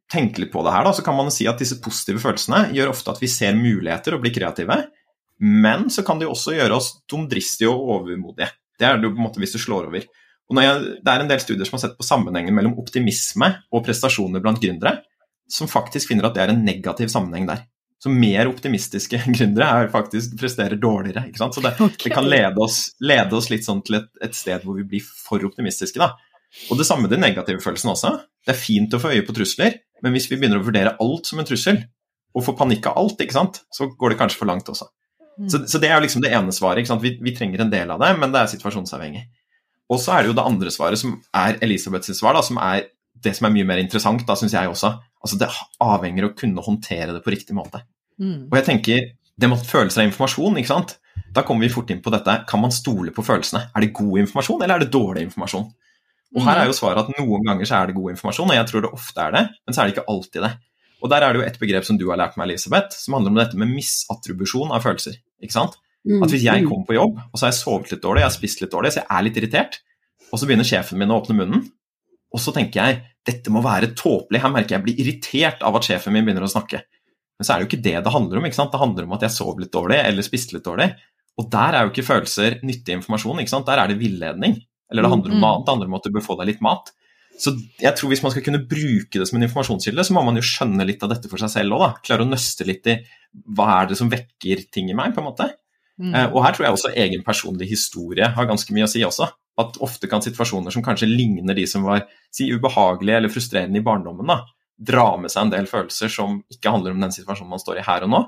tenke 0.10 0.42
litt 0.42 0.54
på 0.54 0.62
det 0.64 0.72
her, 0.72 0.86
da, 0.88 0.94
så 0.96 1.04
kan 1.04 1.18
man 1.18 1.34
si 1.34 1.46
at 1.50 1.60
disse 1.60 1.82
positive 1.84 2.22
følelsene 2.24 2.70
gjør 2.76 2.94
ofte 2.94 3.12
at 3.12 3.20
vi 3.20 3.28
ser 3.32 3.58
muligheter 3.58 4.16
og 4.16 4.22
blir 4.24 4.32
kreative, 4.32 4.78
men 5.44 5.90
så 5.94 6.04
kan 6.08 6.22
de 6.22 6.30
også 6.30 6.56
gjøre 6.56 6.78
oss 6.78 6.94
dumdristige 7.12 7.70
og 7.70 7.92
overmodige. 7.98 8.48
Det 8.80 8.88
er 8.88 8.96
det 8.96 9.10
jo 9.10 9.12
på 9.18 9.20
en 9.20 9.28
måte 9.28 9.42
hvis 9.44 9.58
du 9.58 9.60
slår 9.60 9.90
over. 9.90 10.06
Og 10.48 10.56
når 10.56 10.64
jeg, 10.64 10.94
det 11.04 11.12
er 11.12 11.24
en 11.24 11.32
del 11.34 11.42
studier 11.44 11.68
som 11.68 11.76
har 11.76 11.84
sett 11.84 11.98
på 12.00 12.08
sammenhengen 12.08 12.56
mellom 12.56 12.78
optimisme 12.80 13.50
og 13.68 13.84
prestasjoner 13.84 14.44
blant 14.44 14.62
gründere, 14.64 15.02
som 15.52 15.70
faktisk 15.72 16.12
finner 16.12 16.30
at 16.30 16.38
det 16.38 16.46
er 16.46 16.54
en 16.54 16.64
negativ 16.64 17.12
sammenheng 17.12 17.50
der. 17.50 17.66
Så 18.04 18.12
mer 18.14 18.50
optimistiske 18.50 19.20
gründere 19.36 19.68
er 19.74 19.92
faktisk 19.94 20.38
presterer 20.40 20.78
dårligere. 20.80 21.28
ikke 21.30 21.42
sant? 21.42 21.58
Så 21.58 21.64
det, 21.66 21.74
det 21.78 22.14
kan 22.14 22.28
lede 22.30 22.62
oss, 22.62 22.92
lede 23.02 23.38
oss 23.38 23.50
litt 23.54 23.66
sånn 23.66 23.82
til 23.86 24.02
et, 24.02 24.10
et 24.24 24.38
sted 24.38 24.66
hvor 24.66 24.78
vi 24.78 24.86
blir 24.88 25.06
for 25.06 25.44
optimistiske. 25.48 26.02
da. 26.02 26.14
Og 26.72 26.80
det 26.80 26.88
samme 26.88 27.10
den 27.12 27.24
negative 27.26 27.62
følelsen 27.64 27.92
også. 27.94 28.14
Det 28.46 28.54
er 28.54 28.60
fint 28.60 28.94
å 28.94 29.02
få 29.02 29.12
øye 29.16 29.26
på 29.26 29.36
trusler, 29.36 29.82
men 30.06 30.14
hvis 30.14 30.30
vi 30.30 30.38
begynner 30.38 30.62
å 30.62 30.68
vurdere 30.68 30.96
alt 31.04 31.30
som 31.30 31.42
en 31.42 31.48
trussel, 31.48 31.82
og 32.38 32.46
får 32.46 32.58
panikk 32.60 32.86
av 32.90 33.00
alt, 33.02 33.22
ikke 33.24 33.34
sant, 33.34 33.64
så 33.74 33.90
går 33.98 34.14
det 34.14 34.20
kanskje 34.20 34.38
for 34.38 34.50
langt 34.50 34.68
også. 34.70 34.86
Så, 35.50 35.62
så 35.70 35.80
det 35.82 35.90
er 35.90 35.98
jo 35.98 36.04
liksom 36.06 36.22
det 36.24 36.32
ene 36.34 36.54
svaret. 36.54 36.82
ikke 36.82 36.92
sant? 36.92 37.04
Vi, 37.06 37.16
vi 37.22 37.34
trenger 37.34 37.64
en 37.64 37.74
del 37.74 37.92
av 37.94 38.02
det, 38.02 38.12
men 38.22 38.34
det 38.34 38.44
er 38.44 38.52
situasjonsavhengig. 38.52 39.24
Og 39.94 40.02
så 40.04 40.14
er 40.14 40.24
det 40.24 40.32
jo 40.32 40.38
det 40.38 40.46
andre 40.50 40.74
svaret, 40.74 41.00
som 41.00 41.16
er 41.38 41.60
Elisabeths 41.64 42.18
svar, 42.18 42.36
da, 42.38 42.44
som 42.46 42.60
er 42.62 42.88
det 43.28 43.36
som 43.38 43.50
er 43.50 43.56
mye 43.56 43.68
mer 43.68 43.82
interessant, 43.84 44.24
da, 44.28 44.36
syns 44.40 44.56
jeg 44.56 44.72
også. 44.72 44.94
Altså, 45.24 45.40
det 45.42 45.52
avhenger 45.84 46.28
av 46.28 46.34
å 46.34 46.38
kunne 46.40 46.64
håndtere 46.66 47.14
det 47.16 47.24
på 47.26 47.34
riktig 47.34 47.58
måte. 47.58 47.84
Mm. 48.22 48.48
Og 48.48 48.56
jeg 48.60 48.68
tenker, 48.72 49.10
det 49.38 49.50
med 49.52 49.66
følelser 49.68 50.04
av 50.04 50.10
informasjon, 50.10 50.58
ikke 50.62 50.72
sant. 50.72 50.96
Da 51.34 51.44
kommer 51.46 51.68
vi 51.68 51.74
fort 51.74 51.92
inn 51.94 52.02
på 52.04 52.14
dette, 52.14 52.40
kan 52.50 52.62
man 52.64 52.74
stole 52.74 53.14
på 53.14 53.26
følelsene? 53.26 53.68
Er 53.76 53.84
det 53.84 53.94
god 53.98 54.24
informasjon, 54.24 54.64
eller 54.64 54.78
er 54.78 54.86
det 54.86 54.94
dårlig 54.94 55.28
informasjon? 55.28 55.68
Og 56.36 56.44
her 56.44 56.62
er 56.62 56.70
jo 56.70 56.76
svaret 56.76 57.06
at 57.06 57.20
noen 57.22 57.46
ganger 57.48 57.70
så 57.70 57.80
er 57.80 57.90
det 57.90 57.98
god 57.98 58.14
informasjon, 58.14 58.50
og 58.52 58.58
jeg 58.58 58.70
tror 58.70 58.84
det 58.84 58.94
ofte 58.98 59.24
er 59.24 59.36
det, 59.36 59.44
men 59.64 59.76
så 59.76 59.82
er 59.82 59.88
det 59.88 59.96
ikke 59.96 60.10
alltid 60.12 60.44
det. 60.44 60.54
Og 60.98 61.12
der 61.14 61.24
er 61.24 61.34
det 61.34 61.40
jo 61.40 61.46
et 61.48 61.60
begrep 61.62 61.86
som 61.88 62.00
du 62.00 62.08
har 62.10 62.20
lært 62.20 62.38
meg, 62.40 62.50
Elisabeth, 62.50 62.98
som 62.98 63.16
handler 63.16 63.34
om 63.34 63.40
dette 63.40 63.60
med 63.60 63.72
misattribusjon 63.72 64.74
av 64.74 64.84
følelser. 64.84 65.20
ikke 65.44 65.56
sant? 65.56 65.78
Mm. 66.08 66.24
At 66.26 66.34
hvis 66.34 66.46
jeg 66.46 66.66
kommer 66.66 66.88
på 66.88 66.98
jobb, 66.98 67.20
og 67.22 67.38
så 67.38 67.48
har 67.48 67.54
jeg 67.54 67.60
sovet 67.62 67.94
litt 67.94 68.04
dårlig, 68.04 68.24
jeg 68.24 68.30
har 68.30 68.36
spist 68.36 68.64
litt 68.64 68.74
dårlig, 68.74 68.94
så 68.94 69.04
jeg 69.04 69.10
er 69.14 69.26
litt 69.28 69.40
irritert, 69.40 69.80
og 70.32 70.40
så 70.40 70.50
begynner 70.50 70.68
sjefen 70.68 71.00
min 71.00 71.14
å 71.14 71.20
åpne 71.22 71.38
munnen, 71.38 71.66
og 72.34 72.44
så 72.44 72.54
tenker 72.56 72.82
jeg 72.82 73.00
dette 73.28 73.52
må 73.54 73.62
være 73.66 73.92
tåpelig, 73.98 74.42
her 74.44 74.54
merker 74.54 74.78
jeg 74.78 74.86
blir 74.86 75.02
irritert 75.04 75.66
av 75.68 75.76
at 75.78 75.88
sjefen 75.88 76.16
min 76.16 76.26
begynner 76.28 76.48
å 76.48 76.52
snakke. 76.52 76.82
Men 77.38 77.46
så 77.46 77.54
er 77.54 77.60
det 77.60 77.68
jo 77.68 77.70
ikke 77.72 77.86
det 77.86 77.98
det 78.06 78.14
handler 78.14 78.40
om, 78.40 78.48
ikke 78.48 78.58
sant? 78.58 78.72
det 78.74 78.82
handler 78.82 79.08
om 79.08 79.18
at 79.18 79.28
jeg 79.28 79.36
sov 79.36 79.60
litt 79.62 79.74
dårlig 79.74 80.00
eller 80.02 80.26
spiste 80.26 80.58
litt 80.58 80.66
dårlig. 80.66 80.90
Og 81.38 81.50
der 81.54 81.76
er 81.76 81.86
jo 81.86 81.92
ikke 81.94 82.08
følelser 82.08 82.62
nyttig 82.66 82.96
informasjon, 82.98 83.44
ikke 83.44 83.54
sant? 83.54 83.68
der 83.68 83.84
er 83.84 83.92
det 83.92 84.00
villedning. 84.00 84.58
Eller 84.90 85.04
det 85.04 85.12
handler 85.12 85.36
om 85.36 85.44
noe 85.44 85.52
annet, 85.52 85.68
det 85.68 85.76
handler 85.76 85.92
om 85.92 86.00
at 86.00 86.08
du 86.08 86.16
bør 86.16 86.26
få 86.26 86.38
deg 86.40 86.50
litt 86.50 86.64
mat. 86.66 86.90
Så 87.38 87.54
jeg 87.78 87.94
tror 87.94 88.10
hvis 88.10 88.24
man 88.24 88.34
skal 88.34 88.46
kunne 88.48 88.64
bruke 88.66 89.20
det 89.20 89.28
som 89.30 89.38
en 89.38 89.46
informasjonskilde, 89.46 90.06
så 90.08 90.16
må 90.16 90.24
man 90.26 90.40
jo 90.40 90.46
skjønne 90.48 90.88
litt 90.88 91.04
av 91.06 91.12
dette 91.14 91.30
for 91.30 91.42
seg 91.42 91.52
selv 91.54 91.78
òg, 91.78 91.84
da. 91.84 91.90
Klare 92.08 92.26
å 92.26 92.30
nøste 92.30 92.66
litt 92.66 92.90
i 92.90 92.98
hva 93.54 93.68
er 93.76 93.92
det 93.92 93.98
som 94.00 94.10
vekker 94.10 94.64
ting 94.74 94.90
i 94.90 94.96
meg, 94.98 95.14
på 95.14 95.22
en 95.22 95.28
måte. 95.28 95.52
Mm. 96.02 96.14
Eh, 96.16 96.32
Og 96.32 96.42
her 96.46 96.56
tror 96.56 96.66
jeg 96.66 96.78
også 96.78 96.94
egen 97.04 97.26
personlig 97.28 97.70
historie 97.70 98.32
har 98.34 98.50
ganske 98.50 98.74
mye 98.74 98.88
å 98.88 98.90
si 98.90 99.04
også. 99.06 99.30
At 99.58 99.80
ofte 99.82 100.10
kan 100.10 100.22
situasjoner 100.22 100.74
som 100.74 100.84
kanskje 100.86 101.10
ligner 101.10 101.58
de 101.58 101.66
som 101.70 101.86
var 101.88 102.06
si, 102.30 102.50
ubehagelige 102.54 103.18
eller 103.18 103.34
frustrerende 103.34 103.82
i 103.82 103.86
barndommen, 103.86 104.30
da, 104.30 104.44
dra 104.78 105.10
med 105.18 105.34
seg 105.34 105.48
en 105.48 105.54
del 105.56 105.70
følelser 105.70 106.12
som 106.14 106.42
ikke 106.54 106.74
handler 106.74 106.94
om 106.94 107.02
den 107.02 107.16
situasjonen 107.16 107.56
man 107.56 107.64
står 107.64 107.82
i 107.82 107.88
her 107.88 108.06
og 108.06 108.14
nå, 108.14 108.24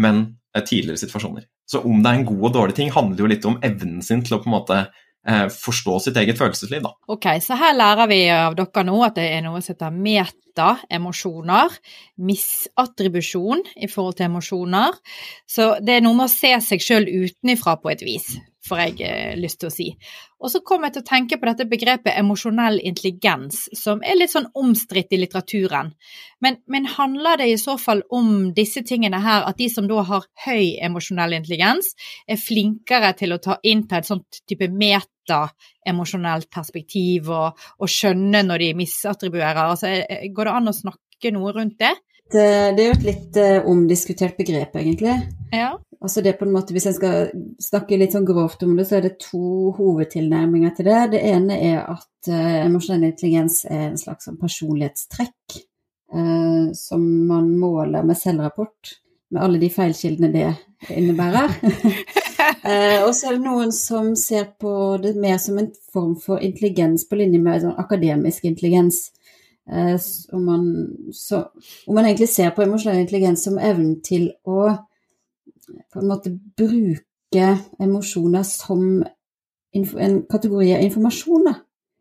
men 0.00 0.22
eh, 0.56 0.64
tidligere 0.64 1.02
situasjoner. 1.04 1.46
Så 1.68 1.82
om 1.84 2.02
det 2.02 2.10
er 2.10 2.20
en 2.20 2.28
god 2.28 2.48
og 2.48 2.54
dårlig 2.56 2.76
ting, 2.78 2.92
handler 2.92 3.24
jo 3.24 3.30
litt 3.30 3.48
om 3.48 3.58
evnen 3.64 4.02
sin 4.04 4.24
til 4.24 4.38
å 4.38 4.42
på 4.42 4.50
en 4.50 4.56
måte 4.56 4.78
eh, 4.82 5.46
forstå 5.52 5.98
sitt 6.06 6.18
eget 6.20 6.40
følelsesliv, 6.40 6.82
da. 6.84 6.94
Ok, 7.12 7.28
så 7.44 7.56
her 7.60 7.76
lærer 7.76 8.10
vi 8.10 8.22
av 8.32 8.56
dere 8.58 8.86
nå 8.88 8.96
at 9.06 9.16
det 9.20 9.28
er 9.36 9.44
noe 9.44 9.62
som 9.62 9.74
heter 9.74 9.98
metaemosjoner, 10.08 11.76
misattribusjon 12.28 13.64
i 13.76 13.90
forhold 13.92 14.18
til 14.18 14.30
emosjoner. 14.30 14.96
Så 15.48 15.74
det 15.84 15.98
er 15.98 16.06
noe 16.06 16.18
med 16.18 16.30
å 16.30 16.34
se 16.34 16.54
seg 16.64 16.84
sjøl 16.84 17.08
utenifra 17.08 17.76
på 17.80 17.92
et 17.92 18.04
vis, 18.06 18.34
får 18.66 18.80
jeg 18.82 19.06
eh, 19.06 19.32
lyst 19.38 19.60
til 19.62 19.68
å 19.68 19.72
si. 19.74 19.86
Og 20.42 20.50
så 20.52 20.60
kom 20.66 20.84
jeg 20.86 20.94
til 20.94 21.02
å 21.04 21.08
tenke 21.08 21.38
på 21.38 21.48
dette 21.48 21.66
begrepet 21.70 22.16
emosjonell 22.18 22.78
intelligens, 22.82 23.64
som 23.78 24.02
er 24.06 24.18
litt 24.18 24.32
sånn 24.32 24.48
omstridt 24.58 25.14
i 25.14 25.20
litteraturen. 25.22 25.92
Men, 26.42 26.58
men 26.70 26.88
handler 26.90 27.42
det 27.42 27.48
i 27.52 27.58
så 27.60 27.76
fall 27.80 28.02
om 28.14 28.50
disse 28.56 28.84
tingene 28.86 29.22
her, 29.22 29.46
at 29.48 29.58
de 29.58 29.68
som 29.72 29.88
da 29.90 30.02
har 30.08 30.28
høy 30.46 30.76
emosjonell 30.82 31.38
intelligens, 31.38 31.92
er 32.26 32.40
flinkere 32.40 33.12
til 33.18 33.34
å 33.34 33.42
ta 33.42 33.58
inn 33.66 33.86
til 33.88 34.00
et 34.00 34.08
sånt 34.08 34.42
type 34.50 34.70
metaemosjonelt 34.70 36.50
perspektiv 36.52 37.30
og, 37.30 37.66
og 37.78 37.90
skjønne 37.90 38.44
når 38.46 38.66
de 38.66 38.72
misattribuerer? 38.82 39.64
Altså, 39.68 39.94
går 40.34 40.50
det 40.50 40.56
an 40.58 40.72
å 40.72 40.80
snakke 40.82 41.34
noe 41.34 41.54
rundt 41.54 41.78
det? 41.82 41.94
Det, 42.32 42.48
det 42.76 42.84
er 42.84 42.86
jo 42.86 42.98
et 42.98 43.08
litt 43.08 43.38
eh, 43.40 43.64
omdiskutert 43.68 44.38
begrep, 44.38 44.76
egentlig. 44.80 45.16
Ja. 45.52 45.74
Altså 46.02 46.20
det 46.20 46.32
på 46.38 46.44
en 46.44 46.52
måte, 46.52 46.72
Hvis 46.72 46.86
jeg 46.86 46.96
skal 46.96 47.28
snakke 47.62 47.98
litt 48.00 48.14
sånn 48.16 48.26
grovt 48.26 48.64
om 48.66 48.74
det, 48.76 48.88
så 48.88 48.98
er 48.98 49.06
det 49.06 49.20
to 49.22 49.70
hovedtilnærminger 49.76 50.74
til 50.76 50.88
det. 50.90 51.02
Det 51.14 51.20
ene 51.30 51.58
er 51.62 51.84
at 51.84 52.30
uh, 52.32 52.64
emosjonell 52.64 53.12
intelligens 53.12 53.62
er 53.70 53.84
en 53.90 54.00
slags 54.00 54.26
sånn 54.26 54.40
personlighetstrekk 54.40 55.60
uh, 56.16 56.72
som 56.74 57.06
man 57.28 57.52
måler 57.54 58.02
med 58.08 58.18
selvrapport, 58.18 58.96
med 59.30 59.44
alle 59.46 59.62
de 59.62 59.70
feilkildene 59.70 60.32
det 60.34 60.48
innebærer. 60.90 61.54
uh, 62.66 62.98
og 63.06 63.14
så 63.14 63.30
er 63.30 63.38
det 63.38 63.44
noen 63.46 63.70
som 63.76 64.16
ser 64.18 64.50
på 64.58 64.74
det 65.04 65.14
mer 65.22 65.38
som 65.38 65.62
en 65.62 65.70
form 65.94 66.16
for 66.18 66.42
intelligens 66.42 67.06
på 67.06 67.20
linje 67.20 67.38
med 67.38 67.62
sånn 67.62 67.78
akademisk 67.78 68.50
intelligens. 68.50 69.04
Eh, 69.70 70.00
om, 70.32 70.44
man, 70.44 70.64
så, 71.12 71.44
om 71.86 71.94
man 71.94 72.04
egentlig 72.08 72.28
ser 72.28 72.50
på 72.50 72.64
emosjonell 72.64 73.04
intelligens 73.04 73.44
som 73.46 73.60
evnen 73.62 74.00
til 74.04 74.32
å 74.42 74.72
på 75.92 76.00
en 76.00 76.08
måte 76.08 76.32
bruke 76.58 77.46
emosjoner 77.80 78.42
som 78.44 79.04
en 79.72 80.16
kategori 80.28 80.74
av 80.76 80.82
informasjon, 80.84 81.46
da. 81.48 81.54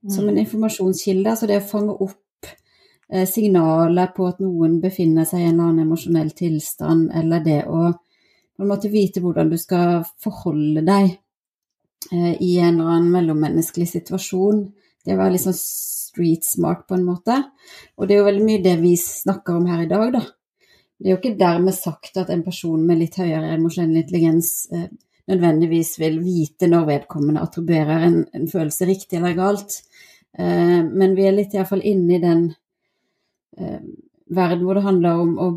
Som 0.10 0.30
en 0.30 0.40
informasjonskilde. 0.42 1.30
Altså 1.30 1.48
det 1.48 1.60
å 1.62 1.68
fange 1.70 1.94
opp 1.94 2.48
eh, 3.14 3.28
signaler 3.30 4.10
på 4.16 4.26
at 4.28 4.42
noen 4.42 4.80
befinner 4.82 5.28
seg 5.30 5.44
i 5.44 5.50
en 5.50 5.54
eller 5.54 5.70
annen 5.70 5.86
emosjonell 5.86 6.32
tilstand, 6.36 7.12
eller 7.16 7.44
det 7.46 7.60
å 7.70 7.92
på 7.92 8.66
en 8.66 8.70
måte 8.70 8.92
vite 8.94 9.22
hvordan 9.24 9.50
du 9.50 9.58
skal 9.58 10.04
forholde 10.22 10.84
deg 10.86 11.14
eh, 12.12 12.34
i 12.42 12.58
en 12.60 12.80
eller 12.80 12.98
annen 12.98 13.14
mellommenneskelig 13.14 13.88
situasjon. 13.94 14.66
Det 15.06 15.18
var 15.18 15.32
liksom 15.34 15.56
street 15.58 16.46
smart 16.46 16.86
på 16.88 16.98
en 16.98 17.06
måte. 17.08 17.38
Og 17.98 18.08
det 18.08 18.16
er 18.16 18.22
jo 18.22 18.28
veldig 18.28 18.46
mye 18.46 18.64
det 18.64 18.76
vi 18.82 18.94
snakker 19.00 19.58
om 19.58 19.70
her 19.72 19.86
i 19.86 19.90
dag, 19.90 20.12
da. 20.18 20.26
Det 21.02 21.10
er 21.10 21.16
jo 21.16 21.22
ikke 21.22 21.40
dermed 21.40 21.74
sagt 21.74 22.20
at 22.22 22.30
en 22.30 22.44
person 22.46 22.82
med 22.86 23.00
litt 23.00 23.16
høyere 23.18 23.56
emosjonell 23.56 24.04
intelligens 24.04 24.68
eh, 24.70 24.92
nødvendigvis 25.32 25.96
vil 26.02 26.20
vite 26.22 26.70
når 26.70 26.86
vedkommende 26.90 27.42
attribuerer 27.42 28.06
en, 28.06 28.20
en 28.36 28.46
følelse 28.52 28.86
riktig 28.86 29.18
eller 29.18 29.34
galt. 29.38 29.80
Eh, 30.38 30.82
men 30.86 31.16
vi 31.18 31.26
er 31.26 31.36
litt 31.36 31.56
iallfall 31.58 31.82
inne 31.82 32.18
i 32.18 32.22
den 32.22 32.44
eh, 33.58 33.82
verden 34.30 34.68
hvor 34.68 34.78
det 34.78 34.86
handler 34.86 35.24
om 35.24 35.34
å, 35.42 35.50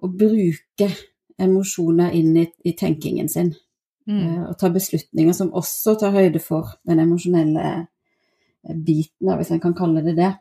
å 0.00 0.10
bruke 0.10 0.88
emosjoner 1.36 2.16
inn 2.16 2.32
i, 2.40 2.46
i 2.64 2.72
tenkingen 2.78 3.28
sin. 3.28 3.52
Mm. 4.08 4.22
Eh, 4.22 4.42
og 4.48 4.56
ta 4.60 4.70
beslutninger 4.72 5.36
som 5.36 5.52
også 5.52 5.96
tar 6.00 6.16
høyde 6.16 6.40
for 6.42 6.76
den 6.88 7.02
emosjonelle 7.02 7.86
biten, 8.74 9.30
hvis 9.38 9.52
en 9.54 9.62
kan 9.62 9.74
kalle 9.76 10.02
det 10.04 10.16
det. 10.18 10.32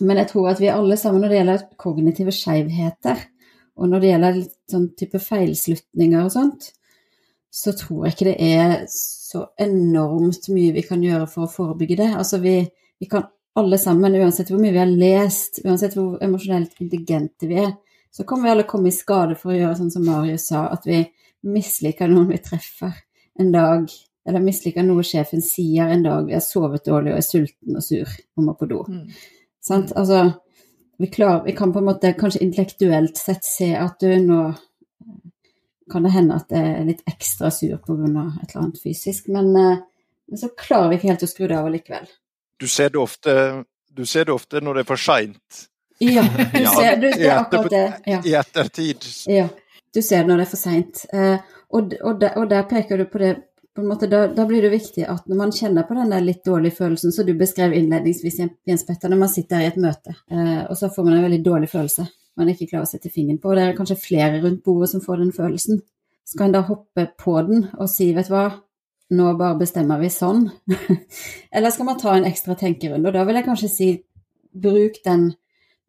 Men 0.00 0.20
jeg 0.20 0.30
tror 0.30 0.50
at 0.52 0.60
vi 0.62 0.70
alle 0.70 0.96
sammen, 0.98 1.22
når 1.22 1.32
det 1.32 1.38
gjelder 1.40 1.64
kognitive 1.80 2.34
skjevheter, 2.34 3.24
og 3.78 3.90
når 3.90 4.02
det 4.02 4.10
gjelder 4.12 4.42
sånn 4.70 4.90
type 4.98 5.20
feilslutninger 5.22 6.24
og 6.24 6.34
sånt, 6.34 6.70
så 7.54 7.72
tror 7.76 8.06
jeg 8.06 8.14
ikke 8.14 8.28
det 8.28 8.36
er 8.44 8.72
så 8.92 9.46
enormt 9.60 10.48
mye 10.52 10.74
vi 10.76 10.84
kan 10.86 11.02
gjøre 11.02 11.26
for 11.30 11.46
å 11.46 11.52
forebygge 11.52 11.98
det. 12.02 12.08
Altså 12.18 12.40
vi, 12.42 12.60
vi 13.00 13.08
kan 13.10 13.26
alle 13.58 13.78
sammen, 13.80 14.14
uansett 14.20 14.50
hvor 14.52 14.60
mye 14.62 14.74
vi 14.74 14.82
har 14.82 14.90
lest, 14.90 15.62
uansett 15.64 15.96
hvor 15.98 16.18
emosjonelt 16.22 16.76
intelligente 16.82 17.48
vi 17.50 17.58
er, 17.64 17.72
så 18.14 18.24
kan 18.28 18.42
vi 18.42 18.50
alle 18.52 18.66
komme 18.68 18.90
i 18.90 18.94
skade 18.94 19.36
for 19.38 19.52
å 19.52 19.56
gjøre 19.56 19.78
sånn 19.80 19.92
som 19.94 20.06
Marius 20.06 20.48
sa, 20.50 20.66
at 20.72 20.86
vi 20.88 21.02
misliker 21.46 22.10
noen 22.10 22.30
vi 22.32 22.40
treffer 22.42 22.94
en 23.38 23.50
dag, 23.54 23.88
eller 24.28 24.44
misliker 24.44 24.84
noe 24.84 25.04
sjefen 25.06 25.40
sier 25.44 25.88
en 25.88 26.04
dag 26.04 26.26
vi 26.28 26.36
har 26.36 26.44
sovet 26.44 26.84
dårlig 26.84 27.14
og 27.14 27.20
er 27.22 27.24
sulten 27.24 27.80
og 27.80 27.84
sur 27.84 28.04
og 28.36 28.44
må 28.44 28.54
på 28.58 28.68
do. 28.68 28.82
Mm. 28.84 29.06
Sant? 29.64 29.94
Altså, 29.96 30.26
vi, 30.98 31.08
klarer, 31.12 31.44
vi 31.46 31.54
kan 31.56 31.72
på 31.72 31.80
en 31.80 31.88
måte 31.88 32.12
kanskje 32.18 32.42
intellektuelt 32.44 33.16
sett 33.16 33.46
se 33.46 33.72
at 33.78 34.00
du 34.04 34.12
nå 34.26 34.42
kan 35.88 36.04
det 36.04 36.12
hende 36.12 36.36
at 36.36 36.50
det 36.52 36.60
er 36.60 36.84
litt 36.84 37.00
ekstra 37.08 37.50
sur 37.54 37.78
pga. 37.80 38.04
et 38.42 38.50
eller 38.50 38.62
annet 38.62 38.82
fysisk, 38.82 39.28
men, 39.32 39.54
eh, 39.56 39.78
men 40.28 40.38
så 40.38 40.50
klarer 40.52 40.90
vi 40.90 40.98
ikke 40.98 41.08
helt 41.08 41.24
å 41.24 41.30
skru 41.30 41.46
det 41.48 41.56
av 41.56 41.70
likevel. 41.72 42.08
Du 42.60 42.66
ser 42.68 42.90
det 42.92 43.00
ofte, 43.00 43.64
du 43.88 44.04
ser 44.06 44.28
det 44.28 44.34
ofte 44.34 44.60
når 44.60 44.74
det 44.74 44.84
er 44.84 44.90
for 44.90 45.00
seint. 45.00 45.62
Ja, 45.98 46.26
du 46.28 46.66
ser, 46.76 46.96
du, 47.00 47.08
det 47.08 47.24
er 47.24 47.38
akkurat 47.38 47.70
det. 47.72 47.86
Ja. 48.06 48.20
I 48.20 48.34
ettertid. 48.42 49.08
Ja, 49.26 49.48
du 49.94 50.02
ser 50.02 50.22
det 50.22 50.28
når 50.28 50.42
det 50.42 50.46
er 50.46 50.52
for 50.52 50.60
seint. 50.60 51.06
Eh, 51.12 51.38
og, 51.72 51.94
og, 52.02 52.24
og 52.36 52.50
der 52.50 52.68
peker 52.68 53.00
du 53.00 53.08
på 53.08 53.22
det 53.22 53.34
på 53.78 53.84
en 53.84 53.90
måte, 53.92 54.10
da, 54.10 54.24
da 54.34 54.44
blir 54.48 54.66
det 54.66 54.74
viktig 54.74 55.06
at 55.06 55.28
når 55.30 55.38
man 55.38 55.54
kjenner 55.54 55.86
på 55.86 55.94
den 55.94 56.10
der 56.10 56.24
litt 56.26 56.42
dårlige 56.46 56.74
følelsen, 56.80 57.14
som 57.14 57.26
du 57.26 57.36
beskrev 57.38 57.76
innledningsvis, 57.78 58.40
Jens 58.66 58.86
Petter, 58.88 59.12
når 59.12 59.22
man 59.22 59.30
sitter 59.30 59.62
i 59.62 59.68
et 59.70 59.78
møte, 59.78 60.16
eh, 60.34 60.64
og 60.66 60.74
så 60.78 60.90
får 60.90 61.06
man 61.06 61.18
en 61.18 61.28
veldig 61.28 61.44
dårlig 61.46 61.70
følelse 61.70 62.08
man 62.38 62.52
ikke 62.52 62.68
klarer 62.70 62.86
å 62.86 62.90
sette 62.90 63.10
fingeren 63.12 63.40
på, 63.42 63.50
og 63.50 63.58
det 63.58 63.66
er 63.66 63.76
kanskje 63.76 63.98
flere 64.00 64.40
rundt 64.42 64.62
bordet 64.66 64.92
som 64.92 65.02
får 65.04 65.22
den 65.22 65.34
følelsen, 65.34 65.82
så 66.28 66.38
kan 66.38 66.50
en 66.50 66.58
da 66.58 66.64
hoppe 66.68 67.08
på 67.18 67.34
den 67.48 67.66
og 67.72 67.90
si, 67.90 68.10
vet 68.16 68.28
du 68.28 68.34
hva, 68.34 68.46
nå 69.16 69.30
bare 69.40 69.58
bestemmer 69.62 70.00
vi 70.02 70.10
sånn. 70.12 70.44
Eller 71.56 71.72
skal 71.72 71.88
man 71.88 72.00
ta 72.00 72.14
en 72.14 72.28
ekstra 72.28 72.56
tenkerunde, 72.60 73.08
og 73.08 73.16
da 73.16 73.24
vil 73.26 73.40
jeg 73.40 73.48
kanskje 73.48 73.72
si, 73.72 73.90
bruk 74.58 75.00
den 75.04 75.30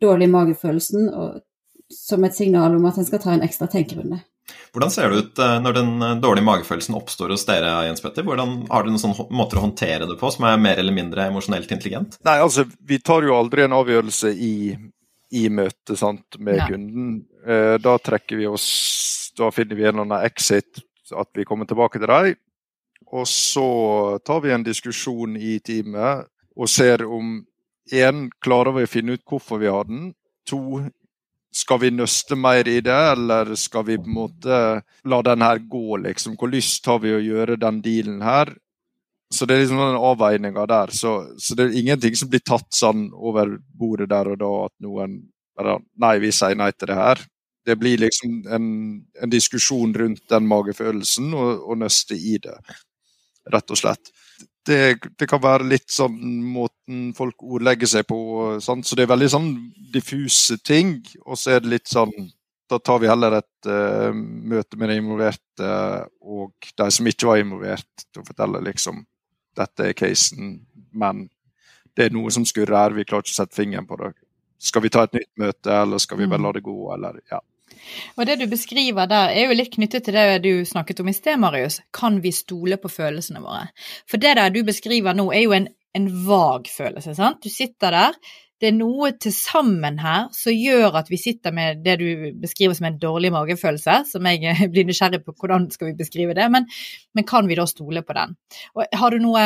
dårlige 0.01 0.31
magefølelsen 0.31 1.09
og, 1.09 1.41
som 1.93 2.23
et 2.25 2.37
signal 2.37 2.75
om 2.77 2.87
at 2.87 2.99
en 2.99 3.07
skal 3.07 3.21
ta 3.23 3.33
en 3.35 3.45
ekstra 3.45 3.67
tenkerunde. 3.71 4.21
Hvordan 4.73 4.91
ser 4.93 5.09
det 5.09 5.23
ut 5.23 5.41
eh, 5.41 5.55
når 5.63 5.77
den 5.77 5.91
eh, 6.05 6.15
dårlige 6.21 6.45
magefølelsen 6.47 6.97
oppstår 6.97 7.33
hos 7.33 7.45
dere, 7.47 7.71
Jens 7.87 8.03
Petter? 8.03 8.25
Hvordan, 8.27 8.55
har 8.69 8.85
du 8.85 8.91
noen 8.91 9.01
sånne 9.01 9.27
måter 9.35 9.59
å 9.59 9.65
håndtere 9.65 10.07
det 10.09 10.17
på 10.19 10.31
som 10.33 10.45
er 10.49 10.61
mer 10.61 10.81
eller 10.81 10.95
mindre 10.95 11.25
emosjonelt 11.29 11.71
intelligent? 11.73 12.19
Nei, 12.27 12.37
altså, 12.43 12.67
vi 12.87 12.99
tar 13.01 13.25
jo 13.25 13.37
aldri 13.37 13.65
en 13.65 13.77
avgjørelse 13.79 14.33
i, 14.33 14.75
i 15.39 15.45
møte 15.53 15.97
sant, 15.99 16.37
med 16.37 16.61
Nei. 16.61 16.67
kunden. 16.69 17.15
Eh, 17.45 17.75
da 17.81 17.97
trekker 18.03 18.39
vi 18.39 18.49
oss 18.49 18.69
Da 19.39 19.47
finner 19.55 19.77
vi 19.77 19.85
en 19.87 19.93
eller 19.93 20.03
annen 20.03 20.25
exit, 20.27 20.81
at 21.15 21.29
vi 21.37 21.45
kommer 21.47 21.65
tilbake 21.65 22.01
til 22.01 22.09
dem. 22.11 22.33
Og 23.15 23.25
så 23.29 23.69
tar 24.25 24.41
vi 24.43 24.51
en 24.53 24.65
diskusjon 24.65 25.37
i 25.39 25.57
teamet 25.65 26.27
og 26.59 26.69
ser 26.69 27.05
om 27.07 27.39
én 27.95 28.27
klarer 28.43 28.75
vi 28.75 28.85
å 28.85 28.89
finne 28.91 29.15
ut 29.15 29.23
hvorfor 29.25 29.61
vi 29.61 29.69
har 29.71 29.87
den. 29.87 30.11
To 30.49 30.83
skal 31.55 31.79
vi 31.81 31.89
nøste 31.91 32.37
mer 32.37 32.67
i 32.67 32.79
det, 32.85 32.97
eller 33.13 33.53
skal 33.57 33.85
vi 33.87 33.97
på 33.97 34.05
en 34.09 34.15
måte 34.15 34.57
la 35.09 35.21
den 35.25 35.41
her 35.41 35.61
gå, 35.71 35.97
liksom? 36.05 36.35
Hvor 36.37 36.51
lyst 36.51 36.85
har 36.89 36.99
vi 37.03 37.15
å 37.15 37.23
gjøre 37.23 37.57
den 37.61 37.81
dealen 37.85 38.21
her? 38.21 38.53
Så 39.33 39.45
det 39.45 39.55
er 39.55 39.63
liksom 39.63 39.81
den 39.81 39.97
avveininga 40.09 40.65
der. 40.69 40.93
Så, 40.93 41.15
så, 41.37 41.57
det 41.57 41.67
er 41.67 41.81
ingenting 41.81 42.15
som 42.17 42.29
blir 42.29 42.41
tatt 42.45 42.69
sånn 42.73 43.09
over 43.13 43.57
bordet 43.77 44.09
der 44.09 44.31
og 44.31 44.39
da 44.41 44.53
at 44.69 44.75
noen 44.85 45.19
eller, 45.59 45.81
Nei, 45.99 46.15
vi 46.23 46.31
sier 46.31 46.55
nei 46.55 46.69
til 46.71 46.87
det 46.87 46.95
her. 46.95 47.21
Det 47.67 47.75
blir 47.75 47.99
liksom 47.99 48.37
en, 48.47 48.67
en 49.21 49.31
diskusjon 49.33 49.91
rundt 49.91 50.23
den 50.31 50.45
magefølelsen 50.47 51.33
og, 51.35 51.65
og 51.67 51.81
nøste 51.81 52.15
i 52.15 52.37
det, 52.41 52.55
rett 53.51 53.73
og 53.75 53.81
slett 53.81 54.13
det, 54.69 55.09
det, 55.17 55.27
kan 55.29 55.41
være 55.41 55.67
litt 55.67 55.89
sånn 55.91 56.17
måten 56.53 57.09
folk 57.17 57.41
ordlegger 57.43 57.89
seg 57.89 58.07
på. 58.09 58.19
Sant? 58.63 58.87
Så 58.87 58.97
det 58.97 59.05
er 59.05 59.13
veldig 59.13 59.29
sånn 59.33 59.49
diffuse 59.93 60.59
ting. 60.61 60.99
Og 61.25 61.39
så 61.39 61.55
er 61.55 61.63
det 61.63 61.73
litt 61.77 61.89
sånn 61.91 62.13
Da 62.69 62.77
tar 62.77 62.99
vi 63.01 63.07
heller 63.09 63.33
et 63.39 63.65
uh, 63.65 64.13
møte 64.13 64.77
med 64.77 64.91
de 64.91 64.99
involverte 65.01 65.69
og 66.21 66.67
de 66.77 66.85
som 66.93 67.07
ikke 67.09 67.25
var 67.25 67.39
involvert, 67.41 68.03
til 68.05 68.21
å 68.21 68.27
fortelle 68.27 68.61
liksom 68.61 68.99
dette 69.57 69.87
er 69.89 69.95
casen, 69.97 70.59
men 70.93 71.23
det 71.97 72.05
er 72.05 72.13
noe 72.15 72.29
som 72.31 72.45
skurrer 72.47 72.77
her, 72.77 72.95
vi 72.95 73.07
klarer 73.09 73.25
ikke 73.25 73.33
å 73.33 73.39
sette 73.41 73.57
fingeren 73.57 73.87
på 73.89 73.97
det. 73.99 74.11
Skal 74.61 74.83
vi 74.85 74.91
ta 74.93 75.07
et 75.07 75.17
nytt 75.17 75.31
møte, 75.41 75.73
eller 75.73 76.01
skal 76.03 76.19
vi 76.19 76.27
bare 76.29 76.43
la 76.45 76.53
det 76.55 76.63
gå, 76.63 76.77
eller 76.93 77.17
ja. 77.31 77.41
Og 78.17 78.27
det 78.27 78.39
du 78.41 78.45
beskriver 78.51 79.09
der, 79.09 79.33
er 79.33 79.49
jo 79.49 79.57
litt 79.57 79.71
knyttet 79.75 80.05
til 80.07 80.17
det 80.17 80.41
du 80.43 80.51
snakket 80.67 81.01
om 81.03 81.09
i 81.11 81.15
sted, 81.15 81.39
Marius. 81.41 81.79
Kan 81.95 82.19
vi 82.23 82.33
stole 82.35 82.79
på 82.81 82.91
følelsene 82.91 83.41
våre? 83.43 83.69
For 84.09 84.21
det 84.21 84.35
der 84.39 84.53
du 84.53 84.61
beskriver 84.67 85.17
nå, 85.17 85.29
er 85.33 85.45
jo 85.45 85.55
en, 85.57 85.69
en 85.97 86.11
vag 86.27 86.69
følelse, 86.71 87.15
sant? 87.17 87.41
Du 87.43 87.51
sitter 87.53 87.95
der. 87.95 88.21
Det 88.59 88.73
er 88.73 88.75
noe 88.75 89.13
til 89.15 89.31
sammen 89.31 90.01
her 90.03 90.27
som 90.35 90.51
gjør 90.51 90.97
at 90.99 91.07
vi 91.07 91.17
sitter 91.21 91.53
med 91.55 91.79
det 91.85 91.95
du 92.01 92.07
beskriver 92.41 92.75
som 92.75 92.89
en 92.89 92.99
dårlig 92.99 93.31
magefølelse, 93.31 94.01
som 94.11 94.27
jeg 94.27 94.55
blir 94.73 94.87
nysgjerrig 94.87 95.21
på 95.23 95.35
hvordan 95.39 95.69
skal 95.71 95.91
vi 95.91 95.99
beskrive 96.01 96.35
det, 96.35 96.49
men, 96.51 96.67
men 97.15 97.27
kan 97.27 97.47
vi 97.47 97.55
da 97.59 97.67
stole 97.69 98.03
på 98.03 98.17
den? 98.17 98.35
Og 98.75 98.99
har 98.99 99.15
du 99.15 99.23
noe 99.23 99.45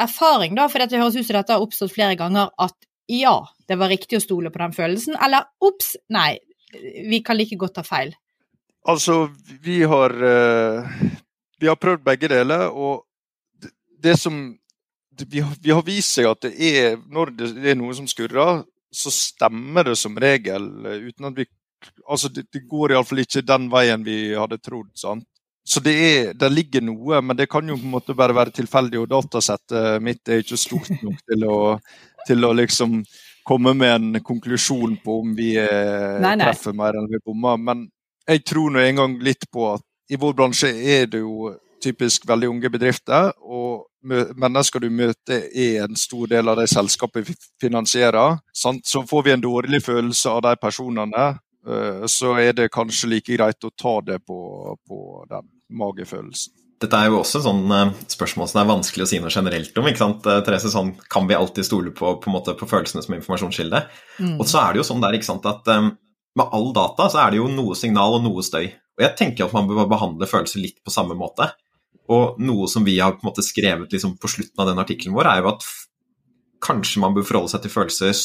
erfaring, 0.00 0.56
da, 0.58 0.66
for 0.72 0.82
dette 0.82 0.98
høres 0.98 1.18
ut 1.20 1.26
som 1.26 1.36
dette 1.38 1.54
har 1.54 1.62
oppstått 1.62 1.94
flere 1.94 2.18
ganger, 2.18 2.50
at 2.58 2.74
ja, 3.12 3.36
det 3.68 3.76
var 3.78 3.92
riktig 3.92 4.18
å 4.18 4.24
stole 4.24 4.50
på 4.50 4.62
den 4.62 4.74
følelsen, 4.74 5.18
eller 5.22 5.46
ops, 5.62 5.94
nei, 6.14 6.38
vi 6.72 7.22
kan 7.24 7.38
like 7.38 7.56
godt 7.58 7.76
ta 7.80 7.84
feil? 7.86 8.12
Altså, 8.88 9.28
vi 9.62 9.82
har, 9.86 10.10
uh, 10.10 10.92
vi 11.60 11.70
har 11.70 11.78
prøvd 11.78 12.04
begge 12.04 12.30
deler, 12.32 12.66
og 12.70 13.04
det, 14.02 14.16
som 14.18 14.40
vi 15.28 15.42
har, 15.42 15.84
vist 15.86 16.16
seg 16.16 16.26
at 16.26 16.48
det 16.48 16.54
er, 16.58 16.96
når 17.12 17.34
det 17.36 17.52
er 17.74 17.78
noe 17.78 17.94
som 17.94 18.08
skurrer, 18.10 18.64
så 18.92 19.12
stemmer 19.14 19.92
det 19.92 19.98
som 20.00 20.18
regel 20.18 20.68
uh, 20.86 20.96
uten 21.08 21.30
at 21.30 21.42
vi 21.42 21.48
Altså, 22.06 22.28
det 22.30 22.60
går 22.70 22.92
iallfall 22.92 23.24
ikke 23.24 23.40
den 23.42 23.64
veien 23.66 24.04
vi 24.06 24.36
hadde 24.38 24.60
trodd. 24.62 24.92
sant? 24.94 25.24
Så 25.66 25.80
det, 25.82 25.92
er, 25.94 26.28
det 26.34 26.50
ligger 26.52 26.82
noe, 26.82 27.20
men 27.22 27.38
det 27.38 27.48
kan 27.50 27.66
jo 27.66 27.74
på 27.78 27.86
en 27.86 27.94
måte 27.96 28.14
bare 28.18 28.34
være 28.34 28.54
tilfeldig. 28.54 29.00
Og 29.02 29.08
datasettet 29.10 30.02
mitt 30.02 30.30
er 30.30 30.42
ikke 30.42 30.58
stort 30.58 30.90
nok 31.02 31.20
til 31.26 31.46
å, 31.46 31.56
til 32.26 32.46
å 32.46 32.52
liksom 32.54 33.00
komme 33.44 33.74
med 33.74 33.94
en 33.94 34.22
konklusjon 34.24 34.96
på 35.04 35.18
om 35.20 35.34
vi 35.36 35.54
eh, 35.58 36.20
nei, 36.22 36.36
nei. 36.36 36.46
treffer 36.46 36.76
mer 36.76 36.98
enn 36.98 37.10
vi 37.10 37.20
bommer. 37.24 37.58
Men 37.58 37.86
jeg 38.28 38.44
tror 38.46 38.72
nå 38.72 38.82
en 38.82 39.02
gang 39.02 39.18
litt 39.24 39.48
på 39.52 39.72
at 39.74 39.86
i 40.12 40.18
vår 40.20 40.34
bransje 40.36 40.68
er 40.68 41.06
det 41.10 41.22
jo 41.22 41.52
typisk 41.82 42.26
veldig 42.28 42.50
unge 42.52 42.70
bedrifter. 42.70 43.32
og 43.42 43.88
Mennesker 44.02 44.82
du 44.82 44.88
møter 44.90 45.46
er 45.54 45.84
en 45.84 45.98
stor 45.98 46.26
del 46.30 46.50
av 46.50 46.58
de 46.58 46.66
selskapet 46.70 47.28
vi 47.28 47.36
finansierer. 47.62 48.38
Sant? 48.54 48.86
Så 48.86 49.04
får 49.06 49.26
vi 49.26 49.34
en 49.34 49.44
dårlig 49.44 49.82
følelse 49.84 50.30
av 50.30 50.42
de 50.46 50.56
personene, 50.58 51.28
eh, 51.66 52.06
så 52.06 52.34
er 52.42 52.52
det 52.58 52.72
kanskje 52.74 53.12
like 53.14 53.36
greit 53.36 53.64
å 53.64 53.70
ta 53.70 54.00
det 54.06 54.18
på, 54.26 54.40
på 54.88 55.00
den 55.30 55.48
magefølelsen. 55.70 56.61
Dette 56.82 56.98
er 56.98 57.12
jo 57.12 57.20
også 57.20 57.42
sånn 57.44 57.64
uh, 57.70 57.92
spørsmål 58.10 58.48
som 58.50 58.62
er 58.62 58.70
vanskelig 58.70 59.04
å 59.04 59.10
si 59.10 59.20
noe 59.22 59.30
generelt 59.30 59.76
om. 59.78 59.86
ikke 59.86 60.02
sant, 60.02 60.26
uh, 60.26 60.40
Therese? 60.42 60.72
Sånn, 60.72 60.94
kan 61.12 61.28
vi 61.30 61.36
alltid 61.38 61.68
stole 61.68 61.92
på, 61.94 62.16
på, 62.22 62.32
måte, 62.34 62.56
på 62.58 62.66
følelsene 62.66 63.04
som 63.04 63.14
informasjonskilde? 63.14 63.84
Mm. 64.18 64.36
Og 64.36 64.48
så 64.50 64.62
er 64.64 64.72
det 64.72 64.82
jo 64.82 64.88
sånn 64.90 65.04
der, 65.04 65.14
ikke 65.14 65.30
sant, 65.30 65.46
at 65.46 65.68
um, 65.70 65.92
med 66.38 66.56
all 66.56 66.72
data 66.74 67.06
så 67.12 67.22
er 67.22 67.32
det 67.32 67.42
jo 67.42 67.50
noe 67.52 67.76
signal 67.78 68.18
og 68.18 68.24
noe 68.24 68.42
støy. 68.42 68.66
Og 68.98 69.04
jeg 69.04 69.16
tenker 69.18 69.46
at 69.46 69.54
man 69.54 69.68
bør 69.70 69.86
behandle 69.90 70.28
følelser 70.28 70.64
litt 70.64 70.80
på 70.82 70.92
samme 70.94 71.14
måte. 71.18 71.52
Og 72.12 72.40
noe 72.42 72.66
som 72.68 72.84
vi 72.84 72.98
har 72.98 73.14
på 73.14 73.22
en 73.22 73.30
måte 73.30 73.44
skrevet 73.46 73.94
liksom, 73.94 74.16
på 74.20 74.30
slutten 74.30 74.62
av 74.64 74.72
den 74.72 74.82
artikkelen 74.82 75.14
vår, 75.16 75.30
er 75.30 75.44
jo 75.44 75.52
at 75.52 75.68
kanskje 76.62 77.02
man 77.02 77.14
bør 77.14 77.26
forholde 77.26 77.52
seg 77.54 77.64
til 77.64 77.74
følelser 77.74 78.18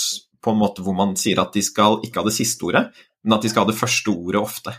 på 0.43 0.53
en 0.53 0.60
måte 0.60 0.84
hvor 0.86 0.95
man 0.97 1.16
sier 1.20 1.39
at 1.41 1.53
de 1.55 1.64
skal 1.66 2.01
ikke 2.05 2.22
ha 2.22 2.28
det 2.28 2.36
siste 2.38 2.66
ordet, 2.68 2.88
men 3.26 3.38
at 3.38 3.45
de 3.45 3.51
skal 3.51 3.66
ha 3.66 3.72
det 3.72 3.80
første 3.80 4.14
ordet 4.14 4.41
ofte. 4.41 4.74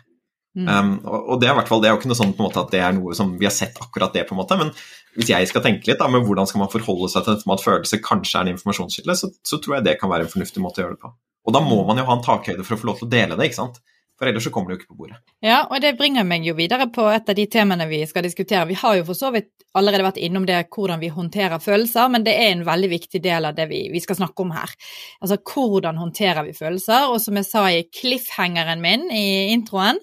Mm. 0.57 0.69
Um, 0.69 0.95
og, 1.05 1.35
det 1.41 1.49
er, 1.49 1.55
hvert 1.59 1.69
fall, 1.71 1.83
det 1.83 1.91
er 1.91 1.93
jo 1.95 2.01
ikke 2.01 2.11
noe 2.11 2.19
sånn 2.19 2.33
på 2.35 2.43
en 2.43 2.49
måte 2.49 2.63
at 2.63 2.73
det 2.73 2.81
er 2.83 2.95
noe 2.97 3.15
som 3.15 3.35
vi 3.39 3.47
har 3.47 3.55
sett 3.55 3.77
akkurat 3.83 4.15
det, 4.17 4.25
på 4.27 4.35
en 4.35 4.41
måte, 4.41 4.57
men 4.59 4.73
hvis 5.19 5.31
jeg 5.31 5.51
skal 5.51 5.63
tenke 5.65 5.91
litt 5.91 6.01
da, 6.01 6.09
med 6.11 6.25
hvordan 6.27 6.49
skal 6.49 6.63
man 6.63 6.73
forholde 6.73 7.11
seg 7.13 7.27
til 7.27 7.37
dette 7.37 7.49
med 7.49 7.59
at 7.59 7.65
følelse 7.67 8.01
kanskje 8.05 8.41
er 8.41 8.47
en 8.47 8.53
informasjonskilde, 8.57 9.17
så, 9.21 9.31
så, 9.47 9.61
tror 9.63 9.79
jeg 9.79 9.87
det 9.87 9.99
kan 10.01 10.11
være 10.11 10.27
en 10.27 10.33
fornuftig 10.33 10.63
måte 10.65 10.83
å 10.83 10.87
gjøre 10.87 10.97
det 10.97 11.05
på. 11.05 11.13
Og 11.49 11.55
da 11.57 11.63
må 11.65 11.79
man 11.89 12.01
jo 12.01 12.07
ha 12.09 12.17
en 12.17 12.25
takhøyde 12.25 12.65
for 12.67 12.77
å 12.77 12.81
få 12.81 12.91
lov 12.91 13.01
til 13.01 13.09
å 13.09 13.13
dele 13.13 13.39
det, 13.39 13.49
ikke 13.49 13.61
sant. 13.61 13.81
For 14.19 14.27
ellers 14.27 14.49
så 14.49 14.51
kommer 14.51 14.71
det 14.71 14.75
jo 14.75 14.81
ikke 14.81 14.93
på 14.95 14.99
bordet. 14.99 15.21
Ja, 15.45 15.61
og 15.71 15.79
det 15.83 15.95
bringer 15.99 16.27
meg 16.27 16.47
jo 16.47 16.57
videre 16.59 16.89
på 16.91 17.05
et 17.13 17.29
av 17.31 17.37
de 17.39 17.45
temaene 17.51 17.87
vi 17.87 18.01
skal 18.11 18.27
diskutere. 18.27 18.67
Vi 18.67 18.79
har 18.81 18.97
jo 18.99 19.07
for 19.07 19.19
så 19.19 19.31
vidt 19.35 19.53
allerede 19.79 20.07
vært 20.07 20.19
innom 20.27 20.47
det 20.49 20.59
hvordan 20.75 20.99
vi 20.99 21.11
håndterer 21.13 21.63
følelser, 21.63 22.11
men 22.11 22.25
det 22.27 22.35
er 22.35 22.51
en 22.51 22.65
veldig 22.67 22.91
viktig 22.91 23.21
del 23.23 23.47
av 23.47 23.55
det 23.55 23.69
vi, 23.71 23.85
vi 23.93 24.03
skal 24.03 24.19
snakke 24.19 24.43
om 24.43 24.51
her. 24.57 24.75
Altså 25.23 25.39
hvordan 25.39 26.01
håndterer 26.03 26.49
vi 26.49 26.57
følelser? 26.57 27.13
Og 27.13 27.21
som 27.23 27.39
jeg 27.39 27.47
sa 27.47 27.65
i 27.71 27.85
cliffhangeren 27.95 28.83
min 28.83 29.07
i 29.15 29.53
introen, 29.55 30.01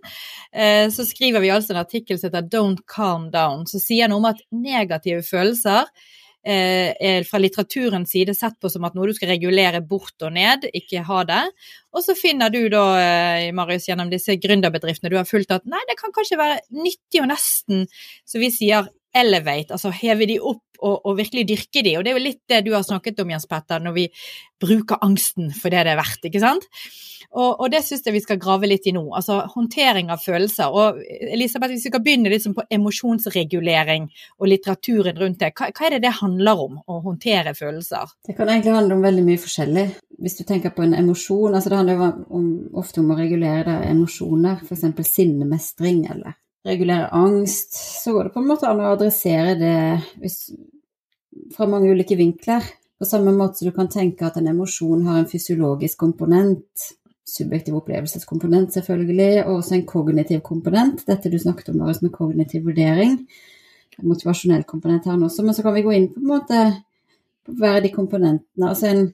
eh, 0.53 0.87
så 0.93 1.07
skriver 1.07 1.43
vi 1.43 1.51
altså 1.51 1.75
en 1.75 1.83
artikkel 1.83 2.21
som 2.21 2.29
heter 2.29 2.47
Don't 2.53 2.85
Calm 2.87 3.31
Down, 3.35 3.67
som 3.67 3.83
sier 3.83 4.07
noe 4.07 4.23
om 4.23 4.29
at 4.31 4.45
negative 4.55 5.25
følelser 5.27 5.91
er 6.45 7.25
fra 7.25 7.39
litteraturens 7.41 8.11
side 8.13 8.35
sett 8.37 8.57
på 8.61 8.69
som 8.69 8.85
at 8.85 8.93
noe 8.97 9.09
du 9.09 9.15
skal 9.17 9.31
regulere 9.33 9.81
bort 9.85 10.21
og 10.25 10.35
ned, 10.35 10.67
ikke 10.77 11.05
ha 11.07 11.23
det. 11.27 11.41
Og 11.95 12.03
så 12.05 12.15
finner 12.17 12.53
du 12.53 12.61
da, 12.69 12.83
eh, 13.01 13.53
Marius, 13.55 13.87
gjennom 13.89 14.11
disse 14.11 14.37
gründerbedriftene 14.41 15.09
du 15.09 15.17
har 15.17 15.29
fulgt 15.29 15.55
at 15.55 15.65
nei, 15.69 15.81
det 15.89 15.97
kan 16.01 16.13
kanskje 16.15 16.39
være 16.41 16.61
nyttig 16.75 17.23
og 17.23 17.31
nesten, 17.31 17.87
så 18.27 18.41
vi 18.41 18.51
sier 18.53 18.91
elevate, 19.15 19.75
altså 19.75 19.93
heve 19.95 20.27
de 20.27 20.39
opp 20.43 20.64
og, 20.79 21.01
og, 21.05 21.15
virkelig 21.19 21.47
dyrke 21.49 21.83
de. 21.85 21.95
Og 21.97 22.05
det 22.05 22.11
er 22.11 22.19
jo 22.19 22.27
litt 22.27 22.41
det 22.51 22.61
du 22.65 22.73
har 22.75 22.85
snakket 22.85 23.19
om, 23.23 23.33
Jens 23.33 23.47
Petter, 23.49 23.83
når 23.83 23.95
vi 23.97 24.05
bruker 24.61 25.01
angsten 25.05 25.51
for 25.55 25.73
det 25.73 25.85
det 25.85 25.93
er 25.95 25.99
verdt, 25.99 26.27
ikke 26.29 26.43
sant? 26.43 26.69
Og, 27.35 27.59
og 27.59 27.71
det 27.71 27.81
syns 27.83 28.05
jeg 28.05 28.15
vi 28.15 28.21
skal 28.23 28.39
grave 28.39 28.67
litt 28.69 28.85
i 28.87 28.93
nå. 28.95 29.03
Altså 29.17 29.41
håndtering 29.51 30.11
av 30.13 30.21
følelser. 30.23 30.71
Og 30.71 31.01
Elisabeth, 31.35 31.73
hvis 31.73 31.87
vi 31.87 31.91
skal 31.91 32.03
begynne 32.05 32.31
liksom 32.31 32.55
på 32.55 32.63
emosjonsregulering 32.77 34.07
og 34.39 34.47
litteraturen 34.51 35.19
rundt 35.19 35.41
det, 35.43 35.51
hva, 35.57 35.71
hva, 35.71 35.87
er 35.87 35.97
det 35.97 36.05
det 36.05 36.13
handler 36.21 36.63
om, 36.67 36.79
å 36.87 37.01
håndtere 37.03 37.55
følelser? 37.57 38.15
Det 38.27 38.37
kan 38.37 38.51
egentlig 38.51 38.77
handle 38.77 38.99
om 38.99 39.03
veldig 39.03 39.25
mye 39.27 39.41
forskjellig. 39.41 39.85
Hvis 40.23 40.39
du 40.39 40.45
tenker 40.47 40.71
på 40.75 40.85
en 40.85 40.95
emosjon, 40.95 41.51
altså 41.51 41.73
det 41.73 41.81
handler 41.81 42.07
om, 42.07 42.47
ofte 42.79 43.03
om 43.03 43.11
å 43.11 43.19
regulere 43.19 43.81
emosjoner, 43.89 44.63
f.eks. 44.63 44.87
sinnemestring 45.09 46.05
eller 46.13 46.39
regulere 46.65 47.09
angst, 47.13 47.75
så 48.03 48.13
går 48.13 48.27
det 48.27 48.33
på 48.33 48.41
en 48.41 48.49
måte 48.49 48.69
an 48.69 48.81
å 48.81 48.91
adressere 48.95 49.53
det 49.59 49.77
hvis, 50.21 50.39
fra 51.55 51.67
mange 51.69 51.91
ulike 51.93 52.17
vinkler. 52.17 52.65
På 52.99 53.07
samme 53.07 53.33
måte 53.35 53.59
som 53.59 53.69
du 53.69 53.75
kan 53.75 53.89
tenke 53.91 54.25
at 54.25 54.37
en 54.39 54.47
emosjon 54.53 55.03
har 55.07 55.19
en 55.19 55.29
fysiologisk 55.29 55.99
komponent, 55.99 56.87
subjektiv 57.25 57.75
opplevelseskomponent 57.79 58.73
selvfølgelig, 58.77 59.43
og 59.43 59.59
også 59.59 59.75
en 59.75 59.85
kognitiv 59.89 60.41
komponent. 60.45 61.03
Dette 61.07 61.31
du 61.31 61.37
snakket 61.41 61.73
om 61.73 61.83
med 61.83 62.13
kognitiv 62.13 62.65
vurdering. 62.69 63.19
Motivasjonell 64.03 64.63
komponent 64.67 65.05
her 65.05 65.21
også. 65.21 65.43
Men 65.43 65.53
så 65.53 65.63
kan 65.63 65.75
vi 65.75 65.83
gå 65.83 65.93
inn 65.95 66.09
på 66.13 66.21
en 66.21 66.31
måte 66.31 66.63
på 67.45 67.55
hver 67.59 67.81
de 67.83 67.91
komponentene. 67.93 68.69
Altså 68.69 68.87
en, 68.89 69.05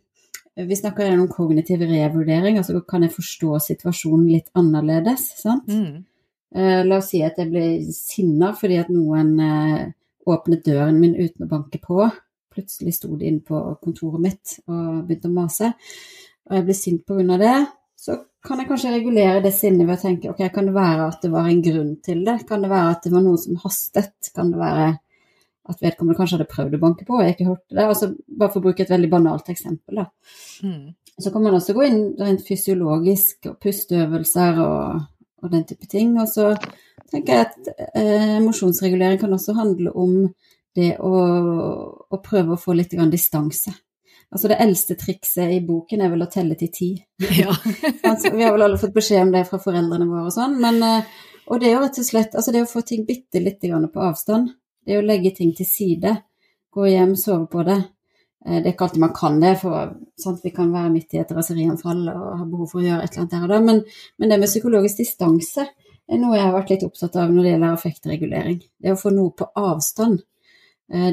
vi 0.55 0.77
snakker 0.77 1.11
om 1.15 1.27
kognitiv 1.31 1.81
revurdering, 1.81 2.57
altså 2.57 2.79
kan 2.87 3.03
jeg 3.03 3.15
forstå 3.15 3.59
situasjonen 3.65 4.29
litt 4.29 4.49
annerledes. 4.57 5.25
sant? 5.41 5.67
Mm. 5.67 6.03
Uh, 6.51 6.81
la 6.83 6.99
oss 6.99 7.11
si 7.13 7.21
at 7.23 7.39
jeg 7.39 7.51
ble 7.51 7.65
sinna 7.95 8.51
fordi 8.57 8.79
at 8.81 8.89
noen 8.91 9.35
uh, 9.39 9.85
åpnet 10.31 10.65
døren 10.67 10.99
min 10.99 11.15
uten 11.15 11.45
å 11.45 11.51
banke 11.51 11.79
på. 11.83 12.07
Plutselig 12.51 12.97
sto 12.97 13.13
de 13.15 13.29
inne 13.29 13.45
på 13.45 13.59
kontoret 13.83 14.23
mitt 14.23 14.57
og 14.67 15.05
begynte 15.07 15.31
å 15.31 15.35
mase. 15.35 15.71
Og 16.49 16.57
jeg 16.57 16.67
ble 16.67 16.75
sint 16.75 17.05
pga. 17.07 17.37
det 17.39 17.55
så 18.01 18.17
kan 18.41 18.57
jeg 18.57 18.67
kanskje 18.71 18.95
regulere 18.95 19.43
det 19.43 19.53
sinnet 19.53 19.85
ved 19.85 19.99
å 19.99 20.01
tenke 20.01 20.29
ok, 20.31 20.39
kan 20.53 20.65
det 20.65 20.73
være 20.73 21.03
at 21.11 21.21
det 21.21 21.29
var 21.29 21.47
en 21.47 21.61
grunn 21.61 21.91
til 22.01 22.23
det? 22.25 22.39
Kan 22.49 22.63
det 22.65 22.71
være 22.71 22.95
at 22.95 23.03
det 23.05 23.11
var 23.13 23.21
noe 23.25 23.37
som 23.37 23.59
hastet? 23.61 24.31
Kan 24.33 24.49
det 24.53 24.61
være 24.61 24.87
at 25.69 25.83
vedkommende 25.85 26.17
kanskje 26.17 26.39
hadde 26.39 26.49
prøvd 26.49 26.77
å 26.77 26.81
banke 26.81 27.05
på 27.05 27.19
og 27.19 27.21
jeg 27.21 27.35
ikke 27.35 27.49
hørte 27.51 27.77
det? 27.77 27.85
Altså, 27.85 28.09
bare 28.25 28.49
for 28.49 28.63
å 28.63 28.65
bruke 28.65 28.81
et 28.81 28.93
veldig 28.93 29.11
banalt 29.11 29.51
eksempel, 29.53 30.01
da. 30.01 30.07
Mm. 30.65 30.87
Så 31.21 31.29
kan 31.29 31.45
man 31.45 31.59
også 31.59 31.75
gå 31.77 31.85
inn 31.85 32.01
rent 32.17 32.41
fysiologisk 32.47 33.51
og 33.51 33.59
pusteøvelser 33.61 34.61
og, 34.65 35.05
og, 35.41 35.51
den 35.51 35.65
type 35.67 35.89
ting. 35.89 36.15
Og 36.21 36.29
så 36.29 36.53
tenker 37.11 37.33
jeg 37.33 37.47
at 37.49 37.71
eh, 37.97 38.37
emosjonsregulering 38.39 39.19
kan 39.21 39.33
også 39.33 39.55
handle 39.57 39.93
om 39.97 40.17
det 40.77 40.95
å, 41.03 41.13
å 42.07 42.19
prøve 42.23 42.55
å 42.55 42.59
få 42.59 42.75
litt 42.77 42.93
grann 42.95 43.11
distanse. 43.11 43.73
Altså 44.31 44.47
det 44.47 44.61
eldste 44.63 44.95
trikset 44.95 45.51
i 45.51 45.59
boken 45.65 46.05
er 46.05 46.11
vel 46.13 46.23
å 46.23 46.29
telle 46.31 46.55
til 46.59 46.71
ti. 46.71 46.91
Ja. 47.35 47.51
altså, 48.09 48.31
vi 48.31 48.45
har 48.45 48.55
vel 48.55 48.63
alle 48.63 48.79
fått 48.79 48.95
beskjed 48.95 49.25
om 49.25 49.33
det 49.33 49.43
fra 49.49 49.59
foreldrene 49.59 50.07
våre 50.07 50.29
og 50.29 50.35
sånn, 50.35 50.55
men 50.61 50.79
eh, 50.87 51.19
Og 51.51 51.59
det 51.59 51.67
er 51.67 51.73
jo 51.73 51.79
rett 51.81 51.97
og 51.99 52.05
slett 52.05 52.35
altså 52.37 52.51
det 52.53 52.61
å 52.63 52.69
få 52.69 52.79
ting 52.87 53.01
bitte 53.03 53.41
lite 53.41 53.67
grann 53.67 53.89
på 53.91 53.99
avstand. 54.05 54.53
Det 54.85 54.93
er 54.93 55.01
å 55.01 55.05
legge 55.05 55.33
ting 55.35 55.49
til 55.57 55.67
side. 55.67 56.13
Gå 56.71 56.85
hjem, 56.87 57.17
sove 57.19 57.49
på 57.51 57.65
det. 57.67 57.81
Eh, 58.45 58.57
det 58.57 58.65
er 58.65 58.73
ikke 58.73 58.87
alltid 58.87 59.03
man 59.03 59.13
kan 59.15 59.39
det, 59.41 59.55
for 59.61 59.93
sant, 60.19 60.41
vi 60.43 60.53
kan 60.55 60.73
være 60.73 60.91
midt 60.93 61.13
i 61.13 61.21
et 61.21 61.33
raserianfall 61.35 62.03
og 62.09 62.27
ha 62.39 62.45
behov 62.45 62.71
for 62.71 62.81
å 62.81 62.85
gjøre 62.87 63.05
et 63.05 63.13
eller 63.13 63.23
annet 63.25 63.35
der 63.35 63.45
og 63.45 63.53
da, 63.53 63.61
men, 63.67 63.81
men 64.17 64.33
det 64.33 64.39
med 64.41 64.51
psykologisk 64.51 65.03
distanse 65.03 65.67
er 66.11 66.19
noe 66.19 66.35
jeg 66.35 66.47
har 66.47 66.55
vært 66.55 66.73
litt 66.73 66.85
opptatt 66.87 67.17
av 67.21 67.31
når 67.31 67.43
det 67.43 67.53
gjelder 67.53 67.75
affektregulering. 67.77 68.61
Det 68.81 68.93
å 68.93 68.99
få 68.99 69.13
noe 69.15 69.35
på 69.37 69.47
avstand. 69.61 70.23
Eh, 70.91 71.11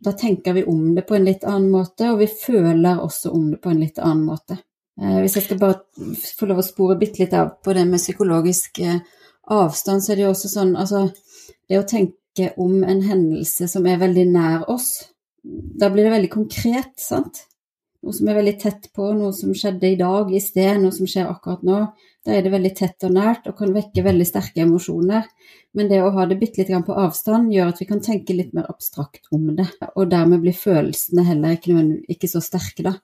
da 0.00 0.12
tenker 0.16 0.56
vi 0.56 0.64
om 0.64 0.94
det 0.96 1.04
på 1.08 1.18
en 1.18 1.26
litt 1.26 1.44
annen 1.44 1.68
måte, 1.74 2.08
og 2.08 2.22
vi 2.22 2.28
føler 2.30 3.02
også 3.02 3.34
om 3.36 3.50
det 3.52 3.60
på 3.60 3.72
en 3.72 3.82
litt 3.82 3.98
annen 4.00 4.22
måte. 4.30 4.56
Eh, 5.00 5.18
hvis 5.20 5.36
jeg 5.36 5.48
skal 5.48 5.60
bare 5.60 6.14
få 6.38 6.48
lov 6.48 6.62
å 6.62 6.64
spore 6.64 6.96
bitte 7.00 7.24
litt 7.24 7.36
av 7.36 7.58
på 7.64 7.74
det 7.76 7.84
med 7.90 8.00
psykologisk 8.00 8.80
avstand, 9.50 10.04
så 10.04 10.12
er 10.12 10.20
det 10.20 10.24
jo 10.24 10.32
også 10.32 10.54
sånn 10.54 10.72
altså 10.78 11.08
det 11.68 11.78
å 11.80 11.86
tenke 11.88 12.52
om 12.60 12.80
en 12.86 13.02
hendelse 13.04 13.68
som 13.68 13.86
er 13.90 14.00
veldig 14.00 14.26
nær 14.30 14.68
oss, 14.70 15.09
da 15.42 15.88
blir 15.90 16.06
det 16.06 16.14
veldig 16.14 16.32
konkret, 16.32 16.92
sant? 17.00 17.46
Noe 18.00 18.16
som 18.16 18.30
er 18.32 18.38
veldig 18.38 18.54
tett 18.62 18.86
på, 18.96 19.10
noe 19.12 19.32
som 19.36 19.52
skjedde 19.56 19.90
i 19.90 19.98
dag, 20.00 20.30
i 20.32 20.40
sted, 20.40 20.78
noe 20.80 20.92
som 20.94 21.08
skjer 21.08 21.28
akkurat 21.28 21.64
nå. 21.66 21.80
Da 22.24 22.32
er 22.36 22.44
det 22.44 22.52
veldig 22.52 22.70
tett 22.76 23.04
og 23.04 23.12
nært 23.12 23.48
og 23.48 23.56
kan 23.58 23.74
vekke 23.76 24.04
veldig 24.04 24.26
sterke 24.28 24.62
emosjoner. 24.64 25.26
Men 25.76 25.90
det 25.90 26.00
å 26.04 26.12
ha 26.16 26.24
det 26.28 26.38
bitte 26.40 26.62
litt 26.62 26.72
på 26.86 26.96
avstand 26.96 27.52
gjør 27.52 27.72
at 27.72 27.80
vi 27.80 27.88
kan 27.88 28.00
tenke 28.04 28.36
litt 28.36 28.54
mer 28.56 28.70
abstrakt 28.72 29.28
om 29.36 29.50
det. 29.56 29.68
Og 29.94 30.08
dermed 30.12 30.40
blir 30.44 30.56
følelsene 30.56 31.26
heller 31.28 31.58
ikke, 31.58 31.76
ikke 32.12 32.32
så 32.32 32.42
sterke, 32.44 32.86
da. 32.88 32.96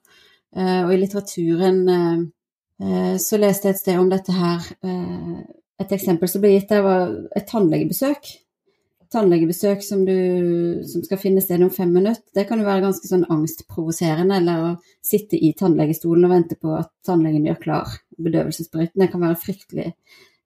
Eh, 0.57 0.81
og 0.81 0.93
i 0.93 0.99
litteraturen 1.01 1.79
eh, 1.93 2.25
eh, 2.81 3.15
så 3.21 3.37
leste 3.41 3.69
jeg 3.69 3.77
et 3.77 3.83
sted 3.83 4.01
om 4.01 4.09
dette 4.09 4.33
her. 4.33 4.65
Et 5.77 5.93
eksempel 5.93 6.29
som 6.29 6.41
ble 6.41 6.55
gitt 6.55 6.73
der, 6.73 6.85
var 6.85 7.13
et 7.37 7.45
tannlegebesøk 7.49 8.33
tannlegebesøk 9.13 9.83
som, 9.85 10.03
du, 10.07 10.83
som 10.87 11.03
skal 11.05 11.19
finne 11.21 11.41
sted 11.43 11.63
om 11.63 11.71
fem 11.73 11.91
minutter, 11.93 12.23
det 12.35 12.47
kan 12.49 12.59
jo 12.61 12.67
være 12.67 12.85
ganske 12.85 13.09
sånn 13.09 13.27
angstprovoserende. 13.33 14.39
Eller 14.41 14.63
å 14.63 14.71
sitte 15.05 15.39
i 15.39 15.53
tannlegestolen 15.57 16.27
og 16.27 16.33
vente 16.33 16.57
på 16.59 16.73
at 16.77 16.91
tannlegen 17.07 17.45
gjør 17.49 17.61
klar 17.63 17.93
bedøvelsessprøyten. 18.17 19.03
Det 19.03 19.11
kan 19.13 19.23
være 19.23 19.39
fryktelig 19.41 19.91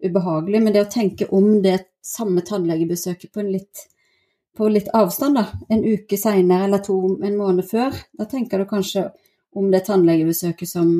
ubehagelig. 0.05 0.61
Men 0.61 0.75
det 0.75 0.85
å 0.85 0.91
tenke 0.91 1.29
om 1.33 1.53
det 1.63 1.79
samme 2.05 2.43
tannlegebesøket 2.45 3.33
på, 3.33 3.45
litt, 3.45 3.85
på 4.57 4.69
litt 4.71 4.89
avstand, 4.97 5.37
da, 5.39 5.47
en 5.73 5.85
uke 5.85 6.19
seinere 6.19 6.69
eller 6.69 6.83
to, 6.85 6.97
en 7.21 7.39
måned 7.39 7.67
før, 7.69 7.95
da 8.17 8.27
tenker 8.29 8.61
du 8.61 8.69
kanskje 8.69 9.09
om 9.57 9.69
det 9.71 9.85
tannlegebesøket 9.87 10.69
som 10.69 10.93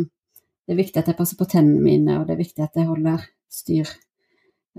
det 0.68 0.76
er 0.76 0.84
viktig 0.84 1.02
at 1.02 1.10
jeg 1.10 1.18
passer 1.18 1.40
på 1.40 1.50
tennene 1.50 1.82
mine, 1.84 2.20
og 2.20 2.28
det 2.28 2.36
er 2.36 2.44
viktig 2.44 2.64
at 2.64 2.78
jeg 2.78 2.88
holder 2.88 3.24
styr 3.52 3.90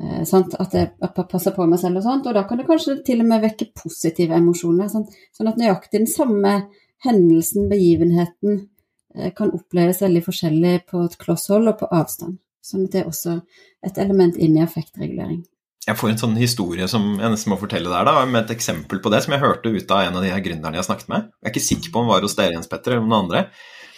Eh, 0.01 0.23
at 0.25 0.75
jeg 0.77 0.89
passer 1.29 1.53
på 1.53 1.67
meg 1.69 1.81
selv 1.81 2.01
og 2.01 2.07
sånt. 2.07 2.29
Og 2.29 2.37
da 2.37 2.45
kan 2.49 2.61
det 2.61 2.69
kanskje 2.69 3.01
til 3.07 3.21
og 3.25 3.29
med 3.29 3.45
vekke 3.45 3.73
positive 3.77 4.39
emosjoner. 4.39 4.89
Sant? 4.93 5.13
Sånn 5.37 5.51
at 5.51 5.61
nøyaktig 5.61 6.01
den 6.01 6.11
samme 6.11 6.55
hendelsen, 7.05 7.69
begivenheten, 7.73 8.67
eh, 9.17 9.33
kan 9.37 9.53
oppleves 9.53 10.03
veldig 10.05 10.25
forskjellig 10.25 10.77
på 10.89 11.05
et 11.05 11.19
klosshold 11.21 11.69
og 11.69 11.81
på 11.83 11.91
avstand. 11.93 12.39
Sånn 12.63 12.87
at 12.87 12.95
det 12.95 13.03
er 13.03 13.11
også 13.11 13.41
et 13.85 13.99
element 13.99 14.37
inn 14.39 14.57
i 14.57 14.63
affektregulering. 14.63 15.43
Jeg 15.83 15.99
får 15.99 16.13
en 16.13 16.21
sånn 16.21 16.37
historie 16.39 16.87
som 16.87 17.19
jeg 17.19 17.31
nesten 17.33 17.51
må 17.51 17.59
fortelle 17.59 17.91
der, 17.91 18.07
da, 18.07 18.23
med 18.25 18.45
et 18.45 18.55
eksempel 18.55 19.01
på 19.03 19.11
det, 19.11 19.25
som 19.25 19.35
jeg 19.35 19.43
hørte 19.43 19.67
ut 19.67 19.91
av 19.91 20.05
en 20.07 20.19
av 20.21 20.23
de 20.23 20.31
her 20.31 20.45
gründerne 20.45 20.79
jeg 20.79 20.87
snakket 20.87 21.09
med. 21.11 21.33
Jeg 21.43 21.49
er 21.49 21.53
ikke 21.53 21.65
sikker 21.67 21.91
på 21.91 21.99
om 21.99 22.07
det 22.07 22.15
var 22.15 22.27
hos 22.29 22.37
dere, 22.39 22.55
Jens 22.55 22.71
Petter, 22.71 22.95
eller 22.95 23.09
noen 23.09 23.25
andre. 23.25 23.41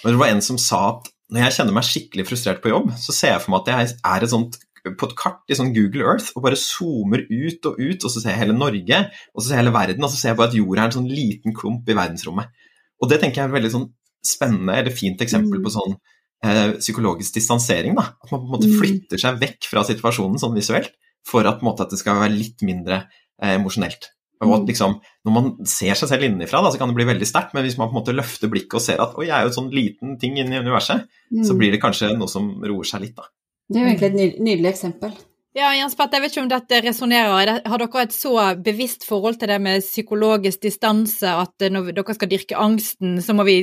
Men 0.01 0.15
det 0.15 0.21
var 0.23 0.33
en 0.33 0.41
som 0.47 0.57
sa 0.57 0.81
at 0.95 1.11
når 1.29 1.45
jeg 1.45 1.57
kjenner 1.59 1.77
meg 1.77 1.85
skikkelig 1.85 2.25
frustrert 2.29 2.63
på 2.65 2.73
jobb, 2.73 2.89
så 2.97 3.13
ser 3.13 3.35
jeg 3.35 3.43
for 3.45 3.53
meg 3.53 3.61
at 3.61 3.69
jeg 3.75 3.99
er 4.01 4.25
et 4.25 4.33
sånt 4.33 4.57
på 4.85 5.09
et 5.09 5.17
kart 5.17 5.49
i 5.49 5.57
sånn 5.57 5.73
Google 5.75 6.05
Earth 6.05 6.35
og 6.37 6.45
bare 6.45 6.59
zoomer 6.61 7.25
ut 7.31 7.69
og 7.71 7.79
ut, 7.81 8.05
og 8.05 8.11
så 8.13 8.21
ser 8.21 8.35
jeg 8.35 8.43
hele 8.43 8.57
Norge, 8.57 9.01
og 9.33 9.41
så 9.41 9.47
ser 9.47 9.57
jeg 9.57 9.63
hele 9.63 9.77
verden, 9.77 10.05
og 10.05 10.13
så 10.13 10.21
ser 10.21 10.33
jeg 10.33 10.41
bare 10.41 10.53
at 10.53 10.57
jorda 10.59 10.83
er 10.83 10.91
en 10.91 10.97
sånn 10.99 11.11
liten 11.11 11.57
klump 11.57 11.89
i 11.89 11.97
verdensrommet. 11.97 12.67
Og 13.01 13.11
det 13.11 13.21
tenker 13.23 13.41
jeg 13.41 13.47
er 13.47 13.53
et 13.53 13.59
veldig 13.59 13.73
sånn 13.73 13.87
spennende 14.25 14.77
eller 14.81 14.97
fint 14.97 15.21
eksempel 15.25 15.61
på 15.61 15.71
mm. 15.71 15.75
sånn 15.77 15.97
eh, 16.45 16.77
psykologisk 16.81 17.39
distansering. 17.39 17.97
da, 17.97 18.11
At 18.13 18.33
man 18.33 18.43
på 18.43 18.49
en 18.49 18.55
måte 18.57 18.71
mm. 18.71 18.77
flytter 18.81 19.21
seg 19.21 19.41
vekk 19.41 19.71
fra 19.71 19.85
situasjonen 19.89 20.41
sånn 20.41 20.57
visuelt, 20.57 20.93
for 21.25 21.49
at, 21.49 21.65
måte, 21.65 21.87
at 21.87 21.95
det 21.95 22.01
skal 22.01 22.21
være 22.21 22.37
litt 22.37 22.65
mindre 22.67 23.07
eh, 23.07 23.55
emosjonelt. 23.57 24.11
Og 24.45 24.51
at 24.51 24.65
mm. 24.65 24.69
liksom, 24.69 24.99
Når 25.25 25.33
man 25.33 25.47
ser 25.69 25.97
seg 25.97 26.11
selv 26.11 26.27
innenfra, 26.27 26.61
da, 26.65 26.73
så 26.73 26.81
kan 26.81 26.91
det 26.91 26.99
bli 26.99 27.07
veldig 27.09 27.29
sterkt, 27.29 27.55
men 27.57 27.65
hvis 27.65 27.79
man 27.81 27.89
på 27.89 27.97
en 27.97 28.01
måte 28.03 28.17
løfter 28.17 28.53
blikket 28.53 28.77
og 28.77 28.85
ser 28.85 29.01
at 29.01 29.17
oi, 29.17 29.29
jeg 29.31 29.37
er 29.37 29.47
jo 29.47 29.53
en 29.53 29.59
sånn 29.61 29.73
liten 29.73 30.19
ting 30.21 30.37
inni 30.41 30.61
universet, 30.61 31.07
mm. 31.33 31.47
så 31.49 31.57
blir 31.57 31.73
det 31.73 31.81
kanskje 31.81 32.13
noe 32.19 32.29
som 32.29 32.51
roer 32.61 32.89
seg 32.89 33.07
litt. 33.07 33.17
da. 33.17 33.31
Det 33.69 33.81
er 33.81 33.87
jo 33.87 33.93
egentlig 33.95 34.27
et 34.27 34.43
nydelig 34.45 34.71
eksempel. 34.75 35.15
Ja, 35.55 35.69
Jens 35.71 35.93
Petter, 35.95 36.19
jeg 36.19 36.25
vet 36.25 36.33
ikke 36.35 36.43
om 36.43 36.49
dette 36.51 36.79
resonnerer. 36.83 37.61
Har 37.71 37.79
dere 37.79 38.01
et 38.03 38.15
så 38.15 38.33
bevisst 38.59 39.05
forhold 39.07 39.37
til 39.39 39.53
det 39.53 39.61
med 39.63 39.85
psykologisk 39.87 40.65
distanse 40.65 41.31
at 41.31 41.67
når 41.71 41.93
dere 41.95 42.17
skal 42.17 42.31
dyrke 42.33 42.59
angsten, 42.59 43.21
så 43.23 43.37
må 43.39 43.47
vi 43.47 43.55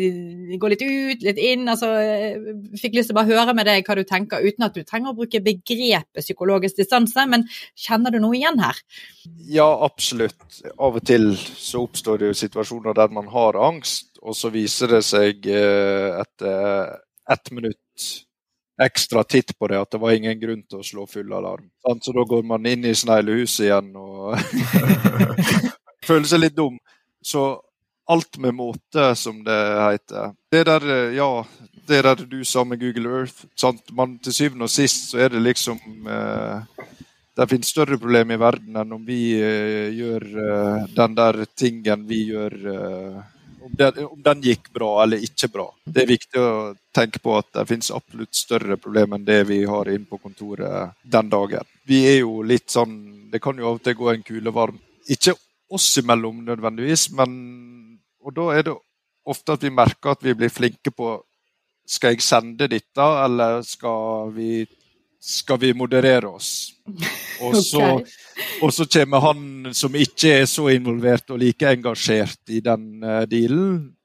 gå 0.56 0.70
litt 0.72 0.86
ut, 0.86 1.26
litt 1.28 1.42
inn? 1.44 1.68
Altså, 1.68 1.90
fikk 2.80 2.96
lyst 2.96 3.12
til 3.12 3.18
å 3.18 3.20
bare 3.20 3.34
høre 3.34 3.58
med 3.60 3.68
deg 3.68 3.84
hva 3.84 4.00
du 4.00 4.06
tenker, 4.08 4.40
uten 4.40 4.70
at 4.70 4.80
du 4.80 4.88
trenger 4.88 5.12
å 5.12 5.20
bruke 5.20 5.44
begrepet 5.44 6.24
psykologisk 6.24 6.80
distanse, 6.80 7.28
men 7.28 7.44
kjenner 7.76 8.16
du 8.16 8.22
noe 8.24 8.40
igjen 8.40 8.64
her? 8.64 8.80
Ja, 9.52 9.68
absolutt. 9.84 10.62
Av 10.80 10.96
og 10.96 11.04
til 11.12 11.34
så 11.36 11.84
oppstår 11.90 12.24
det 12.24 12.32
jo 12.32 12.42
situasjoner 12.46 12.96
der 13.04 13.12
man 13.20 13.28
har 13.36 13.60
angst, 13.68 14.14
og 14.24 14.40
så 14.40 14.56
viser 14.56 14.96
det 14.96 15.04
seg 15.12 15.44
eh, 15.44 16.22
etter 16.24 17.02
ett 17.36 17.52
minutt 17.52 18.22
ekstra 18.82 19.24
titt 19.24 19.54
på 19.58 19.68
det, 19.72 19.80
at 19.82 19.92
det 19.94 20.00
var 20.02 20.16
ingen 20.16 20.40
grunn 20.40 20.62
til 20.66 20.82
å 20.82 20.86
slå 20.86 21.08
full 21.10 21.34
alarm. 21.34 21.68
Så 22.02 22.14
da 22.16 22.24
går 22.28 22.46
man 22.48 22.66
inn 22.70 22.86
i 22.86 22.96
sneglehuset 22.98 23.68
igjen 23.68 23.92
og 24.00 24.38
føler 26.08 26.30
seg 26.30 26.44
litt 26.44 26.58
dum. 26.58 26.80
Så 27.22 27.44
alt 28.12 28.38
med 28.42 28.58
måte, 28.58 29.12
som 29.16 29.44
det 29.46 29.60
heter. 29.78 30.34
Det 30.52 30.64
der, 30.68 30.88
ja, 31.16 31.30
det 31.88 32.02
der 32.08 32.24
du 32.26 32.42
sa 32.46 32.64
med 32.64 32.82
Google 32.82 33.22
Earth 33.22 33.46
sant? 33.56 33.84
Man, 33.92 34.18
Til 34.20 34.34
syvende 34.34 34.68
og 34.68 34.74
sist 34.74 35.12
så 35.12 35.22
er 35.26 35.34
det 35.34 35.44
liksom 35.44 35.80
eh, 36.08 36.88
Det 37.38 37.48
finnes 37.50 37.72
større 37.72 37.98
problemer 38.00 38.36
i 38.36 38.42
verden 38.42 38.82
enn 38.82 38.96
om 38.98 39.06
vi 39.08 39.22
eh, 39.40 39.88
gjør 39.96 40.26
eh, 40.46 40.90
den 40.98 41.16
der 41.16 41.46
tingen 41.56 42.04
vi 42.10 42.26
gjør 42.34 42.58
eh, 42.74 43.22
om 43.62 43.74
den, 43.78 44.06
om 44.06 44.22
den, 44.24 44.42
gikk 44.42 44.72
bra 44.74 44.90
eller 45.04 45.22
ikke 45.24 45.50
bra. 45.54 45.68
Det 45.86 46.04
er 46.04 46.10
viktig 46.10 46.42
å 46.42 46.52
tenke 46.96 47.22
på 47.24 47.36
at 47.38 47.50
det 47.56 47.68
finnes 47.70 47.92
absolutt 47.94 48.36
større 48.36 48.78
problemer 48.82 49.20
enn 49.20 49.28
det 49.28 49.42
vi 49.50 49.62
har 49.70 49.90
inne 49.92 50.10
på 50.10 50.20
kontoret 50.22 50.96
den 51.04 51.30
dagen. 51.32 51.68
Vi 51.88 52.02
er 52.10 52.22
jo 52.22 52.42
litt 52.46 52.70
sånn 52.70 53.00
Det 53.32 53.40
kan 53.40 53.58
jo 53.58 53.70
av 53.70 53.78
og 53.80 53.84
til 53.84 53.96
gå 53.96 54.10
en 54.12 54.24
kule 54.28 54.52
varm. 54.52 54.80
Ikke 55.08 55.38
oss 55.72 55.88
imellom 56.02 56.44
nødvendigvis, 56.46 57.10
men 57.16 58.00
Og 58.22 58.34
da 58.36 58.52
er 58.54 58.64
det 58.68 58.74
ofte 59.26 59.54
at 59.56 59.64
vi 59.64 59.72
merker 59.74 60.12
at 60.12 60.24
vi 60.24 60.34
blir 60.36 60.52
flinke 60.52 60.92
på 60.92 61.16
Skal 61.88 62.14
jeg 62.14 62.22
sende 62.22 62.68
dette, 62.68 63.02
eller 63.02 63.62
skal 63.66 64.32
vi 64.36 64.66
skal 65.22 65.60
vi 65.60 65.74
moderere 65.74 66.28
oss. 66.28 66.74
Og 67.42 67.56
så, 67.58 67.82
okay. 67.82 68.12
og 68.62 68.74
så, 68.74 68.86
kommer 68.86 69.20
han 69.20 69.70
som 69.74 69.96
ikke 69.98 70.36
er 70.42 70.44
så 70.46 70.68
involvert 70.70 71.32
og 71.34 71.40
like 71.42 71.66
engasjert 71.74 72.52
i 72.54 72.60
den 72.62 73.02
uh, 73.02 73.24
dealen. 73.26 73.96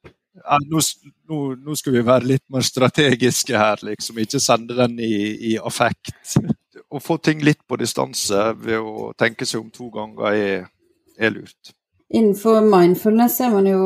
Nå, 0.71 0.81
nå, 1.29 1.41
nå, 1.61 1.77
skal 1.77 1.99
vi 1.99 2.05
være 2.07 2.31
litt 2.31 2.45
mer 2.49 2.65
strategiske 2.65 3.53
her, 3.53 3.83
liksom. 3.85 4.23
Ikke 4.25 4.41
sende 4.41 4.79
den 4.79 4.97
i, 5.05 5.19
i, 5.51 5.53
affekt. 5.61 6.15
Å 6.97 7.03
få 7.03 7.19
ting 7.21 7.45
litt 7.45 7.61
på 7.69 7.77
distanse 7.77 8.47
ved 8.57 8.81
å 8.81 9.11
tenke 9.21 9.45
seg 9.45 9.67
om 9.67 9.69
to 9.75 9.91
ganger 9.93 10.33
er, 10.33 10.67
er 11.21 11.37
lurt. 11.37 11.77
Innenfor 12.09 12.65
mindfulness 12.65 13.37
er 13.45 13.53
man 13.53 13.69
jo 13.69 13.83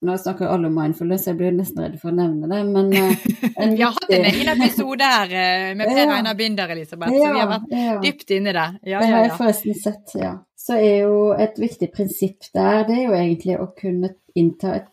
nå 0.00 0.14
snakker 0.18 0.46
jo 0.46 0.50
alle 0.54 0.68
om 0.70 0.76
mindfulness, 0.78 1.26
jeg 1.26 1.38
blir 1.38 1.54
nesten 1.56 1.82
redd 1.82 1.96
for 1.98 2.12
å 2.12 2.16
nevne 2.16 2.48
det, 2.50 2.60
men 2.68 2.92
uh, 2.98 3.72
Vi 3.74 3.82
har 3.82 3.96
hatt 3.96 4.12
en 4.14 4.26
egen 4.30 4.50
episode 4.54 5.08
her 5.10 5.32
uh, 5.32 5.70
med 5.78 5.90
Per 5.90 6.12
Einar 6.18 6.36
Binder, 6.38 6.74
Elisabeth, 6.74 7.14
ja, 7.16 7.24
så 7.24 7.32
vi 7.34 7.42
har 7.42 7.50
vært 7.50 7.74
ja. 7.74 7.96
dypt 8.04 8.36
inni 8.36 8.54
det. 8.54 8.68
Ja, 8.82 9.00
det 9.00 9.08
har 9.14 9.26
jeg 9.26 9.34
forresten 9.40 9.78
sett, 9.78 10.14
ja. 10.18 10.36
Så 10.58 10.76
er 10.78 11.02
jo 11.08 11.18
et 11.34 11.58
viktig 11.58 11.90
prinsipp 11.94 12.46
der, 12.54 12.84
det 12.86 13.00
er 13.00 13.04
jo 13.08 13.16
egentlig 13.18 13.58
å 13.58 13.70
kunne 13.74 14.12
innta 14.38 14.76
et 14.78 14.88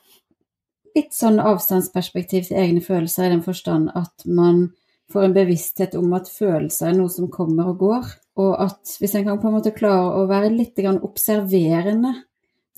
litt 0.95 1.13
sånn 1.13 1.41
avstandsperspektiv 1.43 2.47
til 2.47 2.59
egne 2.61 2.81
følelser, 2.81 3.27
i 3.27 3.35
den 3.35 3.43
forstand 3.45 3.91
at 3.99 4.25
man 4.25 4.69
får 5.11 5.27
en 5.27 5.35
bevissthet 5.35 5.97
om 5.99 6.13
at 6.17 6.31
følelser 6.31 6.89
er 6.89 6.97
noe 6.97 7.11
som 7.13 7.29
kommer 7.31 7.73
og 7.73 7.81
går, 7.83 8.13
og 8.41 8.55
at 8.63 8.95
hvis 8.99 9.13
en 9.19 9.27
kan 9.27 9.41
på 9.41 9.51
en 9.51 9.57
måte 9.59 9.75
klare 9.75 10.15
å 10.17 10.25
være 10.29 10.53
litt 10.55 10.79
observerende 10.95 12.15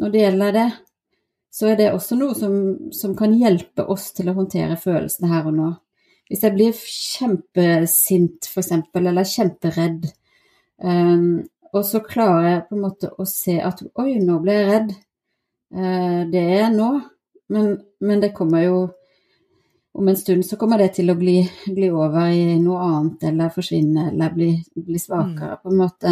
når 0.02 0.12
det 0.14 0.22
gjelder 0.22 0.58
det, 0.58 0.68
så 1.54 1.72
er 1.72 1.80
det 1.80 1.90
også 1.94 2.18
noe 2.20 2.36
som, 2.38 2.56
som 2.94 3.16
kan 3.18 3.34
hjelpe 3.38 3.86
oss 3.90 4.12
til 4.18 4.30
å 4.30 4.36
håndtere 4.38 4.80
følelsene 4.80 5.32
her 5.32 5.50
og 5.50 5.58
nå. 5.58 5.74
Hvis 6.28 6.44
jeg 6.44 6.56
blir 6.58 6.80
kjempesint, 6.92 8.50
f.eks., 8.52 8.72
eller 9.00 9.28
kjemperedd, 9.32 10.10
um, 10.84 11.44
og 11.74 11.84
så 11.88 12.02
klarer 12.04 12.50
jeg 12.50 12.66
på 12.68 12.78
en 12.78 12.84
måte 12.84 13.12
å 13.16 13.26
se 13.28 13.58
at 13.64 13.84
oi, 14.00 14.18
nå 14.24 14.40
ble 14.44 14.58
jeg 14.58 14.72
redd, 14.72 14.96
Uh, 15.68 16.24
det 16.32 16.40
er 16.40 16.62
jeg 16.62 16.76
nå, 16.78 16.92
men, 17.52 17.74
men, 18.00 18.22
det 18.24 18.30
kommer 18.36 18.62
jo 18.64 18.78
Om 19.98 20.08
en 20.08 20.16
stund 20.16 20.46
så 20.46 20.56
kommer 20.56 20.80
det 20.80 20.94
til 20.96 21.10
å 21.12 21.16
gli, 21.18 21.42
gli 21.74 21.88
over 21.90 22.30
i 22.30 22.56
noe 22.62 22.84
annet, 22.86 23.24
eller 23.32 23.50
forsvinne, 23.50 24.12
eller 24.12 24.36
bli, 24.36 24.52
bli 24.78 25.00
svakere, 25.02 25.56
mm. 25.58 25.62
på 25.64 25.72
en 25.72 25.80
måte. 25.80 26.12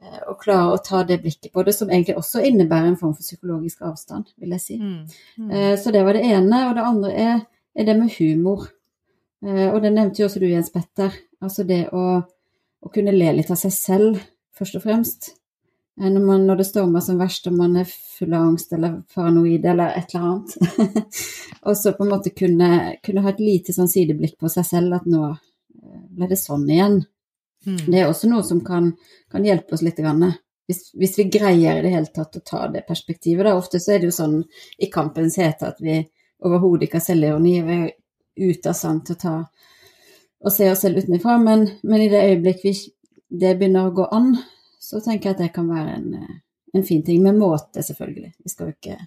Eh, 0.00 0.20
og 0.30 0.38
klare 0.42 0.74
å 0.74 0.82
ta 0.84 1.02
det 1.06 1.20
blikket 1.22 1.52
på 1.52 1.64
det, 1.66 1.74
som 1.76 1.90
egentlig 1.90 2.16
også 2.20 2.44
innebærer 2.48 2.90
en 2.90 2.98
form 3.00 3.14
for 3.16 3.26
psykologisk 3.26 3.82
avstand, 3.86 4.32
vil 4.40 4.56
jeg 4.56 4.64
si. 4.64 4.78
Mm. 4.80 5.00
Mm. 5.38 5.56
Så 5.80 5.92
det 5.94 6.04
var 6.06 6.16
det 6.16 6.26
ene. 6.28 6.62
Og 6.68 6.76
det 6.76 6.86
andre 6.92 7.14
er, 7.26 7.42
er 7.74 7.88
det 7.88 7.96
med 7.98 8.14
humor. 8.18 8.68
Og 9.40 9.78
det 9.80 9.92
nevnte 9.94 10.20
jo 10.20 10.26
også 10.28 10.40
du, 10.42 10.50
Jens 10.50 10.72
Petter. 10.72 11.14
Altså 11.40 11.64
det 11.64 11.86
å, 11.96 12.20
å 12.20 12.92
kunne 12.92 13.14
le 13.14 13.32
litt 13.38 13.52
av 13.52 13.56
seg 13.60 13.72
selv, 13.72 14.24
først 14.56 14.76
og 14.76 14.84
fremst. 14.84 15.30
Eh, 16.00 16.10
når, 16.10 16.20
man, 16.20 16.46
når, 16.46 16.60
det 16.60 16.68
stormer 16.70 17.04
som 17.04 17.20
verst 17.20 17.48
og 17.50 17.56
man 17.58 17.76
er 17.80 17.88
full 17.90 18.32
av 18.32 18.48
angst 18.48 18.72
eller 18.76 19.00
paranoid 19.14 19.66
eller 19.72 19.96
et 19.98 20.14
eller 20.14 20.26
annet. 20.30 21.14
og 21.66 21.76
så 21.76 21.94
på 21.96 22.06
en 22.06 22.12
måte 22.14 22.32
kunne, 22.36 22.96
kunne, 23.04 23.24
ha 23.24 23.32
et 23.32 23.42
lite 23.42 23.76
sånn 23.76 23.90
sideblikk 23.90 24.38
på 24.40 24.50
seg 24.52 24.68
selv 24.68 25.00
at 25.00 25.08
nå 25.10 25.26
eh, 25.30 26.04
ble 26.16 26.30
det 26.30 26.40
sånn 26.40 26.68
igjen. 26.70 27.02
Mm. 27.66 27.80
Det 27.86 27.98
er 27.98 28.08
også 28.08 28.30
noe 28.30 28.44
som 28.46 28.62
kan, 28.64 28.92
kan 29.32 29.44
hjelpe 29.44 29.76
oss 29.76 29.84
litt. 29.84 29.98
Grann. 30.00 30.24
Hvis, 30.70 30.90
hvis, 30.94 31.16
vi 31.18 31.26
greier 31.32 31.80
i 31.80 31.84
det 31.84 31.92
hele 31.92 32.12
tatt 32.14 32.38
å 32.38 32.44
ta 32.46 32.66
det 32.72 32.86
perspektivet. 32.88 33.44
Da. 33.46 33.56
Ofte 33.58 33.80
så 33.82 33.94
er 33.94 34.02
det 34.02 34.10
jo 34.10 34.16
sånn 34.16 34.38
i 34.78 34.90
kampens 34.92 35.38
hete 35.40 35.72
at 35.72 35.82
vi 35.84 36.00
overhodet 36.46 36.88
ikke 36.88 37.00
har 37.00 37.08
selvironi. 37.08 37.56
Vi 37.66 37.78
er 37.80 38.50
ute 38.50 38.72
av 38.72 38.78
stand 38.78 39.04
til 39.06 39.18
å 39.18 39.22
ta 39.24 39.34
og 40.40 40.52
se 40.54 40.70
oss 40.72 40.84
selv 40.86 41.02
utenfra. 41.02 41.36
Men, 41.42 41.66
men 41.82 42.04
i 42.04 42.10
det 42.12 42.22
øyeblikk 42.30 42.64
vi, 42.64 42.74
det 43.42 43.56
begynner 43.58 43.88
å 43.88 43.96
gå 43.96 44.06
an, 44.14 44.34
så 44.80 45.02
tenker 45.04 45.30
jeg 45.30 45.36
at 45.36 45.42
det 45.44 45.54
kan 45.56 45.68
være 45.68 45.96
en, 45.98 46.38
en 46.76 46.86
fin 46.86 47.02
ting. 47.04 47.22
Med 47.24 47.38
måte, 47.40 47.84
selvfølgelig. 47.84 48.32
Vi 48.40 48.52
skal 48.52 48.70
jo 48.70 48.76
ikke 48.78 48.98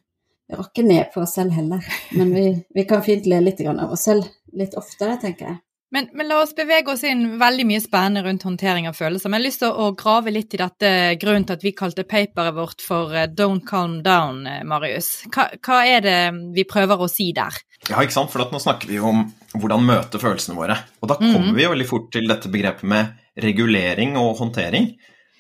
rakke 0.54 0.86
ned 0.86 1.10
på 1.14 1.24
oss 1.24 1.36
selv 1.40 1.56
heller. 1.58 1.86
Men 2.18 2.34
vi, 2.36 2.48
vi 2.76 2.86
kan 2.90 3.06
fint 3.06 3.28
le 3.30 3.42
litt 3.44 3.64
av 3.66 3.92
oss 3.92 4.08
selv 4.10 4.30
litt 4.54 4.78
oftere, 4.80 5.18
tenker 5.22 5.50
jeg. 5.50 5.62
Men, 5.94 6.08
men, 6.18 6.26
la 6.26 6.40
oss 6.42 6.56
bevege 6.58 6.90
oss 6.90 7.04
inn 7.06 7.36
veldig 7.38 7.68
mye 7.70 7.82
spennende 7.82 8.24
rundt 8.26 8.44
håndtering 8.48 8.88
av 8.90 8.96
følelser. 8.98 9.30
Men 9.30 9.38
jeg 9.38 9.44
har 9.44 9.46
lyst 9.46 9.62
til 9.62 9.76
å, 9.84 9.92
grave 9.98 10.34
litt 10.34 10.56
i 10.58 10.60
dette 10.64 10.90
grunnen 11.22 11.46
til 11.46 11.60
at 11.60 11.66
vi 11.66 11.76
kalte 11.78 12.06
paperet 12.10 12.56
vårt 12.56 12.82
for 12.82 13.14
uh, 13.14 13.28
Don't 13.30 13.62
Calm 13.70 14.00
Down, 14.06 14.42
uh, 14.50 14.64
Marius. 14.66 15.12
Hva, 15.30 15.52
hva, 15.62 15.84
er 15.86 16.02
det 16.02 16.18
vi 16.56 16.66
prøver 16.66 16.98
å 16.98 17.12
si 17.12 17.30
der? 17.38 17.62
Ja, 17.92 18.02
ikke 18.02 18.16
sant. 18.16 18.34
For 18.34 18.42
nå 18.42 18.64
snakker 18.64 18.90
vi 18.90 18.98
om 19.06 19.28
hvordan 19.54 19.86
møte 19.86 20.18
følelsene 20.18 20.58
våre. 20.58 20.80
Og 21.04 21.14
da 21.14 21.20
kommer 21.22 21.52
mm. 21.52 21.58
vi 21.62 21.70
veldig 21.76 21.90
fort 21.94 22.10
til 22.18 22.26
dette 22.32 22.50
begrepet 22.50 22.90
med 22.90 23.44
regulering 23.46 24.18
og 24.18 24.40
håndtering. 24.42 24.96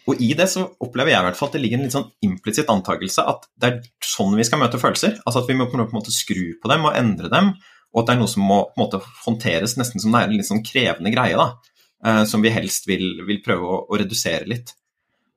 Og 0.05 0.21
i 0.21 0.33
det 0.37 0.51
så 0.51 0.67
opplever 0.83 1.15
jeg 1.15 1.23
i 1.23 1.27
hvert 1.31 1.39
fall 1.39 1.49
at 1.49 1.57
det 1.57 1.63
ligger 1.63 1.79
en 1.79 1.87
litt 1.87 1.95
sånn 1.95 2.09
implisitt 2.27 2.69
antakelse 2.69 3.25
at 3.25 3.45
det 3.57 3.69
er 3.71 3.93
sånn 4.05 4.37
vi 4.37 4.45
skal 4.45 4.61
møte 4.61 4.77
følelser. 4.77 5.17
Altså 5.23 5.41
at 5.41 5.49
vi 5.49 5.57
må 5.57 5.65
på 5.71 5.79
en 5.79 5.87
måte 5.95 6.13
skru 6.13 6.59
på 6.61 6.69
dem 6.69 6.85
og 6.85 6.97
endre 6.99 7.31
dem, 7.33 7.55
og 7.93 8.01
at 8.01 8.09
det 8.09 8.15
er 8.15 8.21
noe 8.23 8.31
som 8.31 8.45
må 8.49 8.59
måte 8.79 8.99
håndteres 9.23 9.77
nesten 9.77 10.01
som 10.01 10.13
det 10.13 10.23
er 10.23 10.31
en 10.31 10.35
litt 10.37 10.49
sånn 10.49 10.65
krevende 10.65 11.13
greie, 11.13 11.37
da. 11.37 11.53
Eh, 12.03 12.23
som 12.29 12.43
vi 12.43 12.51
helst 12.51 12.89
vil, 12.89 13.21
vil 13.27 13.41
prøve 13.45 13.69
å, 13.69 13.79
å, 13.87 13.99
redusere 14.01 14.49
litt. 14.49 14.73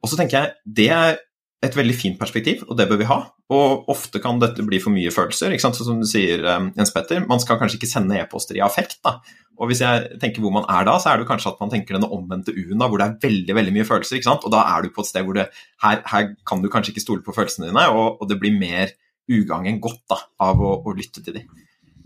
Og 0.02 0.10
så 0.10 0.18
tenker 0.18 0.38
jeg 0.38 0.76
det 0.80 0.90
er 0.94 1.18
et 1.66 1.76
veldig 1.76 1.94
fint 1.96 2.18
perspektiv, 2.20 2.64
og 2.66 2.76
det 2.78 2.88
bør 2.90 3.00
vi 3.00 3.08
ha. 3.08 3.18
Og 3.54 3.88
ofte 3.92 4.20
kan 4.22 4.40
dette 4.42 4.64
bli 4.66 4.80
for 4.82 4.94
mye 4.94 5.12
følelser. 5.14 5.54
ikke 5.54 5.64
sant? 5.64 5.78
Så 5.78 5.86
som 5.86 6.00
du 6.02 6.06
sier, 6.08 6.42
um, 6.44 6.68
Jens 6.76 6.92
Petter, 6.94 7.22
man 7.28 7.40
skal 7.42 7.58
kanskje 7.60 7.78
ikke 7.78 7.90
sende 7.90 8.18
e-poster 8.18 8.58
i 8.58 8.64
affekt. 8.64 8.98
da. 9.06 9.16
Og 9.56 9.70
hvis 9.70 9.80
jeg 9.80 10.18
tenker 10.20 10.44
hvor 10.44 10.52
man 10.52 10.66
er 10.68 10.84
da, 10.88 10.98
så 11.00 11.12
er 11.12 11.20
det 11.20 11.28
kanskje 11.30 11.54
at 11.54 11.62
man 11.62 11.72
tenker 11.72 11.96
denne 11.96 12.10
omvendte 12.12 12.52
U-en, 12.52 12.82
hvor 12.82 13.00
det 13.00 13.06
er 13.06 13.18
veldig 13.24 13.56
veldig 13.56 13.74
mye 13.78 13.88
følelser. 13.88 14.18
ikke 14.18 14.28
sant? 14.28 14.44
Og 14.44 14.52
da 14.52 14.64
er 14.74 14.84
du 14.84 14.92
på 14.92 15.04
et 15.04 15.10
sted 15.10 15.24
hvor 15.26 15.38
det, 15.38 15.46
her, 15.84 16.02
her 16.12 16.28
kan 16.48 16.62
du 16.62 16.68
kanskje 16.72 16.92
ikke 16.92 17.06
stole 17.06 17.24
på 17.24 17.34
følelsene 17.36 17.70
dine, 17.70 17.86
og, 17.94 18.20
og 18.20 18.30
det 18.30 18.40
blir 18.42 18.56
mer 18.56 18.92
ugagn 19.32 19.70
enn 19.70 19.80
godt 19.82 20.04
da, 20.12 20.20
av 20.44 20.60
å, 20.60 20.74
å, 20.84 20.94
lytte 20.96 21.24
til 21.24 21.38
dem. 21.38 21.48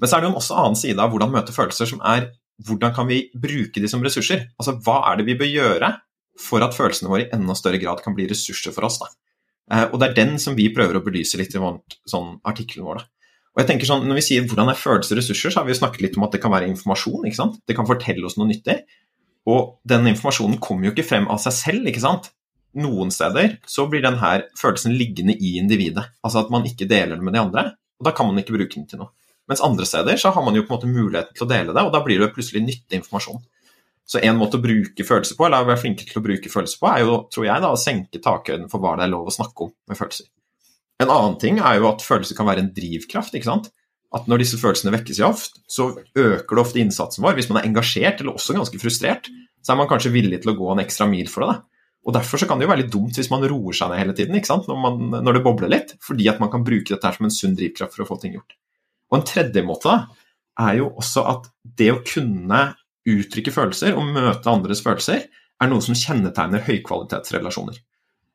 Men 0.01 0.09
så 0.09 0.17
er 0.17 0.23
det 0.23 0.31
jo 0.31 0.41
også 0.41 0.59
annen 0.59 0.79
side 0.81 1.03
av 1.03 1.13
hvordan 1.13 1.33
møte 1.35 1.55
følelser, 1.55 1.89
som 1.91 2.01
er 2.07 2.31
hvordan 2.67 2.95
kan 2.97 3.09
vi 3.09 3.23
bruke 3.37 3.81
de 3.81 3.89
som 3.89 4.03
ressurser? 4.05 4.49
Altså 4.61 4.77
hva 4.85 5.01
er 5.11 5.21
det 5.21 5.29
vi 5.29 5.39
bør 5.41 5.51
gjøre 5.51 5.95
for 6.41 6.65
at 6.65 6.77
følelsene 6.77 7.11
våre 7.13 7.27
i 7.27 7.33
enda 7.37 7.57
større 7.57 7.81
grad 7.81 8.03
kan 8.05 8.17
bli 8.17 8.29
ressurser 8.31 8.75
for 8.77 8.89
oss? 8.89 9.01
da? 9.01 9.11
Eh, 9.71 9.87
og 9.91 10.01
det 10.01 10.11
er 10.11 10.19
den 10.19 10.37
som 10.43 10.57
vi 10.59 10.71
prøver 10.75 10.99
å 10.99 11.05
belyse 11.05 11.39
litt 11.41 11.55
i 11.55 11.61
sånn, 11.61 12.31
artikkelen 12.49 12.89
vår. 12.89 13.05
Og 13.51 13.63
jeg 13.63 13.69
tenker 13.71 13.89
sånn, 13.89 14.07
Når 14.07 14.21
vi 14.21 14.27
sier 14.27 14.47
hvordan 14.47 14.71
er 14.71 14.79
følelser 14.79 15.19
ressurser, 15.19 15.51
så 15.51 15.61
har 15.61 15.67
vi 15.67 15.75
jo 15.75 15.81
snakket 15.81 16.03
litt 16.05 16.17
om 16.19 16.25
at 16.25 16.33
det 16.33 16.43
kan 16.43 16.53
være 16.53 16.69
informasjon. 16.71 17.27
ikke 17.27 17.41
sant? 17.41 17.61
Det 17.67 17.77
kan 17.77 17.89
fortelle 17.89 18.25
oss 18.25 18.39
noe 18.39 18.49
nyttig. 18.49 18.81
Og 19.51 19.81
den 19.89 20.07
informasjonen 20.07 20.61
kommer 20.61 20.87
jo 20.87 20.93
ikke 20.95 21.09
frem 21.09 21.27
av 21.29 21.41
seg 21.43 21.57
selv. 21.57 21.89
ikke 21.91 22.03
sant? 22.03 22.31
Noen 22.79 23.11
steder 23.11 23.59
så 23.67 23.89
blir 23.91 24.05
denne 24.05 24.45
følelsen 24.59 24.95
liggende 24.95 25.35
i 25.35 25.57
individet. 25.59 26.07
Altså 26.23 26.45
at 26.45 26.51
man 26.51 26.67
ikke 26.69 26.87
deler 26.87 27.19
det 27.19 27.27
med 27.27 27.35
de 27.35 27.43
andre. 27.43 27.73
Og 27.99 28.07
da 28.07 28.15
kan 28.15 28.31
man 28.31 28.39
ikke 28.39 28.55
bruke 28.55 28.75
den 28.77 28.87
til 28.87 29.03
noe. 29.03 29.11
Mens 29.51 29.63
andre 29.67 29.87
steder 29.89 30.19
så 30.21 30.31
har 30.31 30.45
man 30.47 30.55
jo 30.55 30.63
på 30.63 30.71
en 30.71 30.79
måte 30.79 30.91
muligheten 30.91 31.35
til 31.35 31.47
å 31.47 31.51
dele 31.51 31.75
det, 31.75 31.83
og 31.83 31.91
da 31.95 32.01
blir 32.05 32.23
det 32.23 32.31
plutselig 32.37 32.63
nyttig 32.63 33.01
informasjon. 33.01 33.41
Så 34.11 34.21
en 34.27 34.39
måte 34.39 34.59
å 34.59 34.63
bruke 34.63 35.07
følelser 35.07 35.39
på, 35.39 35.47
eller 35.47 35.67
være 35.67 35.83
flinke 35.85 36.07
til 36.07 36.19
å 36.19 36.23
bruke 36.23 36.51
følelser 36.51 36.79
på, 36.79 36.89
er 36.91 37.03
jo, 37.03 37.17
tror 37.35 37.47
jeg, 37.47 37.63
da, 37.63 37.71
å 37.71 37.79
senke 37.79 38.23
takhøyden 38.23 38.71
for 38.71 38.83
hva 38.83 38.97
det 38.99 39.07
er 39.07 39.13
lov 39.13 39.29
å 39.31 39.35
snakke 39.35 39.67
om 39.67 39.73
med 39.91 39.99
følelser. 39.99 40.31
En 41.01 41.11
annen 41.11 41.37
ting 41.43 41.59
er 41.59 41.79
jo 41.79 41.89
at 41.89 42.05
følelser 42.05 42.39
kan 42.39 42.49
være 42.49 42.65
en 42.65 42.73
drivkraft. 42.77 43.35
ikke 43.35 43.49
sant? 43.49 43.71
At 44.15 44.27
når 44.31 44.43
disse 44.43 44.59
følelsene 44.59 44.93
vekkes 44.97 45.21
i 45.21 45.27
oft, 45.27 45.61
så 45.71 45.93
øker 45.99 46.59
det 46.59 46.63
ofte 46.63 46.83
innsatsen 46.83 47.25
vår. 47.25 47.37
Hvis 47.39 47.51
man 47.51 47.61
er 47.61 47.69
engasjert, 47.71 48.23
eller 48.23 48.39
også 48.39 48.57
ganske 48.57 48.81
frustrert, 48.83 49.31
så 49.63 49.75
er 49.75 49.79
man 49.81 49.91
kanskje 49.91 50.13
villig 50.15 50.43
til 50.43 50.53
å 50.53 50.57
gå 50.59 50.71
en 50.73 50.83
ekstra 50.83 51.07
mil 51.11 51.31
for 51.31 51.47
det. 51.47 51.61
Og 52.07 52.17
Derfor 52.17 52.41
så 52.41 52.49
kan 52.49 52.59
det 52.59 52.67
jo 52.67 52.73
være 52.73 52.83
litt 52.83 52.93
dumt 52.93 53.19
hvis 53.19 53.31
man 53.31 53.45
roer 53.47 53.77
seg 53.77 53.93
ned 53.93 54.01
hele 54.01 54.17
tiden 54.17 54.39
ikke 54.39 54.51
sant? 54.51 54.67
Når, 54.71 54.79
man, 54.81 55.23
når 55.23 55.37
det 55.37 55.45
bobler 55.45 55.71
litt, 55.71 55.95
fordi 56.03 56.31
at 56.33 56.41
man 56.43 56.51
kan 56.53 56.65
bruke 56.67 56.95
dette 56.95 57.07
her 57.07 57.19
som 57.19 57.29
en 57.29 57.35
sunn 57.35 57.57
drivkraft 57.59 57.97
for 57.97 58.07
å 58.07 58.09
få 58.09 58.19
ting 58.23 58.39
gjort. 58.39 58.57
Og 59.11 59.19
En 59.19 59.27
tredje 59.27 59.63
måte 59.67 59.95
er 60.61 60.75
jo 60.79 60.91
også 61.01 61.25
at 61.27 61.51
det 61.65 61.91
å 61.93 62.03
kunne 62.07 62.63
uttrykke 63.09 63.53
følelser 63.55 63.97
og 63.99 64.11
møte 64.15 64.51
andres 64.51 64.83
følelser, 64.85 65.25
er 65.61 65.69
noe 65.69 65.85
som 65.85 65.97
kjennetegner 65.99 66.63
høykvalitetsrelasjoner. 66.67 67.79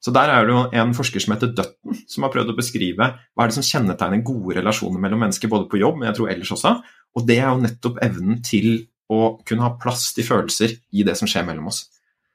Så 0.05 0.13
Der 0.13 0.29
er 0.29 0.45
det 0.45 0.53
jo 0.53 0.63
en 0.69 0.93
forsker 0.93 1.23
som 1.23 1.33
heter 1.33 1.53
Dutton, 1.57 1.95
som 2.07 2.25
har 2.25 2.33
prøvd 2.33 2.51
å 2.53 2.57
beskrive 2.57 3.07
hva 3.17 3.41
er 3.41 3.49
det 3.49 3.57
som 3.57 3.65
kjennetegner 3.65 4.21
gode 4.21 4.59
relasjoner 4.59 5.01
mellom 5.01 5.23
mennesker, 5.25 5.49
både 5.49 5.65
på 5.71 5.79
jobb, 5.81 5.97
men 5.97 6.11
jeg 6.11 6.19
tror 6.19 6.29
ellers 6.29 6.51
også. 6.53 6.73
Og 7.17 7.25
det 7.25 7.39
er 7.39 7.49
jo 7.49 7.63
nettopp 7.63 7.97
evnen 8.05 8.43
til 8.45 8.85
å 9.09 9.39
kunne 9.47 9.65
ha 9.65 9.73
plass 9.81 10.11
til 10.13 10.27
følelser 10.27 10.75
i 10.93 11.05
det 11.07 11.15
som 11.17 11.29
skjer 11.29 11.47
mellom 11.47 11.71
oss. 11.71 11.87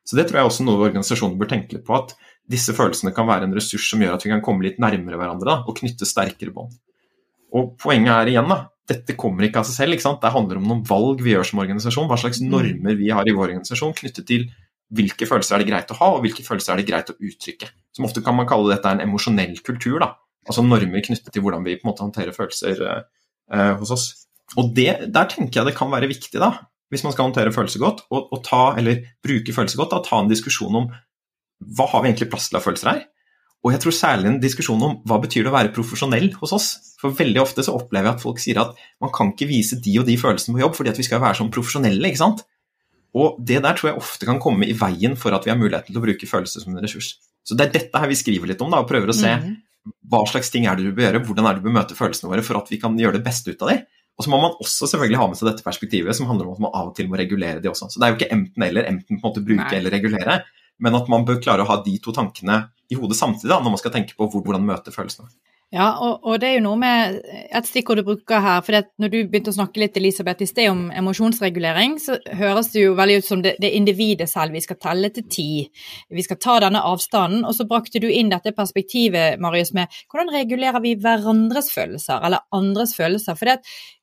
Så 0.03 0.19
det 0.19 0.27
tror 0.27 0.41
jeg 0.41 0.51
også 0.51 0.67
noe 0.67 0.83
organisasjoner 0.89 1.39
bør 1.39 1.53
tenke 1.53 1.77
litt 1.77 1.87
på, 1.87 1.95
at 1.95 2.17
disse 2.51 2.75
følelsene 2.75 3.15
kan 3.15 3.29
være 3.31 3.47
en 3.47 3.55
ressurs 3.55 3.87
som 3.87 4.03
gjør 4.03 4.17
at 4.17 4.27
vi 4.27 4.33
kan 4.33 4.43
komme 4.43 4.67
litt 4.67 4.81
nærmere 4.83 5.21
hverandre 5.21 5.47
da, 5.47 5.57
og 5.63 5.79
knytte 5.79 6.09
sterkere 6.09 6.55
bånd. 6.55 6.75
Og 7.57 7.75
poenget 7.81 8.13
er 8.15 8.33
igjen 8.33 8.51
da, 8.51 8.63
dette 8.91 9.17
kommer 9.19 9.47
ikke 9.47 9.63
av 9.63 9.69
seg 9.69 9.77
selv. 9.83 9.97
ikke 9.97 10.07
sant? 10.07 10.21
Det 10.23 10.33
handler 10.35 10.61
om 10.61 10.67
noen 10.71 10.83
valg 10.87 11.23
vi 11.25 11.35
gjør 11.35 11.47
som 11.47 11.63
organisasjon. 11.63 12.09
Hva 12.11 12.19
slags 12.21 12.43
mm. 12.43 12.49
normer 12.51 12.99
vi 12.99 13.13
har 13.15 13.29
i 13.29 13.35
vår 13.37 13.51
organisasjon 13.51 13.95
knyttet 13.99 14.27
til 14.29 14.49
hvilke 14.91 15.29
følelser 15.29 15.57
er 15.57 15.63
det 15.63 15.71
greit 15.71 15.93
å 15.95 15.99
ha, 16.01 16.09
og 16.17 16.25
hvilke 16.25 16.43
følelser 16.43 16.75
er 16.75 16.81
det 16.81 16.89
greit 16.89 17.13
å 17.13 17.19
uttrykke. 17.19 17.69
Som 17.95 18.09
ofte 18.09 18.23
kan 18.27 18.35
man 18.35 18.49
kalle 18.51 18.73
dette 18.73 18.91
en 18.91 19.03
emosjonell 19.05 19.61
kultur. 19.67 20.01
da, 20.03 20.15
Altså 20.49 20.65
normer 20.67 21.05
knyttet 21.07 21.31
til 21.31 21.45
hvordan 21.45 21.63
vi 21.67 21.77
på 21.79 21.87
en 21.87 21.93
måte 21.93 22.03
håndterer 22.03 22.35
følelser 22.35 22.83
eh, 22.89 23.75
hos 23.79 23.95
oss. 23.95 24.09
Og 24.59 24.73
det, 24.75 25.13
Der 25.15 25.31
tenker 25.31 25.61
jeg 25.61 25.71
det 25.71 25.77
kan 25.79 25.93
være 25.93 26.11
viktig, 26.11 26.41
da, 26.43 26.51
hvis 26.91 27.05
man 27.07 27.15
skal 27.15 27.29
håndtere 27.29 27.55
følelser 27.55 27.83
godt, 27.83 28.03
og, 28.11 28.33
og 28.35 28.43
ta, 28.47 28.75
eller 28.81 29.05
bruke 29.23 29.55
følelser 29.55 29.79
godt, 29.79 29.95
da, 29.95 30.03
ta 30.03 30.19
en 30.19 30.31
diskusjon 30.33 30.83
om 30.83 30.91
hva 31.61 31.87
har 31.93 32.03
vi 32.03 32.11
egentlig 32.11 32.31
plass 32.33 32.49
til 32.49 32.59
av 32.59 32.65
følelser 32.65 32.91
her? 32.91 33.05
Og 33.61 33.75
jeg 33.75 33.83
tror 33.83 33.95
særlig 33.95 34.31
en 34.31 34.41
diskusjon 34.43 34.83
om 34.83 34.97
hva 35.07 35.21
betyr 35.23 35.45
det 35.45 35.53
å 35.53 35.55
være 35.55 35.75
profesjonell 35.77 36.31
hos 36.41 36.55
oss. 36.57 36.69
For 37.01 37.17
veldig 37.17 37.41
ofte 37.41 37.65
så 37.65 37.75
opplever 37.79 38.11
jeg 38.11 38.19
at 38.19 38.23
folk 38.23 38.41
sier 38.43 38.61
at 38.61 38.77
man 39.01 39.13
kan 39.15 39.33
ikke 39.33 39.49
vise 39.49 39.79
de 39.81 39.97
og 40.03 40.07
de 40.09 40.19
følelsene 40.21 40.57
på 40.57 40.65
jobb 40.65 40.77
fordi 40.77 40.93
at 40.93 41.01
vi 41.01 41.07
skal 41.07 41.23
være 41.23 41.39
sånn 41.41 41.53
profesjonelle. 41.55 42.11
ikke 42.11 42.21
sant? 42.21 42.45
Og 43.17 43.41
det 43.43 43.63
der 43.65 43.79
tror 43.79 43.91
jeg 43.91 43.99
ofte 43.99 44.29
kan 44.29 44.39
komme 44.43 44.69
i 44.69 44.77
veien 44.77 45.17
for 45.19 45.35
at 45.35 45.47
vi 45.47 45.53
har 45.53 45.59
muligheten 45.59 45.91
til 45.91 45.99
å 45.99 46.05
bruke 46.05 46.29
følelser 46.29 46.63
som 46.63 46.77
en 46.77 46.85
ressurs. 46.85 47.17
Så 47.47 47.57
det 47.57 47.67
er 47.67 47.73
dette 47.79 48.03
her 48.03 48.11
vi 48.11 48.19
skriver 48.19 48.53
litt 48.53 48.61
om, 48.63 48.71
da, 48.71 48.83
og 48.83 48.91
prøver 48.91 49.11
å 49.11 49.17
se 49.17 49.33
mm. 49.33 49.49
hva 50.13 50.21
slags 50.29 50.53
ting 50.53 50.69
er 50.69 50.77
det 50.79 50.87
du 50.87 50.93
bør 50.95 51.09
gjøre, 51.09 51.25
hvordan 51.27 51.49
er 51.49 51.57
det 51.57 51.65
du 51.65 51.67
bør 51.67 51.79
møte 51.81 51.97
følelsene 51.99 52.31
våre 52.31 52.45
for 52.47 52.61
at 52.61 52.71
vi 52.71 52.79
kan 52.83 52.99
gjøre 53.01 53.19
det 53.19 53.25
beste 53.27 53.51
ut 53.51 53.65
av 53.65 53.73
dem. 53.73 53.83
Og 54.21 54.27
så 54.27 54.31
må 54.31 54.39
man 54.43 54.57
også 54.61 54.85
selvfølgelig 54.91 55.17
ha 55.17 55.27
med 55.31 55.39
seg 55.41 55.49
dette 55.49 55.65
perspektivet 55.65 56.17
som 56.17 56.29
handler 56.29 56.51
om 56.51 56.59
at 56.59 56.65
man 56.67 56.75
av 56.77 56.91
og 56.91 56.97
til 56.99 57.09
må 57.09 57.17
regulere 57.17 57.63
de 57.65 57.71
også. 57.71 57.89
Så 57.89 58.01
det 58.01 58.07
er 58.07 58.13
jo 58.13 58.19
ikke 58.19 58.35
enten-eller, 58.37 58.89
enten 58.91 59.17
på 59.17 59.17
en 59.17 59.23
måte 59.25 59.43
bruke 59.47 59.65
Nei. 59.65 59.79
eller 59.79 59.95
regulere, 59.97 60.43
men 60.85 60.99
at 60.99 61.09
man 61.13 61.25
bør 61.29 61.41
klare 61.41 61.65
å 61.65 61.71
ha 61.71 61.79
de 61.87 61.95
to 62.05 62.13
tankene 62.13 62.67
i 62.93 62.99
hodet 63.01 63.17
samtidig 63.17 63.49
da, 63.49 63.63
når 63.63 63.75
man 63.75 63.81
skal 63.81 63.95
tenke 63.95 64.17
på 64.19 64.29
hvordan 64.35 64.67
møte 64.69 64.93
følelsene. 64.93 65.33
Ja, 65.71 65.93
og, 66.03 66.25
og, 66.27 66.41
det 66.43 66.49
er 66.49 66.57
jo 66.57 66.63
noe 66.65 66.79
med 66.81 67.21
et 67.31 67.69
stikkord 67.69 68.01
du 68.01 68.03
bruker 68.09 68.43
her. 68.43 68.63
for 68.67 68.75
Når 68.99 69.11
du 69.13 69.19
begynte 69.31 69.53
å 69.53 69.55
snakke 69.55 69.79
litt 69.79 69.99
Elisabeth, 70.01 70.43
i 70.43 70.49
sted 70.51 70.67
om 70.67 70.89
emosjonsregulering, 70.99 71.95
så 72.03 72.17
høres 72.41 72.73
det 72.73 72.83
jo 72.83 72.97
veldig 72.99 73.21
ut 73.21 73.29
som 73.29 73.45
det, 73.45 73.53
det 73.63 73.71
individet 73.79 74.27
selv. 74.33 74.57
Vi 74.59 74.65
skal 74.65 74.81
telle 74.83 75.13
til 75.15 75.29
ti. 75.31 75.47
Vi 76.11 76.25
skal 76.27 76.41
ta 76.43 76.57
denne 76.65 76.83
avstanden. 76.83 77.45
Og 77.47 77.55
så 77.55 77.69
brakte 77.71 78.03
du 78.03 78.09
inn 78.11 78.33
dette 78.35 78.51
perspektivet, 78.57 79.39
Marius, 79.39 79.71
med 79.79 79.87
hvordan 80.11 80.35
regulerer 80.35 80.83
vi 80.83 80.97
hverandres 80.99 81.71
følelser, 81.71 82.19
eller 82.19 82.43
andres 82.51 82.97
følelser. 82.99 83.39
For 83.39 83.55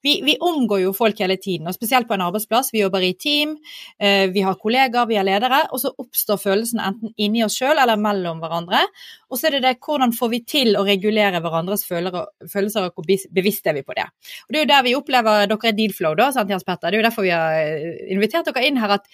vi, 0.08 0.14
vi, 0.24 0.36
omgår 0.40 0.82
jo 0.86 0.94
folk 0.96 1.20
hele 1.20 1.36
tiden, 1.42 1.68
og 1.68 1.76
spesielt 1.76 2.08
på 2.08 2.16
en 2.16 2.24
arbeidsplass. 2.24 2.72
Vi 2.74 2.84
jobber 2.84 3.04
i 3.04 3.14
team, 3.20 3.58
eh, 4.00 4.30
vi 4.32 4.44
har 4.46 4.56
kollegaer, 4.62 5.10
vi 5.10 5.20
har 5.20 5.28
ledere, 5.28 5.66
og 5.76 5.82
så 5.84 5.92
oppstår 5.92 6.40
følelsen 6.40 6.80
enten 6.84 7.12
inni 7.18 7.44
oss 7.44 7.58
sjøl 7.60 7.76
eller 7.76 8.00
mellom 8.00 8.40
hverandre. 8.44 8.86
Og 9.28 9.40
så 9.40 9.50
er 9.50 9.58
det 9.58 9.64
det 9.66 9.76
hvordan 9.84 10.16
får 10.16 10.32
vi 10.32 10.42
til 10.48 10.80
å 10.80 10.86
regulere 10.88 11.44
hverandres 11.44 11.84
følelser, 11.88 12.88
og 12.88 12.96
hvor 12.96 13.08
bevisst 13.08 13.68
er 13.68 13.76
vi 13.76 13.86
på 13.88 13.98
det. 13.98 14.08
Og 14.48 14.54
Det 14.54 14.62
er 14.62 14.66
jo 14.66 14.74
der 14.74 14.88
vi 14.88 14.98
opplever 14.98 15.48
dere 15.52 15.72
er 15.72 15.78
Dealflow, 15.78 16.16
da, 16.16 16.32
sant 16.32 16.52
Jens 16.54 16.68
Petter. 16.68 16.90
Det 16.90 16.98
er 16.98 17.04
jo 17.04 17.10
derfor 17.10 17.28
vi 17.28 17.36
har 17.36 17.60
eh, 17.60 18.04
invitert 18.16 18.48
dere 18.48 18.68
inn 18.68 18.80
her, 18.80 19.00
at 19.02 19.08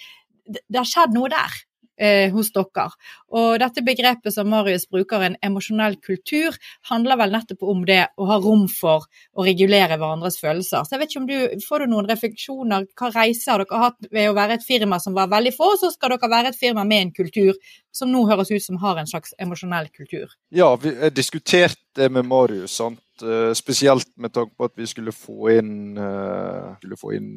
det 0.44 0.78
har 0.78 0.88
skjedd 0.88 1.16
noe 1.16 1.32
der 1.32 1.62
eh, 1.98 2.32
hos 2.32 2.50
dere. 2.54 2.86
Og 3.34 3.58
dette 3.62 3.84
begrepet 3.86 4.34
som 4.34 4.48
Marius 4.50 4.86
bruker, 4.90 5.22
en 5.22 5.36
emosjonell 5.44 5.96
kultur, 6.04 6.56
handler 6.90 7.20
vel 7.20 7.34
nettopp 7.34 7.62
om 7.62 7.84
det 7.88 8.02
å 8.16 8.28
ha 8.30 8.38
rom 8.42 8.66
for 8.70 9.06
å 9.34 9.46
regulere 9.46 9.98
hverandres 9.98 10.38
følelser. 10.42 10.84
Så 10.84 10.96
jeg 10.96 11.02
vet 11.02 11.14
ikke 11.14 11.22
om 11.22 11.30
du 11.30 11.64
Får 11.64 11.84
du 11.84 11.90
noen 11.90 12.08
refleksjoner? 12.08 12.84
Hva 12.98 13.08
reiser 13.14 13.54
har 13.54 13.62
dere 13.62 13.80
hatt 13.80 14.08
ved 14.12 14.28
å 14.28 14.34
være 14.36 14.58
et 14.58 14.66
firma 14.66 14.98
som 15.02 15.14
var 15.16 15.30
veldig 15.32 15.52
få, 15.54 15.70
så 15.80 15.90
skal 15.92 16.14
dere 16.14 16.30
være 16.30 16.52
et 16.52 16.58
firma 16.58 16.84
med 16.86 17.06
en 17.06 17.12
kultur 17.14 17.56
som 17.94 18.10
nå 18.12 18.24
høres 18.28 18.50
ut 18.52 18.62
som 18.62 18.78
har 18.82 19.00
en 19.00 19.08
slags 19.10 19.34
emosjonell 19.40 19.88
kultur? 19.94 20.32
Ja, 20.54 20.72
vi 20.80 20.94
diskuterte 21.14 21.83
det 21.94 22.08
med 22.12 22.26
Marius. 22.26 22.76
sant? 22.76 23.00
Eh, 23.22 23.52
spesielt 23.54 24.08
med 24.16 24.32
tanke 24.32 24.56
på 24.56 24.66
at 24.66 24.72
vi 24.76 24.86
skulle 24.86 25.12
få 25.14 25.50
inn, 25.52 25.98
uh, 25.98 26.74
skulle 26.80 26.96
få 26.98 27.12
inn 27.14 27.28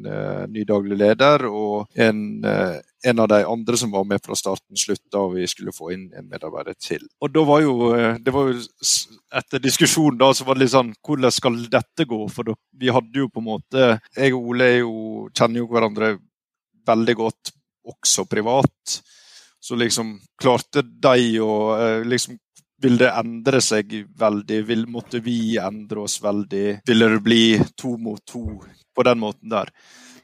ny 0.50 0.64
daglig 0.66 0.96
leder 0.98 1.44
og 1.46 1.86
en, 1.94 2.42
en, 2.42 3.20
av 3.22 3.28
de 3.30 3.38
andre 3.46 3.78
som 3.78 3.92
var 3.94 4.02
med 4.04 4.18
fra 4.24 4.34
starten, 4.34 4.74
slutt, 4.76 5.06
og 5.14 5.36
vi 5.36 5.46
skulle 5.46 5.74
få 5.74 5.92
inn 5.94 6.08
en 6.18 6.26
medarbeider 6.26 6.74
til. 6.82 7.04
Og 7.22 7.30
da 7.30 7.44
var 7.46 7.62
jo, 7.62 7.76
det 8.18 8.34
var 8.34 8.50
jo 8.50 8.58
Etter 9.38 9.62
diskusjonen 9.62 10.18
da, 10.18 10.32
så 10.34 10.46
var 10.48 10.56
det 10.56 10.64
litt 10.64 10.72
sånn 10.72 10.94
Hvordan 11.04 11.32
skal 11.36 11.56
dette 11.70 12.06
gå? 12.08 12.18
For 12.32 12.48
da, 12.48 12.54
vi 12.80 12.88
hadde 12.88 13.20
jo 13.20 13.28
på 13.28 13.42
en 13.42 13.48
måte 13.50 13.82
Jeg 14.16 14.32
og 14.32 14.46
Ole 14.54 14.68
jo, 14.78 14.92
kjenner 15.36 15.60
jo 15.60 15.68
hverandre 15.68 16.14
veldig 16.88 17.16
godt, 17.18 17.52
også 17.84 18.24
privat. 18.24 18.98
Så 19.60 19.76
liksom 19.76 20.14
klarte 20.40 20.82
de 20.82 21.38
å 21.44 21.52
liksom 22.08 22.38
vil 22.82 22.98
det 23.00 23.10
endre 23.10 23.60
seg 23.64 23.92
veldig? 24.18 24.58
Vil, 24.68 24.86
måtte 24.90 25.20
vi 25.24 25.56
endre 25.60 26.04
oss 26.06 26.18
veldig? 26.22 26.66
Ville 26.86 27.08
det 27.14 27.22
bli 27.24 27.42
to 27.76 27.96
mot 28.00 28.22
to 28.26 28.44
på 28.94 29.06
den 29.06 29.20
måten 29.22 29.50
der? 29.52 29.72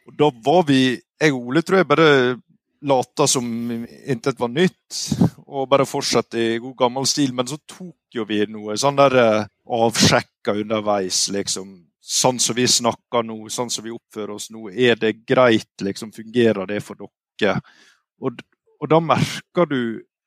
Og 0.07 0.16
Da 0.18 0.30
var 0.44 0.66
vi 0.68 1.00
Jeg 1.20 1.32
og 1.32 1.46
Ole 1.48 1.62
tror 1.62 1.78
jeg 1.78 1.88
bare 1.88 2.36
lata 2.84 3.26
som 3.26 3.46
intet 4.07 4.38
var 4.40 4.50
nytt, 4.52 4.98
og 5.46 5.68
bare 5.70 5.86
fortsatte 5.88 6.36
i 6.36 6.59
god 6.61 6.74
gammel 6.76 7.07
stil. 7.09 7.32
Men 7.32 7.48
så 7.48 7.57
tok 7.57 8.12
jo 8.12 8.26
vi 8.28 8.42
noe 8.50 8.76
sånn 8.76 8.98
der 8.98 9.16
eh, 9.22 9.46
avsjekka 9.64 10.57
underveis, 10.61 11.22
liksom. 11.32 11.78
Sånn 12.05 12.40
som 12.42 12.59
vi 12.59 12.66
snakker 12.68 13.24
nå, 13.24 13.38
sånn 13.48 13.72
som 13.72 13.86
vi 13.86 13.94
oppfører 13.94 14.34
oss 14.34 14.50
nå. 14.52 14.68
Er 14.68 14.98
det 15.00 15.14
greit? 15.24 15.72
liksom, 15.80 16.12
Fungerer 16.12 16.68
det 16.68 16.82
for 16.84 17.00
dere? 17.00 17.57
Og, 18.20 18.42
og 18.80 18.90
da 18.92 19.00
merker 19.00 19.70
du 19.70 19.80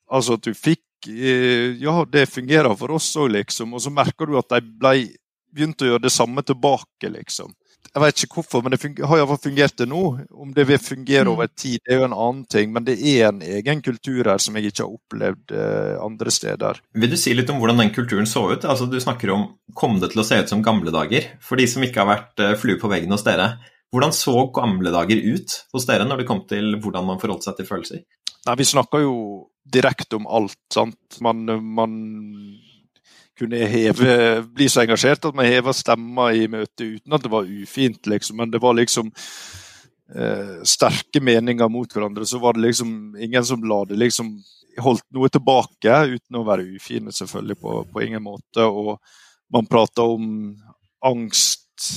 altså 0.09 0.39
at 0.39 0.47
du 0.47 0.57
fikk 0.57 0.82
ja, 1.05 1.95
det 2.09 2.25
fungerer 2.31 2.73
for 2.79 2.97
oss 2.97 3.11
òg, 3.19 3.31
liksom. 3.35 3.75
Og 3.77 3.83
så 3.83 3.93
merker 3.93 4.29
du 4.29 4.37
at 4.39 4.49
de 4.55 4.61
ble, 4.65 4.95
begynte 5.53 5.85
å 5.85 5.93
gjøre 5.93 6.05
det 6.07 6.13
samme 6.15 6.43
tilbake, 6.45 7.11
liksom. 7.13 7.53
Jeg 7.87 8.03
vet 8.03 8.23
ikke 8.25 8.39
hvorfor, 8.41 8.61
men 8.61 8.73
det 8.73 9.05
har 9.09 9.19
iallfall 9.19 9.39
fungert 9.41 9.77
det 9.79 9.87
nå. 9.89 10.01
Om 10.29 10.51
det 10.53 10.65
vil 10.69 10.81
fungere 10.81 11.25
mm. 11.25 11.31
over 11.31 11.47
tid, 11.49 11.79
det 11.81 11.95
er 11.95 12.01
jo 12.01 12.07
en 12.09 12.15
annen 12.17 12.43
ting. 12.51 12.73
Men 12.75 12.85
det 12.85 12.97
er 12.99 13.29
en 13.29 13.39
egen 13.41 13.81
kultur 13.85 14.27
her 14.27 14.41
som 14.43 14.57
jeg 14.57 14.69
ikke 14.69 14.83
har 14.83 14.97
opplevd 14.97 15.53
eh, 15.55 15.93
andre 16.03 16.33
steder. 16.33 16.81
Vil 16.93 17.13
du 17.13 17.17
si 17.17 17.33
litt 17.33 17.49
om 17.53 17.61
hvordan 17.61 17.81
den 17.81 17.93
kulturen 17.95 18.29
så 18.29 18.43
ut? 18.51 18.67
Altså, 18.67 18.89
du 18.91 18.99
snakker 19.01 19.31
om 19.33 19.47
kom 19.77 19.97
det 20.03 20.11
til 20.13 20.21
å 20.21 20.27
se 20.27 20.37
ut 20.41 20.53
som 20.53 20.61
gamle 20.65 20.93
dager? 20.93 21.31
For 21.41 21.59
de 21.59 21.65
som 21.71 21.85
ikke 21.85 22.03
har 22.03 22.11
vært 22.11 22.43
eh, 22.43 22.53
flue 22.59 22.77
på 22.81 22.91
veggen 22.91 23.15
hos 23.15 23.25
dere. 23.25 23.55
Hvordan 23.93 24.13
så 24.13 24.35
gamle 24.53 24.93
dager 24.93 25.23
ut 25.23 25.59
hos 25.73 25.89
dere 25.89 26.05
når 26.05 26.21
det 26.21 26.29
kom 26.29 26.43
til 26.49 26.75
hvordan 26.83 27.07
man 27.07 27.21
forholdt 27.23 27.47
seg 27.47 27.57
til 27.57 27.69
følelser? 27.69 28.03
Nei, 28.47 28.57
Vi 28.59 28.67
snakker 28.67 29.07
jo 29.07 29.15
direkte 29.74 30.18
om 30.20 30.28
alt. 30.28 30.59
sant? 30.74 31.20
Man, 31.24 31.45
man 31.74 31.93
kunne 33.38 33.57
heve, 33.70 34.41
bli 34.41 34.70
så 34.70 34.82
engasjert 34.82 35.26
at 35.26 35.36
man 35.38 35.45
heva 35.45 35.74
stemma 35.76 36.32
i 36.34 36.47
møtet 36.49 36.97
uten 36.97 37.15
at 37.15 37.24
det 37.24 37.32
var 37.32 37.49
ufint, 37.49 38.07
liksom. 38.09 38.39
Men 38.41 38.51
det 38.53 38.61
var 38.63 38.78
liksom 38.78 39.11
eh, 40.15 40.57
sterke 40.65 41.22
meninger 41.22 41.70
mot 41.70 41.93
hverandre. 41.93 42.26
Så 42.26 42.41
var 42.41 42.57
det 42.57 42.65
liksom 42.65 43.18
ingen 43.20 43.45
som 43.45 43.63
la 43.63 43.84
det 43.86 43.99
liksom 43.99 44.38
Holdt 44.78 45.07
noe 45.18 45.26
tilbake 45.34 45.89
uten 46.05 46.38
å 46.38 46.43
være 46.45 46.68
ufine, 46.78 47.09
selvfølgelig, 47.09 47.55
på, 47.57 47.72
på 47.89 48.01
ingen 48.05 48.22
måte. 48.22 48.61
Og 48.61 48.99
man 49.49 49.65
prata 49.65 50.03
om 50.05 50.28
angst 51.01 51.88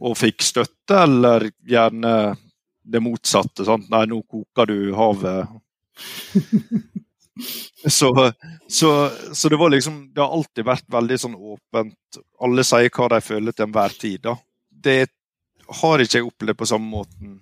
og 0.00 0.16
fikk 0.16 0.40
støtte, 0.40 0.96
eller 0.96 1.44
gjerne 1.68 2.14
det 2.88 3.02
motsatte. 3.04 3.66
Sant? 3.68 3.90
Nei, 3.92 4.06
nå 4.08 4.22
koker 4.24 4.70
du 4.70 4.94
havet 4.96 5.52
så, 7.98 8.10
så, 8.68 8.90
så, 9.32 9.48
det 9.48 9.58
var 9.60 9.72
liksom 9.72 10.02
Det 10.14 10.22
har 10.22 10.34
alltid 10.36 10.66
vært 10.66 10.88
veldig 10.92 11.18
sånn 11.20 11.36
åpent. 11.36 12.20
Alle 12.44 12.64
sier 12.66 12.92
hva 12.94 13.08
de 13.14 13.20
føler 13.24 13.56
til 13.56 13.68
enhver 13.68 13.96
tid. 14.00 14.20
da. 14.28 14.36
Det 14.70 15.00
har 15.80 16.02
ikke 16.02 16.18
jeg 16.18 16.26
opplevd 16.26 16.58
på 16.58 16.68
samme 16.68 16.90
måten 16.90 17.38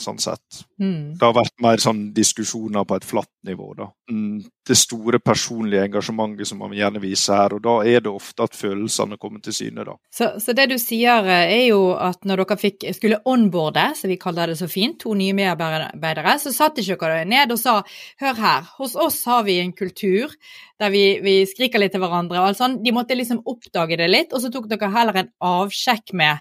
sånn 0.00 0.18
sett. 0.22 0.62
Mm. 0.80 1.18
Det 1.18 1.26
har 1.26 1.34
vært 1.36 1.56
mer 1.62 1.82
sånn 1.82 2.10
diskusjoner 2.16 2.86
på 2.88 2.96
et 2.96 3.06
flatt 3.06 3.32
nivå. 3.46 3.72
da. 3.76 3.88
Mm, 4.10 4.42
det 4.66 4.76
store 4.78 5.18
personlige 5.18 5.84
engasjementet 5.88 6.48
som 6.48 6.60
man 6.62 6.74
gjerne 6.76 7.02
viser 7.02 7.36
her, 7.36 7.56
og 7.56 7.62
da 7.64 7.74
er 7.88 8.04
det 8.04 8.12
ofte 8.12 8.46
at 8.46 8.56
følelsene 8.56 9.18
kommer 9.20 9.42
til 9.44 9.56
syne. 9.56 9.84
da. 9.84 9.96
Så, 10.14 10.32
så 10.42 10.54
det 10.56 10.68
du 10.70 10.76
sier 10.78 11.26
eh, 11.26 11.54
er 11.56 11.66
jo 11.70 11.92
at 11.98 12.24
når 12.28 12.44
dere 12.44 12.58
fikk, 12.60 12.88
skulle 12.96 13.20
onboarde, 13.28 13.90
som 13.98 14.12
vi 14.12 14.18
kaller 14.20 14.52
det 14.52 14.58
så 14.60 14.70
fint, 14.70 15.00
to 15.02 15.14
nye 15.18 15.36
medarbeidere, 15.36 16.36
så 16.42 16.54
satt 16.54 16.80
ikke 16.80 17.00
dere 17.04 17.28
ned 17.28 17.54
og 17.54 17.60
sa 17.60 17.80
hør 18.22 18.40
her, 18.40 18.70
hos 18.78 18.96
oss 18.98 19.22
har 19.30 19.44
vi 19.48 19.60
en 19.62 19.74
kultur 19.76 20.32
der 20.80 20.92
vi, 20.92 21.04
vi 21.24 21.40
skriker 21.48 21.82
litt 21.82 21.92
til 21.92 22.00
hverandre 22.02 22.40
og 22.40 22.50
alt 22.50 22.60
sånt. 22.60 22.80
De 22.84 22.94
måtte 22.94 23.18
liksom 23.18 23.42
oppdage 23.48 23.98
det 24.00 24.08
litt, 24.08 24.32
og 24.32 24.42
så 24.42 24.52
tok 24.52 24.70
dere 24.70 24.92
heller 24.94 25.20
en 25.20 25.34
avsjekk 25.44 26.14
med 26.16 26.40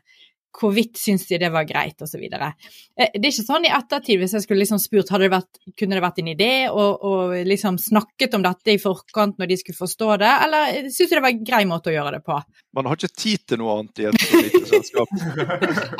hvorvidt 0.56 0.98
syns 0.98 1.26
de 1.30 1.38
det 1.42 1.50
var 1.54 1.66
greit, 1.70 2.00
osv. 2.02 2.22
Eh, 2.24 2.60
det 2.98 3.22
er 3.22 3.30
ikke 3.30 3.46
sånn 3.46 3.68
i 3.68 3.74
ettertid, 3.74 4.20
hvis 4.22 4.36
jeg 4.36 4.46
skulle 4.46 4.64
liksom 4.64 4.82
spurt 4.82 5.12
hadde 5.14 5.28
det 5.28 5.34
vært, 5.34 5.60
kunne 5.78 5.98
det 5.98 6.04
vært 6.04 6.22
en 6.24 6.32
idé 6.34 6.52
og, 6.72 7.36
liksom 7.48 7.78
snakket 7.82 8.36
om 8.38 8.46
dette 8.46 8.74
i 8.74 8.82
forkant 8.82 9.38
når 9.40 9.52
de 9.52 9.60
skulle 9.62 9.80
forstå 9.80 10.18
det, 10.24 10.32
eller 10.46 10.90
syns 10.90 11.12
du 11.12 11.16
det 11.16 11.24
var 11.26 11.36
en 11.36 11.46
grei 11.46 11.62
måte 11.70 11.92
å 11.92 11.96
gjøre 11.96 12.18
det 12.18 12.24
på? 12.26 12.40
Man 12.78 12.90
har 12.90 13.00
ikke 13.00 13.14
tid 13.14 13.46
til 13.50 13.62
noe 13.62 13.78
annet 13.80 14.02
i 14.02 14.10
et 14.10 14.26
lite 14.34 14.64
selskap. 14.70 15.14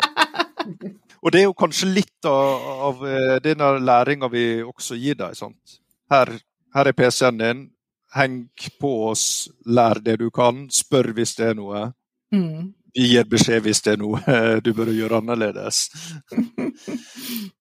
og 1.24 1.34
det 1.34 1.44
er 1.44 1.48
jo 1.48 1.58
kanskje 1.58 1.92
litt 1.92 2.30
av, 2.30 2.70
av 2.90 3.06
den 3.06 3.46
denne 3.50 3.74
læringa 3.84 4.32
vi 4.34 4.48
også 4.66 4.98
gir 5.00 5.18
deg. 5.20 5.38
sant? 5.38 5.80
Her, 6.12 6.34
her 6.76 6.90
er 6.90 6.98
PC-en 6.98 7.40
din. 7.42 7.68
Heng 8.16 8.42
på 8.82 8.90
oss, 9.12 9.24
lær 9.70 10.02
det 10.02 10.18
du 10.18 10.30
kan, 10.34 10.66
spør 10.74 11.12
hvis 11.14 11.36
det 11.38 11.52
er 11.52 11.58
noe. 11.60 11.92
Mm 12.34 12.79
gir 13.08 13.30
beskjed 13.30 13.64
hvis 13.64 13.82
det 13.86 13.96
er 13.96 14.02
noe 14.02 14.40
du 14.66 14.74
bør 14.76 14.92
gjøre 14.94 15.22
annerledes. 15.22 15.88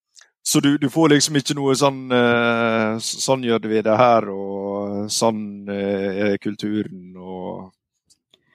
Så 0.48 0.60
du, 0.60 0.78
du, 0.78 0.88
får 0.88 1.10
liksom 1.12 1.36
ikke 1.36 1.54
noe 1.58 1.74
sånn 1.76 2.06
uh, 2.08 2.96
Sånn 3.04 3.42
gjør 3.44 3.66
vi 3.68 3.82
det 3.84 3.96
her, 4.00 4.30
og 4.32 5.10
sånn 5.12 5.42
uh, 5.68 6.30
er 6.30 6.38
kulturen, 6.40 7.10
og 7.20 7.74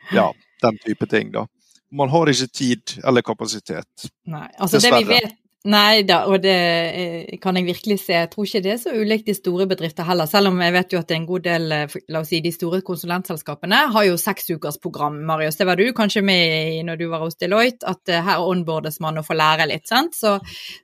ja, 0.09 0.31
den 0.65 0.79
type 0.81 1.05
ting, 1.11 1.29
da. 1.35 1.45
Man 1.93 2.09
har 2.09 2.31
ikke 2.31 2.49
tid 2.49 2.95
eller 3.05 3.21
kapasitet. 3.21 4.07
Nei, 4.25 4.47
altså 4.57 4.79
Dessverre. 4.79 5.03
Det 5.03 5.05
vi 5.05 5.19
vet 5.19 5.37
Nei 5.63 6.01
da, 6.03 6.25
og 6.27 6.41
det 6.43 6.53
eh, 6.53 7.37
kan 7.39 7.55
jeg 7.55 7.69
virkelig 7.69 7.95
se. 8.01 8.17
Jeg 8.17 8.29
tror 8.33 8.43
ikke 8.43 8.61
det 8.65 8.71
er 8.73 8.81
så 8.81 8.91
ulikt 8.99 9.29
i 9.31 9.35
store 9.37 9.63
bedrifter 9.71 10.03
heller, 10.03 10.27
selv 10.27 10.51
om 10.51 10.59
jeg 10.59 10.73
vet 10.75 10.91
jo 10.91 10.99
at 10.99 11.13
en 11.15 11.27
god 11.29 11.45
del, 11.45 11.71
eh, 11.71 11.95
la 12.11 12.19
oss 12.19 12.33
si 12.33 12.41
de 12.43 12.51
store 12.51 12.81
konsulentselskapene 12.83 13.79
har 13.95 14.07
jo 14.09 14.17
seksukersprogram. 14.19 15.21
Marius, 15.29 15.55
det 15.61 15.69
var 15.69 15.79
du 15.79 15.85
kanskje 15.95 16.25
med 16.27 16.43
i 16.73 16.83
når 16.83 16.99
du 16.99 17.05
var 17.13 17.23
hos 17.23 17.39
Deloitte, 17.39 17.87
at 17.87 18.11
eh, 18.11 18.25
her 18.27 18.43
onboardes 18.43 18.99
man 19.05 19.21
og 19.21 19.27
får 19.29 19.39
lære 19.39 19.69
litt, 19.71 19.87
sant. 19.87 20.19
Så 20.19 20.35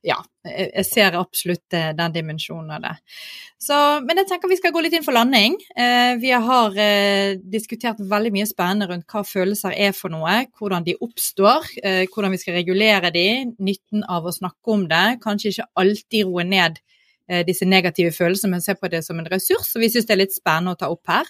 ja, 0.08 0.22
jeg 0.48 0.86
ser 0.88 1.18
absolutt 1.20 1.68
den 1.70 2.14
dimensjonen 2.16 2.78
av 2.78 2.84
det. 2.86 2.94
Så, 3.60 3.76
men 4.08 4.22
jeg 4.22 4.30
tenker 4.30 4.48
vi 4.48 4.56
skal 4.56 4.72
gå 4.72 4.80
litt 4.86 4.94
inn 4.96 5.04
for 5.04 5.16
landing. 5.16 5.58
Eh, 5.76 6.14
vi 6.22 6.32
har 6.32 6.78
eh, 6.80 7.36
diskutert 7.44 8.00
veldig 8.00 8.32
mye 8.38 8.48
spennende 8.48 8.88
rundt 8.88 9.08
hva 9.12 9.26
følelser 9.28 9.76
er 9.76 9.92
for 9.98 10.14
noe, 10.14 10.46
hvordan 10.56 10.86
de 10.86 10.96
oppstår, 11.04 11.68
eh, 11.84 12.06
hvordan 12.08 12.32
vi 12.32 12.40
skal 12.40 12.56
regulere 12.56 13.12
de, 13.12 13.28
nytten 13.60 14.06
av 14.08 14.30
å 14.30 14.36
snakke 14.36 14.76
om 14.76 14.88
det. 14.88 15.20
Kanskje 15.26 15.52
ikke 15.52 15.68
alltid 15.84 16.30
roe 16.30 16.48
ned 16.48 16.80
eh, 16.80 16.99
disse 17.48 17.68
negative 17.68 18.14
følelsene, 18.16 18.56
men 18.56 18.64
se 18.64 18.74
på 18.76 18.90
det 18.92 19.04
som 19.06 19.20
en 19.20 19.28
ressurs. 19.30 19.74
og 19.76 19.84
Vi 19.84 19.92
syns 19.94 20.08
det 20.10 20.16
er 20.16 20.24
litt 20.24 20.36
spennende 20.36 20.74
å 20.74 20.80
ta 20.80 20.90
opp 20.90 21.12
her. 21.12 21.30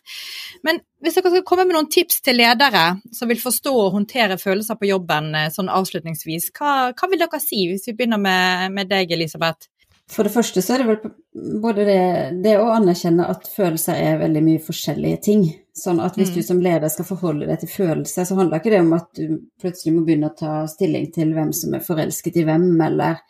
Men 0.64 0.80
hvis 1.04 1.16
dere 1.16 1.34
skal 1.34 1.48
komme 1.48 1.66
med 1.68 1.78
noen 1.78 1.90
tips 1.92 2.22
til 2.26 2.40
ledere 2.40 2.86
som 3.16 3.32
vil 3.32 3.40
forstå 3.42 3.74
og 3.74 3.94
håndtere 3.98 4.40
følelser 4.40 4.80
på 4.80 4.90
jobben 4.90 5.34
eh, 5.36 5.50
sånn 5.54 5.72
avslutningsvis, 5.72 6.52
hva, 6.58 6.94
hva 6.94 7.12
vil 7.12 7.22
dere 7.22 7.44
si, 7.44 7.66
hvis 7.72 7.90
vi 7.90 7.98
begynner 7.98 8.22
med, 8.22 8.74
med 8.76 8.92
deg, 8.92 9.12
Elisabeth? 9.16 9.70
For 10.10 10.26
det 10.26 10.34
første 10.34 10.62
så 10.66 10.74
er 10.74 10.82
det 10.82 10.88
vel 10.90 11.60
både 11.62 11.84
det, 11.86 12.04
det, 12.42 12.56
å 12.58 12.72
anerkjenne 12.74 13.28
at 13.30 13.46
følelser 13.54 14.00
er 14.02 14.22
veldig 14.24 14.42
mye 14.42 14.62
forskjellige 14.66 15.20
ting. 15.28 15.44
Sånn 15.78 16.02
at 16.02 16.18
hvis 16.18 16.32
mm. 16.34 16.38
du 16.40 16.48
som 16.48 16.64
leder 16.64 16.90
skal 16.90 17.06
forholde 17.06 17.46
deg 17.46 17.62
til 17.62 17.72
følelser, 17.72 18.26
så 18.26 18.38
handler 18.40 18.58
ikke 18.58 18.74
det 18.74 18.82
om 18.82 18.96
at 18.98 19.12
du 19.20 19.38
plutselig 19.62 19.94
må 19.96 20.02
begynne 20.08 20.32
å 20.32 20.40
ta 20.40 20.64
stilling 20.72 21.12
til 21.14 21.36
hvem 21.36 21.54
som 21.56 21.78
er 21.78 21.86
forelsket 21.86 22.42
i 22.42 22.48
hvem, 22.48 22.72
eller 22.88 23.22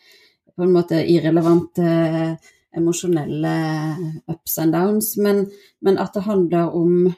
på 0.56 0.66
en 0.66 0.74
måte 0.76 1.04
irrelevante 1.04 1.92
emosjonelle 2.78 3.56
ups 4.30 4.60
and 4.62 4.76
downs, 4.76 5.16
men, 5.18 5.48
men 5.82 5.98
at 6.02 6.14
det 6.14 6.28
handler 6.28 6.76
om 6.76 7.10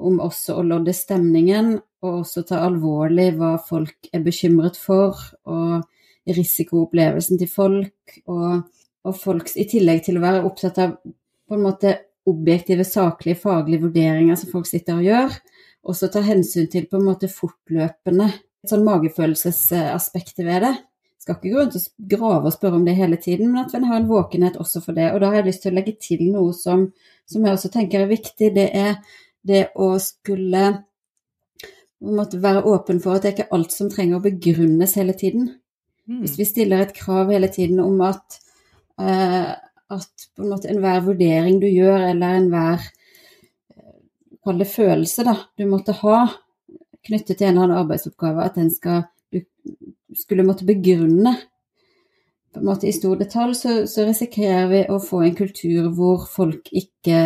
om 0.00 0.20
også 0.22 0.56
å 0.58 0.64
lodde 0.66 0.94
stemningen, 0.96 1.74
og 2.00 2.22
også 2.22 2.44
ta 2.48 2.62
alvorlig 2.64 3.34
hva 3.36 3.54
folk 3.60 4.08
er 4.14 4.22
bekymret 4.24 4.78
for, 4.80 5.18
og 5.44 5.84
risikoopplevelsen 6.30 7.40
til 7.40 7.50
folk, 7.50 8.20
og, 8.30 8.62
og 9.04 9.16
folks 9.16 9.56
i 9.60 9.66
tillegg 9.68 10.04
til 10.06 10.18
å 10.18 10.24
være 10.24 10.44
opptatt 10.48 10.80
av 10.80 10.96
på 11.04 11.56
en 11.56 11.64
måte 11.66 11.96
objektive, 12.30 12.84
saklige, 12.86 13.40
faglige 13.42 13.88
vurderinger 13.88 14.38
som 14.38 14.52
folk 14.52 14.68
sitter 14.68 15.00
og 15.00 15.08
gjør, 15.08 15.40
også 15.90 16.10
ta 16.12 16.22
hensyn 16.24 16.68
til 16.70 16.86
på 16.88 17.00
en 17.00 17.08
måte 17.08 17.30
fortløpende 17.32 18.28
et 18.30 18.72
sånn 18.72 18.84
magefølelsesaspektet 18.86 20.44
ved 20.46 20.66
det. 20.66 20.74
Skal 21.20 21.36
ikke 21.36 21.52
gå 21.52 21.60
rundt 21.60 21.76
og 21.76 22.10
grave 22.10 22.48
og 22.48 22.54
spørre 22.54 22.78
om 22.78 22.84
det 22.86 22.96
hele 22.96 23.16
tiden, 23.20 23.50
men 23.52 23.66
at 23.66 23.74
en 23.76 23.88
har 23.90 24.00
en 24.00 24.08
våkenhet 24.08 24.56
også 24.56 24.80
for 24.84 24.96
det. 24.96 25.10
Og 25.12 25.20
da 25.20 25.28
har 25.28 25.40
jeg 25.40 25.50
lyst 25.50 25.64
til 25.66 25.74
å 25.74 25.76
legge 25.76 25.96
til 26.00 26.22
noe 26.32 26.54
som, 26.56 26.86
som 27.28 27.44
jeg 27.44 27.56
også 27.56 27.70
tenker 27.74 28.04
er 28.04 28.12
viktig. 28.12 28.52
Det 28.56 28.68
er 28.76 28.94
det 29.46 29.66
å 29.76 29.92
skulle 30.00 30.64
måtte 32.00 32.40
være 32.40 32.64
åpen 32.64 33.02
for 33.04 33.16
at 33.16 33.24
det 33.24 33.30
er 33.30 33.36
ikke 33.36 33.56
alt 33.56 33.74
som 33.74 33.90
trenger 33.92 34.16
å 34.16 34.24
begrunnes 34.24 34.96
hele 34.96 35.12
tiden. 35.16 35.50
Mm. 36.08 36.22
Hvis 36.22 36.38
vi 36.40 36.48
stiller 36.48 36.86
et 36.86 36.96
krav 36.96 37.32
hele 37.32 37.50
tiden 37.52 37.82
om 37.84 38.00
at, 38.06 38.40
uh, 39.00 39.52
at 39.92 40.26
på 40.32 40.44
en 40.46 40.54
måte 40.54 40.72
enhver 40.72 41.04
vurdering 41.04 41.60
du 41.60 41.68
gjør, 41.68 42.08
eller 42.14 42.40
enhver 42.40 42.88
kall 44.44 44.60
det 44.60 44.70
følelse, 44.72 45.24
da, 45.28 45.36
du 45.56 45.66
måtte 45.68 45.94
ha 46.00 46.22
knyttet 47.06 47.36
til 47.36 47.46
en 47.46 47.54
eller 47.54 47.66
annen 47.66 47.82
arbeidsoppgave, 47.84 48.44
at 48.44 48.56
den 48.56 48.70
skal, 48.72 49.04
du 49.32 49.42
skulle 50.18 50.46
måtte 50.46 50.66
begrunne 50.68 51.36
på 52.52 52.58
en 52.58 52.66
måte 52.66 52.88
i 52.88 52.92
stor 52.92 53.18
detalj, 53.18 53.54
så, 53.54 53.74
så, 53.86 54.04
risikerer 54.08 54.66
vi 54.70 54.80
å 54.90 54.98
få 55.02 55.22
en 55.22 55.36
kultur 55.38 55.90
hvor 55.94 56.24
folk 56.30 56.70
ikke 56.74 57.20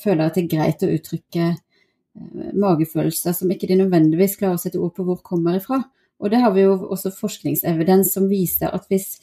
føler 0.00 0.24
at 0.24 0.38
det 0.38 0.46
er 0.46 0.54
greit 0.54 0.84
å 0.84 0.92
uttrykke 0.94 1.48
eh, 1.50 2.52
magefølelser 2.56 3.36
som 3.36 3.52
ikke 3.52 3.68
de 3.68 3.76
nødvendigvis 3.82 4.38
klarer 4.40 4.56
å 4.56 4.62
sette 4.62 4.80
ord 4.80 4.94
på 4.96 5.04
hvor 5.04 5.20
kommer 5.26 5.60
ifra. 5.60 5.82
Og 6.20 6.32
det 6.32 6.40
har 6.40 6.54
vi 6.56 6.64
jo 6.64 6.78
også 6.92 7.12
forskningsevidens 7.16 8.14
som 8.16 8.28
viser 8.32 8.72
at 8.72 8.88
hvis, 8.92 9.18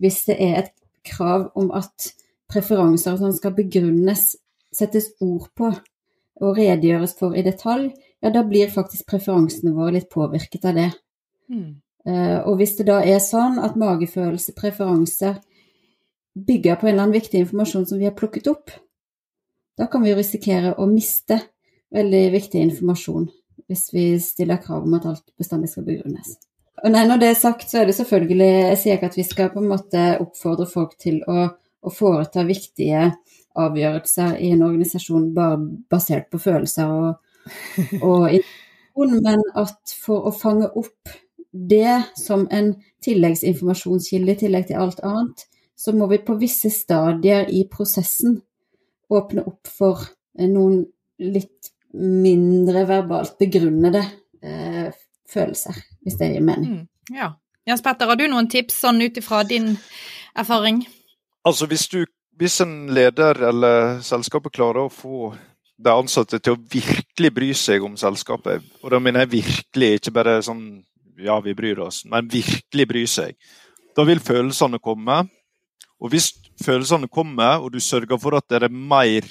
hvis 0.00 0.22
det 0.30 0.38
er 0.40 0.58
et 0.62 0.74
krav 1.04 1.50
om 1.58 1.70
at 1.76 2.12
preferanser 2.52 3.20
sånn 3.20 3.36
skal 3.36 3.54
begrunnes, 3.56 4.34
settes 4.74 5.12
ord 5.24 5.50
på, 5.56 5.70
og 6.42 6.58
redegjøres 6.58 7.14
for 7.18 7.36
i 7.36 7.44
detalj, 7.46 7.92
ja, 8.24 8.32
da 8.32 8.42
blir 8.46 8.72
faktisk 8.72 9.06
preferansene 9.12 9.74
våre 9.76 9.98
litt 9.98 10.08
påvirket 10.12 10.64
av 10.66 10.78
det. 10.78 10.90
Mm. 11.52 11.83
Uh, 12.04 12.44
og 12.44 12.58
hvis 12.60 12.76
det 12.78 12.88
da 12.90 12.98
er 13.00 13.22
sånn 13.24 13.56
at 13.64 13.78
magefølelse, 13.80 14.52
preferanse, 14.56 15.34
bygger 16.34 16.76
på 16.76 16.88
en 16.88 16.92
eller 16.92 17.06
annen 17.06 17.16
viktig 17.16 17.40
informasjon 17.44 17.86
som 17.88 18.00
vi 18.00 18.08
har 18.08 18.16
plukket 18.18 18.50
opp, 18.50 18.72
da 19.78 19.86
kan 19.90 20.04
vi 20.04 20.12
jo 20.12 20.18
risikere 20.18 20.74
å 20.78 20.86
miste 20.90 21.40
veldig 21.94 22.24
viktig 22.34 22.62
informasjon 22.68 23.28
hvis 23.70 23.86
vi 23.94 24.04
stiller 24.20 24.60
krav 24.60 24.84
om 24.84 24.96
at 24.98 25.06
alt 25.08 25.24
bestandig 25.40 25.70
skal 25.72 25.86
begrunnes. 25.86 26.34
Og 26.82 26.90
nei, 26.92 27.04
når 27.08 27.22
det 27.22 27.28
er 27.30 27.38
sagt, 27.38 27.68
så 27.70 27.80
er 27.80 27.88
det 27.88 27.94
selvfølgelig 27.96 28.48
Jeg 28.50 28.78
sier 28.80 28.98
ikke 28.98 29.08
at 29.12 29.16
vi 29.16 29.24
skal 29.24 29.52
på 29.54 29.62
en 29.62 29.70
måte 29.70 30.02
oppfordre 30.20 30.66
folk 30.68 30.96
til 31.00 31.22
å, 31.30 31.46
å 31.80 31.92
foreta 31.94 32.44
viktige 32.44 33.06
avgjørelser 33.54 34.40
i 34.42 34.50
en 34.52 34.64
organisasjon 34.66 35.30
bare 35.36 35.60
basert 35.90 36.26
på 36.32 36.40
følelser 36.42 36.90
og, 36.90 37.22
og 38.02 39.14
men 39.22 39.42
at 39.58 39.94
for 40.02 40.28
å 40.28 40.34
fange 40.34 40.68
opp 40.74 41.14
det 41.54 42.02
som 42.18 42.48
en 42.50 42.74
tilleggsinformasjonskilde 43.04 44.34
i 44.34 44.40
tillegg 44.44 44.68
til 44.70 44.80
alt 44.82 45.02
annet, 45.06 45.46
så 45.76 45.94
må 45.94 46.08
vi 46.10 46.18
på 46.24 46.36
visse 46.40 46.70
stadier 46.72 47.46
i 47.50 47.64
prosessen 47.70 48.40
åpne 49.12 49.44
opp 49.46 49.70
for 49.70 50.02
noen 50.40 50.82
litt 51.22 51.70
mindre 51.94 52.82
verbalt 52.88 53.36
begrunnede 53.38 54.02
eh, 54.42 54.90
følelser, 55.30 55.78
hvis 56.02 56.18
det 56.18 56.32
gir 56.32 56.44
mening. 56.44 56.80
Mm, 56.80 57.14
ja. 57.14 57.30
Jens 57.64 57.84
Petter, 57.84 58.10
har 58.10 58.18
du 58.18 58.26
noen 58.28 58.50
tips 58.50 58.82
sånn 58.82 59.00
ut 59.00 59.16
ifra 59.16 59.44
din 59.46 59.70
erfaring? 60.36 60.82
Altså 61.46 61.68
hvis 61.70 61.86
du 61.92 62.02
hvis 62.38 62.60
en 62.64 62.88
leder 62.94 63.38
eller 63.48 64.00
selskapet 64.02 64.54
klarer 64.56 64.86
å 64.86 64.92
få 64.92 65.28
de 65.84 65.90
ansatte 65.90 66.40
til 66.42 66.56
å 66.56 66.62
virkelig 66.70 67.30
bry 67.34 67.50
seg 67.58 67.84
om 67.86 67.96
selskapet, 67.98 68.62
og 68.82 68.90
da 68.94 69.00
mener 69.02 69.24
jeg 69.24 69.34
virkelig, 69.38 69.90
ikke 69.98 70.14
bare 70.14 70.40
sånn 70.42 70.64
ja, 71.20 71.38
vi 71.40 71.54
bryr 71.54 71.80
oss, 71.84 72.02
men 72.08 72.28
virkelig 72.30 72.86
bry 72.90 73.04
seg, 73.10 73.36
da 73.94 74.04
vil 74.06 74.22
følelsene 74.22 74.80
komme. 74.82 75.22
Og 76.02 76.10
hvis 76.12 76.32
følelsene 76.62 77.08
kommer, 77.08 77.62
og 77.62 77.72
du 77.72 77.80
sørger 77.80 78.18
for 78.20 78.36
at 78.36 78.46
det 78.50 78.64
er 78.64 78.72
mer 78.72 79.26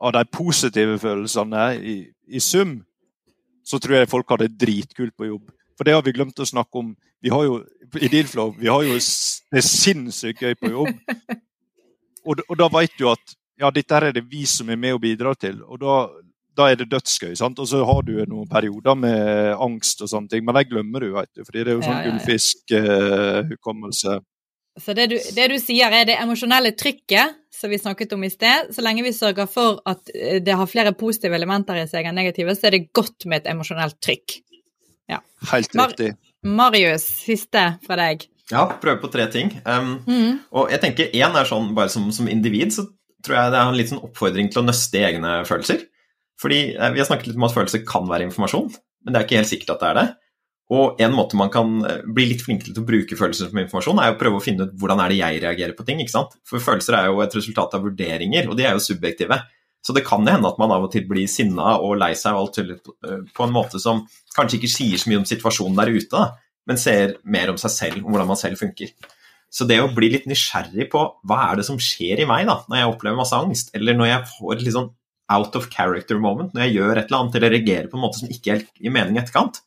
av 0.00 0.14
de 0.16 0.24
positive 0.32 0.98
følelsene 1.00 1.64
i, 1.78 1.96
i 2.26 2.40
sum, 2.42 2.80
så 3.64 3.78
tror 3.78 4.00
jeg 4.00 4.10
folk 4.10 4.32
har 4.32 4.42
det 4.42 4.56
dritkult 4.58 5.14
på 5.16 5.28
jobb. 5.28 5.50
For 5.78 5.86
det 5.86 5.94
har 5.94 6.02
vi 6.04 6.14
glemt 6.16 6.40
å 6.42 6.48
snakke 6.48 6.82
om. 6.82 6.94
Vi 7.22 7.30
har 7.32 7.44
jo 7.46 7.60
i 8.00 8.08
Dealflow, 8.10 8.54
vi 8.58 8.68
har 8.68 8.82
jo 8.84 8.96
det 8.96 9.62
sinnssykt 9.64 10.42
gøy 10.42 10.56
på 10.58 10.72
jobb. 10.72 10.90
Og, 12.28 12.42
og 12.48 12.56
da 12.60 12.66
vet 12.74 12.98
du 13.00 13.06
at 13.08 13.36
ja, 13.60 13.70
dette 13.72 13.96
er 13.96 14.10
det 14.12 14.26
vi 14.28 14.42
som 14.48 14.68
er 14.72 14.76
med 14.80 14.96
og 14.96 15.02
bidrar 15.04 15.38
til. 15.40 15.62
Og 15.64 15.80
da, 15.80 15.94
da 16.60 16.68
er 16.70 16.76
det 16.80 16.92
dødsgøy. 16.92 17.34
sant? 17.38 17.58
Og 17.58 17.66
så 17.70 17.78
har 17.86 18.02
du 18.06 18.14
noen 18.28 18.48
perioder 18.50 18.94
med 18.98 19.54
angst 19.56 20.02
og 20.04 20.08
sånne 20.12 20.28
ting, 20.32 20.42
men 20.46 20.54
det 20.58 20.70
glemmer 20.70 21.00
du, 21.04 21.10
vet 21.16 21.30
du. 21.32 21.44
fordi 21.46 21.64
det 21.64 21.70
er 21.72 21.78
jo 21.78 21.86
sånn 21.86 21.96
ja, 21.96 22.00
ja, 22.00 22.04
ja. 22.04 22.12
gullfiskhukommelse. 22.12 24.12
Uh, 24.20 24.26
så 24.80 24.94
det 24.96 25.06
du, 25.10 25.16
det 25.36 25.46
du, 25.50 25.56
sier 25.60 25.92
er 25.92 26.04
det 26.08 26.16
emosjonelle 26.22 26.70
trykket 26.78 27.28
som 27.52 27.72
vi 27.72 27.78
snakket 27.80 28.14
om 28.16 28.22
i 28.24 28.30
sted. 28.32 28.70
Så 28.74 28.84
lenge 28.84 29.04
vi 29.04 29.12
sørger 29.12 29.48
for 29.50 29.80
at 29.88 30.12
eh, 30.14 30.38
det 30.42 30.54
har 30.56 30.70
flere 30.70 30.92
positive 30.96 31.36
elementer 31.36 31.80
i 31.80 31.88
seg 31.90 32.08
enn 32.08 32.16
negative, 32.16 32.54
så 32.56 32.70
er 32.70 32.78
det 32.78 32.86
godt 32.96 33.26
med 33.28 33.42
et 33.42 33.50
emosjonelt 33.52 33.98
trykk. 34.02 34.38
Ja. 35.10 35.18
Helt 35.50 35.74
riktig. 35.74 36.14
Mar 36.46 36.70
Marius, 36.70 37.04
siste 37.26 37.64
fra 37.84 37.98
deg. 38.00 38.24
Ja, 38.50 38.64
prøve 38.82 38.98
på 39.02 39.10
tre 39.12 39.26
ting. 39.30 39.52
Um, 39.66 39.98
mm. 40.06 40.38
Og 40.56 40.72
jeg 40.72 40.82
tenker 40.82 41.12
én 41.14 41.36
er 41.36 41.46
sånn 41.46 41.70
bare 41.76 41.92
som, 41.92 42.08
som, 42.14 42.30
individ, 42.30 42.72
så 42.74 42.86
tror 43.24 43.36
jeg 43.36 43.52
det 43.52 43.60
er 43.60 43.68
en 43.68 43.78
litt 43.78 43.92
sånn 43.92 44.02
oppfordring 44.02 44.48
til 44.50 44.62
å 44.62 44.66
nøste 44.66 45.02
egne 45.06 45.36
følelser. 45.46 45.84
Fordi 46.40 46.60
vi 46.72 47.02
har 47.02 47.06
snakket 47.08 47.30
litt 47.30 47.38
om 47.38 47.46
at 47.48 47.54
følelser 47.54 47.84
kan 47.88 48.08
være 48.08 48.26
informasjon, 48.28 48.68
men 49.04 49.12
det 49.12 49.20
er 49.20 49.26
ikke 49.26 49.40
helt 49.40 49.50
sikkert 49.50 49.74
at 49.76 49.84
det 49.84 49.90
er 49.90 49.98
det. 50.00 50.08
Og 50.70 51.00
en 51.02 51.14
måte 51.16 51.38
man 51.38 51.50
kan 51.52 51.70
eh, 51.84 52.02
bli 52.06 52.28
litt 52.30 52.44
flinkere 52.46 52.72
til 52.72 52.84
å 52.84 52.86
bruke 52.86 53.18
følelser 53.18 53.50
som 53.50 53.62
informasjon, 53.62 54.00
er 54.00 54.14
å 54.14 54.18
prøve 54.20 54.38
å 54.38 54.44
finne 54.44 54.68
ut 54.68 54.76
hvordan 54.78 55.02
er 55.02 55.12
det 55.12 55.18
jeg 55.18 55.40
reagerer 55.44 55.74
på 55.76 55.86
ting. 55.88 56.02
ikke 56.02 56.14
sant? 56.14 56.36
For 56.46 56.62
følelser 56.62 56.96
er 56.96 57.08
jo 57.10 57.22
et 57.24 57.34
resultat 57.36 57.74
av 57.76 57.88
vurderinger, 57.88 58.46
og 58.48 58.58
de 58.58 58.68
er 58.68 58.76
jo 58.78 58.84
subjektive. 58.84 59.40
Så 59.82 59.96
det 59.96 60.04
kan 60.06 60.22
jo 60.22 60.30
hende 60.30 60.46
at 60.46 60.60
man 60.60 60.70
av 60.76 60.84
og 60.86 60.92
til 60.92 61.06
blir 61.08 61.26
sinna 61.30 61.74
og 61.80 61.96
lei 61.98 62.12
seg 62.18 62.36
og 62.36 62.44
alt 62.44 62.60
tullet 62.60 62.92
eh, 63.08 63.24
på 63.34 63.46
en 63.46 63.56
måte 63.56 63.82
som 63.82 64.04
kanskje 64.36 64.60
ikke 64.60 64.70
sier 64.70 65.00
så 65.00 65.10
mye 65.10 65.24
om 65.24 65.28
situasjonen 65.28 65.82
der 65.82 65.92
ute. 65.96 66.12
da 66.14 66.30
men 66.70 66.78
ser 66.80 67.16
mer 67.26 67.50
om 67.52 67.58
seg 67.60 67.72
selv, 67.74 68.04
om 68.04 68.14
hvordan 68.14 68.30
man 68.30 68.38
selv 68.38 68.60
funker. 68.60 68.92
Så 69.50 69.66
det 69.66 69.80
å 69.82 69.90
bli 69.90 70.12
litt 70.12 70.28
nysgjerrig 70.30 70.86
på 70.92 71.02
hva 71.26 71.40
er 71.48 71.58
det 71.58 71.66
som 71.66 71.80
skjer 71.82 72.22
i 72.22 72.28
meg 72.28 72.46
da, 72.46 72.60
når 72.70 72.78
jeg 72.78 72.90
opplever 72.92 73.18
masse 73.18 73.38
angst, 73.38 73.72
eller 73.74 73.96
når 73.98 74.12
jeg 74.12 74.28
får 74.36 74.60
litt 74.60 74.76
sånn 74.76 74.92
out 75.30 75.56
of 75.58 75.68
character 75.72 76.18
moment, 76.20 76.54
når 76.54 76.66
jeg 76.66 76.78
gjør 76.78 76.94
et 76.94 77.04
eller 77.06 77.20
annet 77.22 77.36
eller 77.38 77.54
reagerer 77.54 77.90
på 77.90 77.98
en 77.98 78.04
måte 78.04 78.22
som 78.22 78.30
ikke 78.32 78.56
helt 78.56 78.70
gir 78.78 78.94
mening 78.94 79.18
i 79.18 79.22
etterkant, 79.22 79.62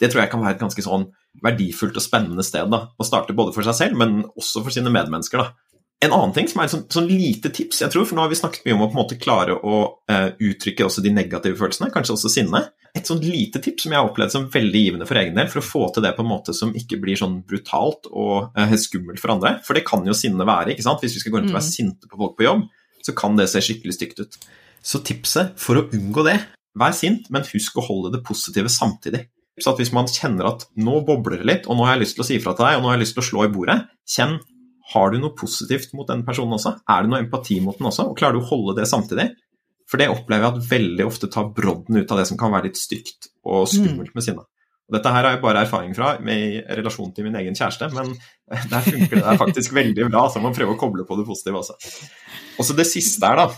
det 0.00 0.10
tror 0.12 0.24
jeg 0.24 0.32
kan 0.32 0.42
være 0.44 0.58
et 0.58 0.64
ganske 0.64 0.84
sånn 0.84 1.06
verdifullt 1.44 1.96
og 1.96 2.04
spennende 2.04 2.44
sted 2.44 2.68
da, 2.72 2.82
å 2.96 3.06
starte 3.06 3.36
både 3.36 3.54
for 3.56 3.66
seg 3.66 3.76
selv, 3.78 4.00
men 4.00 4.22
også 4.36 4.64
for 4.64 4.74
sine 4.74 4.92
medmennesker. 4.92 5.40
da. 5.40 5.66
En 6.04 6.12
annen 6.12 6.34
ting 6.36 6.48
som 6.48 6.60
er 6.60 6.68
et 6.68 6.74
sånn, 6.74 6.84
sånn, 6.92 7.08
lite 7.08 7.48
tips, 7.56 7.80
jeg 7.80 7.92
tror, 7.92 8.04
for 8.04 8.18
nå 8.18 8.24
har 8.26 8.32
vi 8.32 8.36
snakket 8.36 8.66
mye 8.66 8.76
om 8.76 8.84
å 8.84 8.88
på 8.90 8.98
en 8.98 9.00
måte 9.00 9.20
klare 9.20 9.56
å 9.56 9.76
uh, 10.12 10.28
uttrykke 10.44 10.84
også 10.84 11.04
de 11.04 11.12
negative 11.16 11.56
følelsene, 11.56 11.88
kanskje 11.94 12.16
også 12.18 12.32
sinne. 12.34 12.66
Et 12.96 13.08
sånn 13.08 13.22
lite 13.24 13.60
tips 13.64 13.86
som 13.86 13.94
jeg 13.94 14.00
har 14.00 14.08
opplevd 14.10 14.34
som 14.34 14.44
veldig 14.52 14.82
givende 14.82 15.08
for 15.08 15.20
egen 15.20 15.40
del, 15.40 15.48
for 15.52 15.62
å 15.62 15.64
få 15.64 15.86
til 15.96 16.04
det 16.04 16.12
på 16.16 16.24
en 16.24 16.30
måte 16.32 16.52
som 16.56 16.74
ikke 16.76 17.00
blir 17.00 17.16
sånn 17.20 17.38
brutalt 17.48 18.10
og 18.12 18.52
uh, 18.56 18.76
skummelt 18.80 19.20
for 19.22 19.36
andre. 19.36 19.56
For 19.64 19.76
det 19.76 19.86
kan 19.88 20.04
jo 20.04 20.16
sinne 20.16 20.48
være, 20.48 20.74
ikke 20.74 20.84
sant. 20.84 21.00
Hvis 21.04 21.16
vi 21.16 21.24
skal 21.24 21.32
gå 21.32 21.40
rundt 21.40 21.54
og 21.54 21.58
være 21.58 21.68
mm. 21.68 21.72
sinte 21.78 22.12
på 22.12 22.20
folk 22.20 22.36
på 22.36 22.48
jobb, 22.48 22.68
så 23.06 23.16
kan 23.16 23.40
det 23.40 23.48
se 23.52 23.64
skikkelig 23.64 23.96
stygt 23.96 24.20
ut. 24.24 24.40
Så 24.86 25.02
tipset 25.06 25.56
for 25.58 25.80
å 25.80 25.86
unngå 25.96 26.22
det, 26.26 26.36
vær 26.78 26.94
sint, 26.94 27.30
men 27.34 27.46
husk 27.48 27.80
å 27.80 27.86
holde 27.86 28.12
det 28.14 28.22
positive 28.26 28.70
samtidig. 28.70 29.24
Så 29.58 29.72
at 29.72 29.80
hvis 29.80 29.92
man 29.96 30.08
kjenner 30.10 30.50
at 30.50 30.66
nå 30.76 31.00
bobler 31.06 31.40
det 31.40 31.48
litt, 31.48 31.66
og 31.66 31.78
nå 31.78 31.86
har 31.88 31.96
jeg 31.96 32.04
lyst 32.04 32.18
til 32.18 32.24
å 32.24 32.28
si 32.28 32.36
ifra 32.36 32.52
til 32.54 32.68
deg, 32.68 32.76
og 32.76 32.84
nå 32.84 32.90
har 32.90 32.98
jeg 32.98 33.06
lyst 33.06 33.16
til 33.16 33.24
å 33.24 33.28
slå 33.30 33.46
i 33.46 33.52
bordet, 33.54 33.78
kjenn 34.06 34.36
har 34.92 35.10
du 35.10 35.18
noe 35.18 35.34
positivt 35.34 35.96
mot 35.98 36.06
den 36.06 36.22
personen 36.26 36.54
også? 36.58 36.76
Er 36.92 37.02
det 37.02 37.10
noe 37.10 37.22
empati 37.24 37.58
mot 37.64 37.78
den 37.80 37.88
også? 37.90 38.10
Og 38.12 38.20
klarer 38.20 38.36
du 38.36 38.44
å 38.44 38.50
holde 38.52 38.76
det 38.78 38.86
samtidig? 38.90 39.30
For 39.90 40.02
det 40.02 40.10
opplever 40.12 40.44
jeg 40.44 40.52
at 40.52 40.68
veldig 40.70 41.06
ofte 41.06 41.30
tar 41.32 41.48
brodden 41.56 41.98
ut 41.98 42.12
av 42.12 42.20
det 42.20 42.26
som 42.28 42.38
kan 42.38 42.52
være 42.54 42.68
litt 42.68 42.78
stygt 42.78 43.30
og 43.46 43.66
skummelt 43.70 44.14
med 44.14 44.26
sinne. 44.26 44.44
Og 44.86 44.94
dette 44.94 45.10
her 45.10 45.26
har 45.26 45.34
jeg 45.34 45.42
bare 45.42 45.64
erfaring 45.66 45.94
fra 45.96 46.12
med 46.22 46.68
relasjon 46.78 47.10
til 47.14 47.26
min 47.26 47.38
egen 47.40 47.56
kjæreste, 47.58 47.88
men 47.94 48.12
der 48.72 48.86
funker 48.86 49.22
det 49.22 49.38
faktisk 49.40 49.74
veldig 49.74 50.10
bra. 50.12 50.26
Så 50.30 50.42
man 50.42 50.54
prøver 50.54 50.76
å 50.76 50.78
koble 50.78 51.06
på 51.06 51.18
det 51.18 51.26
positive 51.26 51.62
også. 51.62 51.78
Og 52.60 52.68
så 52.68 52.76
det 52.78 52.86
siste 52.90 53.26
er 53.26 53.40
da 53.42 53.48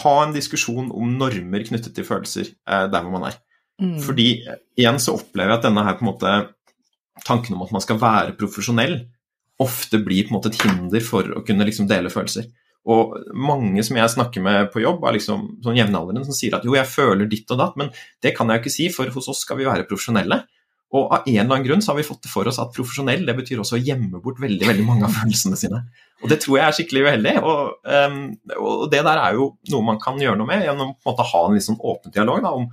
ha 0.00 0.14
en 0.22 0.34
diskusjon 0.34 0.90
om 0.94 1.16
normer 1.18 1.66
knyttet 1.68 1.94
til 1.96 2.06
følelser 2.06 2.48
eh, 2.50 2.86
der 2.92 3.04
hvor 3.04 3.14
man 3.14 3.28
er. 3.30 3.38
Mm. 3.82 3.98
Fordi 4.04 4.28
eh, 4.46 4.60
igjen 4.78 5.00
så 5.02 5.16
opplever 5.18 5.54
jeg 5.54 5.60
at 5.60 5.68
denne 5.68 5.84
her 5.86 5.98
på 5.98 6.06
en 6.06 6.12
måte 6.12 6.34
tanken 7.26 7.56
om 7.56 7.64
at 7.66 7.74
man 7.74 7.84
skal 7.84 8.00
være 8.02 8.36
profesjonell, 8.38 8.98
ofte 9.62 10.00
blir 10.02 10.26
på 10.26 10.32
en 10.32 10.38
måte 10.38 10.50
et 10.50 10.62
hinder 10.64 11.04
for 11.04 11.28
å 11.36 11.44
kunne 11.46 11.66
liksom 11.68 11.88
dele 11.90 12.10
følelser. 12.12 12.48
Og 12.90 13.14
mange 13.38 13.84
som 13.86 13.98
jeg 13.98 14.10
snakker 14.10 14.42
med 14.42 14.72
på 14.72 14.82
jobb, 14.82 15.04
er 15.06 15.14
liksom 15.14 15.44
sånn 15.62 15.78
jevnaldrende 15.78 16.24
som 16.26 16.34
sier 16.34 16.56
at 16.56 16.64
jo, 16.66 16.74
jeg 16.74 16.88
føler 16.90 17.28
ditt 17.30 17.50
og 17.54 17.60
datt, 17.60 17.76
men 17.78 17.92
det 18.24 18.32
kan 18.34 18.50
jeg 18.50 18.58
jo 18.58 18.64
ikke 18.64 18.74
si, 18.74 18.88
for 18.94 19.12
hos 19.14 19.28
oss 19.30 19.44
skal 19.44 19.60
vi 19.60 19.68
være 19.68 19.86
profesjonelle. 19.86 20.40
Og 20.92 21.08
av 21.08 21.24
en 21.24 21.32
eller 21.32 21.48
annen 21.48 21.64
grunn 21.64 21.82
så 21.84 21.92
har 21.92 21.98
vi 21.98 22.04
fått 22.04 22.26
det 22.26 22.30
for 22.32 22.48
oss 22.50 22.58
at 22.60 22.72
profesjonell 22.76 23.24
det 23.24 23.34
betyr 23.38 23.62
også 23.62 23.78
å 23.78 23.80
gjemme 23.82 24.20
bort 24.20 24.40
veldig 24.42 24.66
veldig 24.68 24.84
mange 24.84 25.06
av 25.08 25.14
følelsene 25.16 25.56
sine. 25.56 25.80
Og 26.20 26.28
det 26.28 26.38
tror 26.42 26.58
jeg 26.58 26.66
er 26.66 26.76
skikkelig 26.76 27.04
uheldig. 27.06 27.34
Og, 27.40 27.86
um, 27.88 28.18
og 28.58 28.82
det 28.92 29.00
der 29.06 29.20
er 29.22 29.38
jo 29.38 29.48
noe 29.72 29.86
man 29.88 30.00
kan 30.02 30.20
gjøre 30.20 30.36
noe 30.40 30.50
med 30.50 30.66
gjennom 30.66 30.92
måte 31.08 31.28
ha 31.32 31.44
en 31.46 31.56
litt 31.56 31.66
sånn 31.66 31.80
åpen 31.80 32.12
dialog 32.14 32.44
da, 32.44 32.52
om 32.58 32.68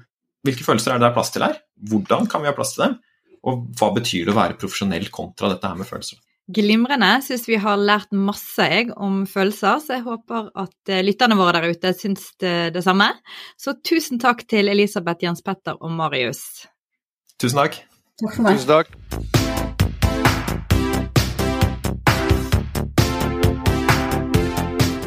hvilke 0.47 0.65
følelser 0.67 0.93
er 0.93 0.99
det 0.99 1.07
det 1.07 1.11
er 1.11 1.15
plass 1.15 1.31
til 1.35 1.45
her, 1.47 1.61
hvordan 1.91 2.27
kan 2.31 2.43
vi 2.43 2.51
ha 2.51 2.55
plass 2.55 2.75
til 2.75 2.85
dem, 2.85 2.97
og 3.47 3.63
hva 3.79 3.91
betyr 3.95 4.27
det 4.27 4.33
å 4.33 4.39
være 4.39 4.59
profesjonell 4.59 5.07
kontra 5.15 5.51
dette 5.53 5.71
her 5.71 5.79
med 5.79 5.87
følelser. 5.87 6.19
Glimrende. 6.49 7.11
Syns 7.21 7.43
vi 7.45 7.59
har 7.61 7.77
lært 7.77 8.11
masse 8.15 8.65
jeg, 8.65 8.89
om 8.97 9.21
følelser, 9.29 9.83
så 9.83 9.99
jeg 9.99 10.05
håper 10.07 10.49
at 10.57 10.91
eh, 10.91 11.03
lytterne 11.05 11.37
våre 11.37 11.59
der 11.59 11.75
ute 11.75 11.93
syns 11.95 12.31
det, 12.41 12.73
det 12.75 12.83
samme. 12.83 13.11
Så 13.59 13.77
tusen 13.85 14.19
takk 14.21 14.43
til 14.49 14.71
Elisabeth, 14.71 15.23
Jens 15.23 15.45
Petter 15.45 15.77
og 15.77 15.93
Marius. 15.93 16.41
Tusen 17.39 17.61
takk. 17.61 17.77
Takk 18.19 18.35
for 18.35 18.43
meg. 18.43 18.57
Tusen 18.59 18.67
takk. 18.67 18.89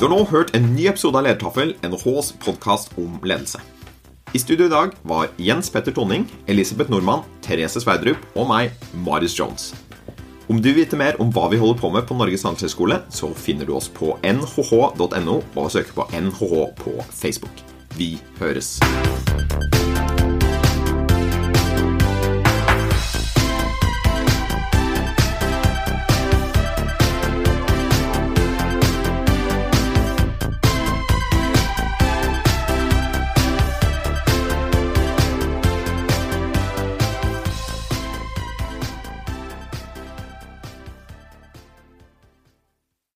Du 0.01 0.07
har 0.09 0.11
nå 0.11 0.25
hørt 0.33 0.55
en 0.57 0.65
ny 0.75 0.89
episode 0.91 1.19
av 1.21 1.27
Ledertaffel, 1.29 1.77
NHHs 1.85 2.33
podkast 2.43 2.97
om 2.99 3.21
ledelse. 3.23 3.61
I 4.33 4.41
studio 4.41 4.67
i 4.67 4.73
dag 4.73 4.97
var 5.07 5.29
Jens 5.37 5.69
Petter 5.71 5.93
Tonning, 5.95 6.25
Elisabeth 6.51 6.91
Nordmann, 6.91 7.23
Therese 7.45 7.85
Sverdrup 7.85 8.25
og 8.33 8.49
meg, 8.49 8.73
Marius 9.05 9.37
Jones. 9.39 9.71
Om 10.51 10.59
du 10.59 10.73
vil 10.73 10.81
vite 10.81 10.99
mer 10.99 11.21
om 11.23 11.31
hva 11.33 11.47
vi 11.53 11.61
holder 11.61 11.79
på 11.79 11.93
med 11.93 12.09
på 12.09 12.17
Norges 12.19 12.43
handelshøyskole, 12.49 12.99
så 13.13 13.31
finner 13.37 13.69
du 13.69 13.77
oss 13.77 13.93
på 13.93 14.17
nhh.no 14.25 15.37
og 15.55 15.71
søker 15.71 15.95
på 16.01 16.09
NHH 16.17 16.65
på 16.81 16.97
Facebook. 17.13 17.63
Vi 17.95 18.17
høres. 18.41 18.81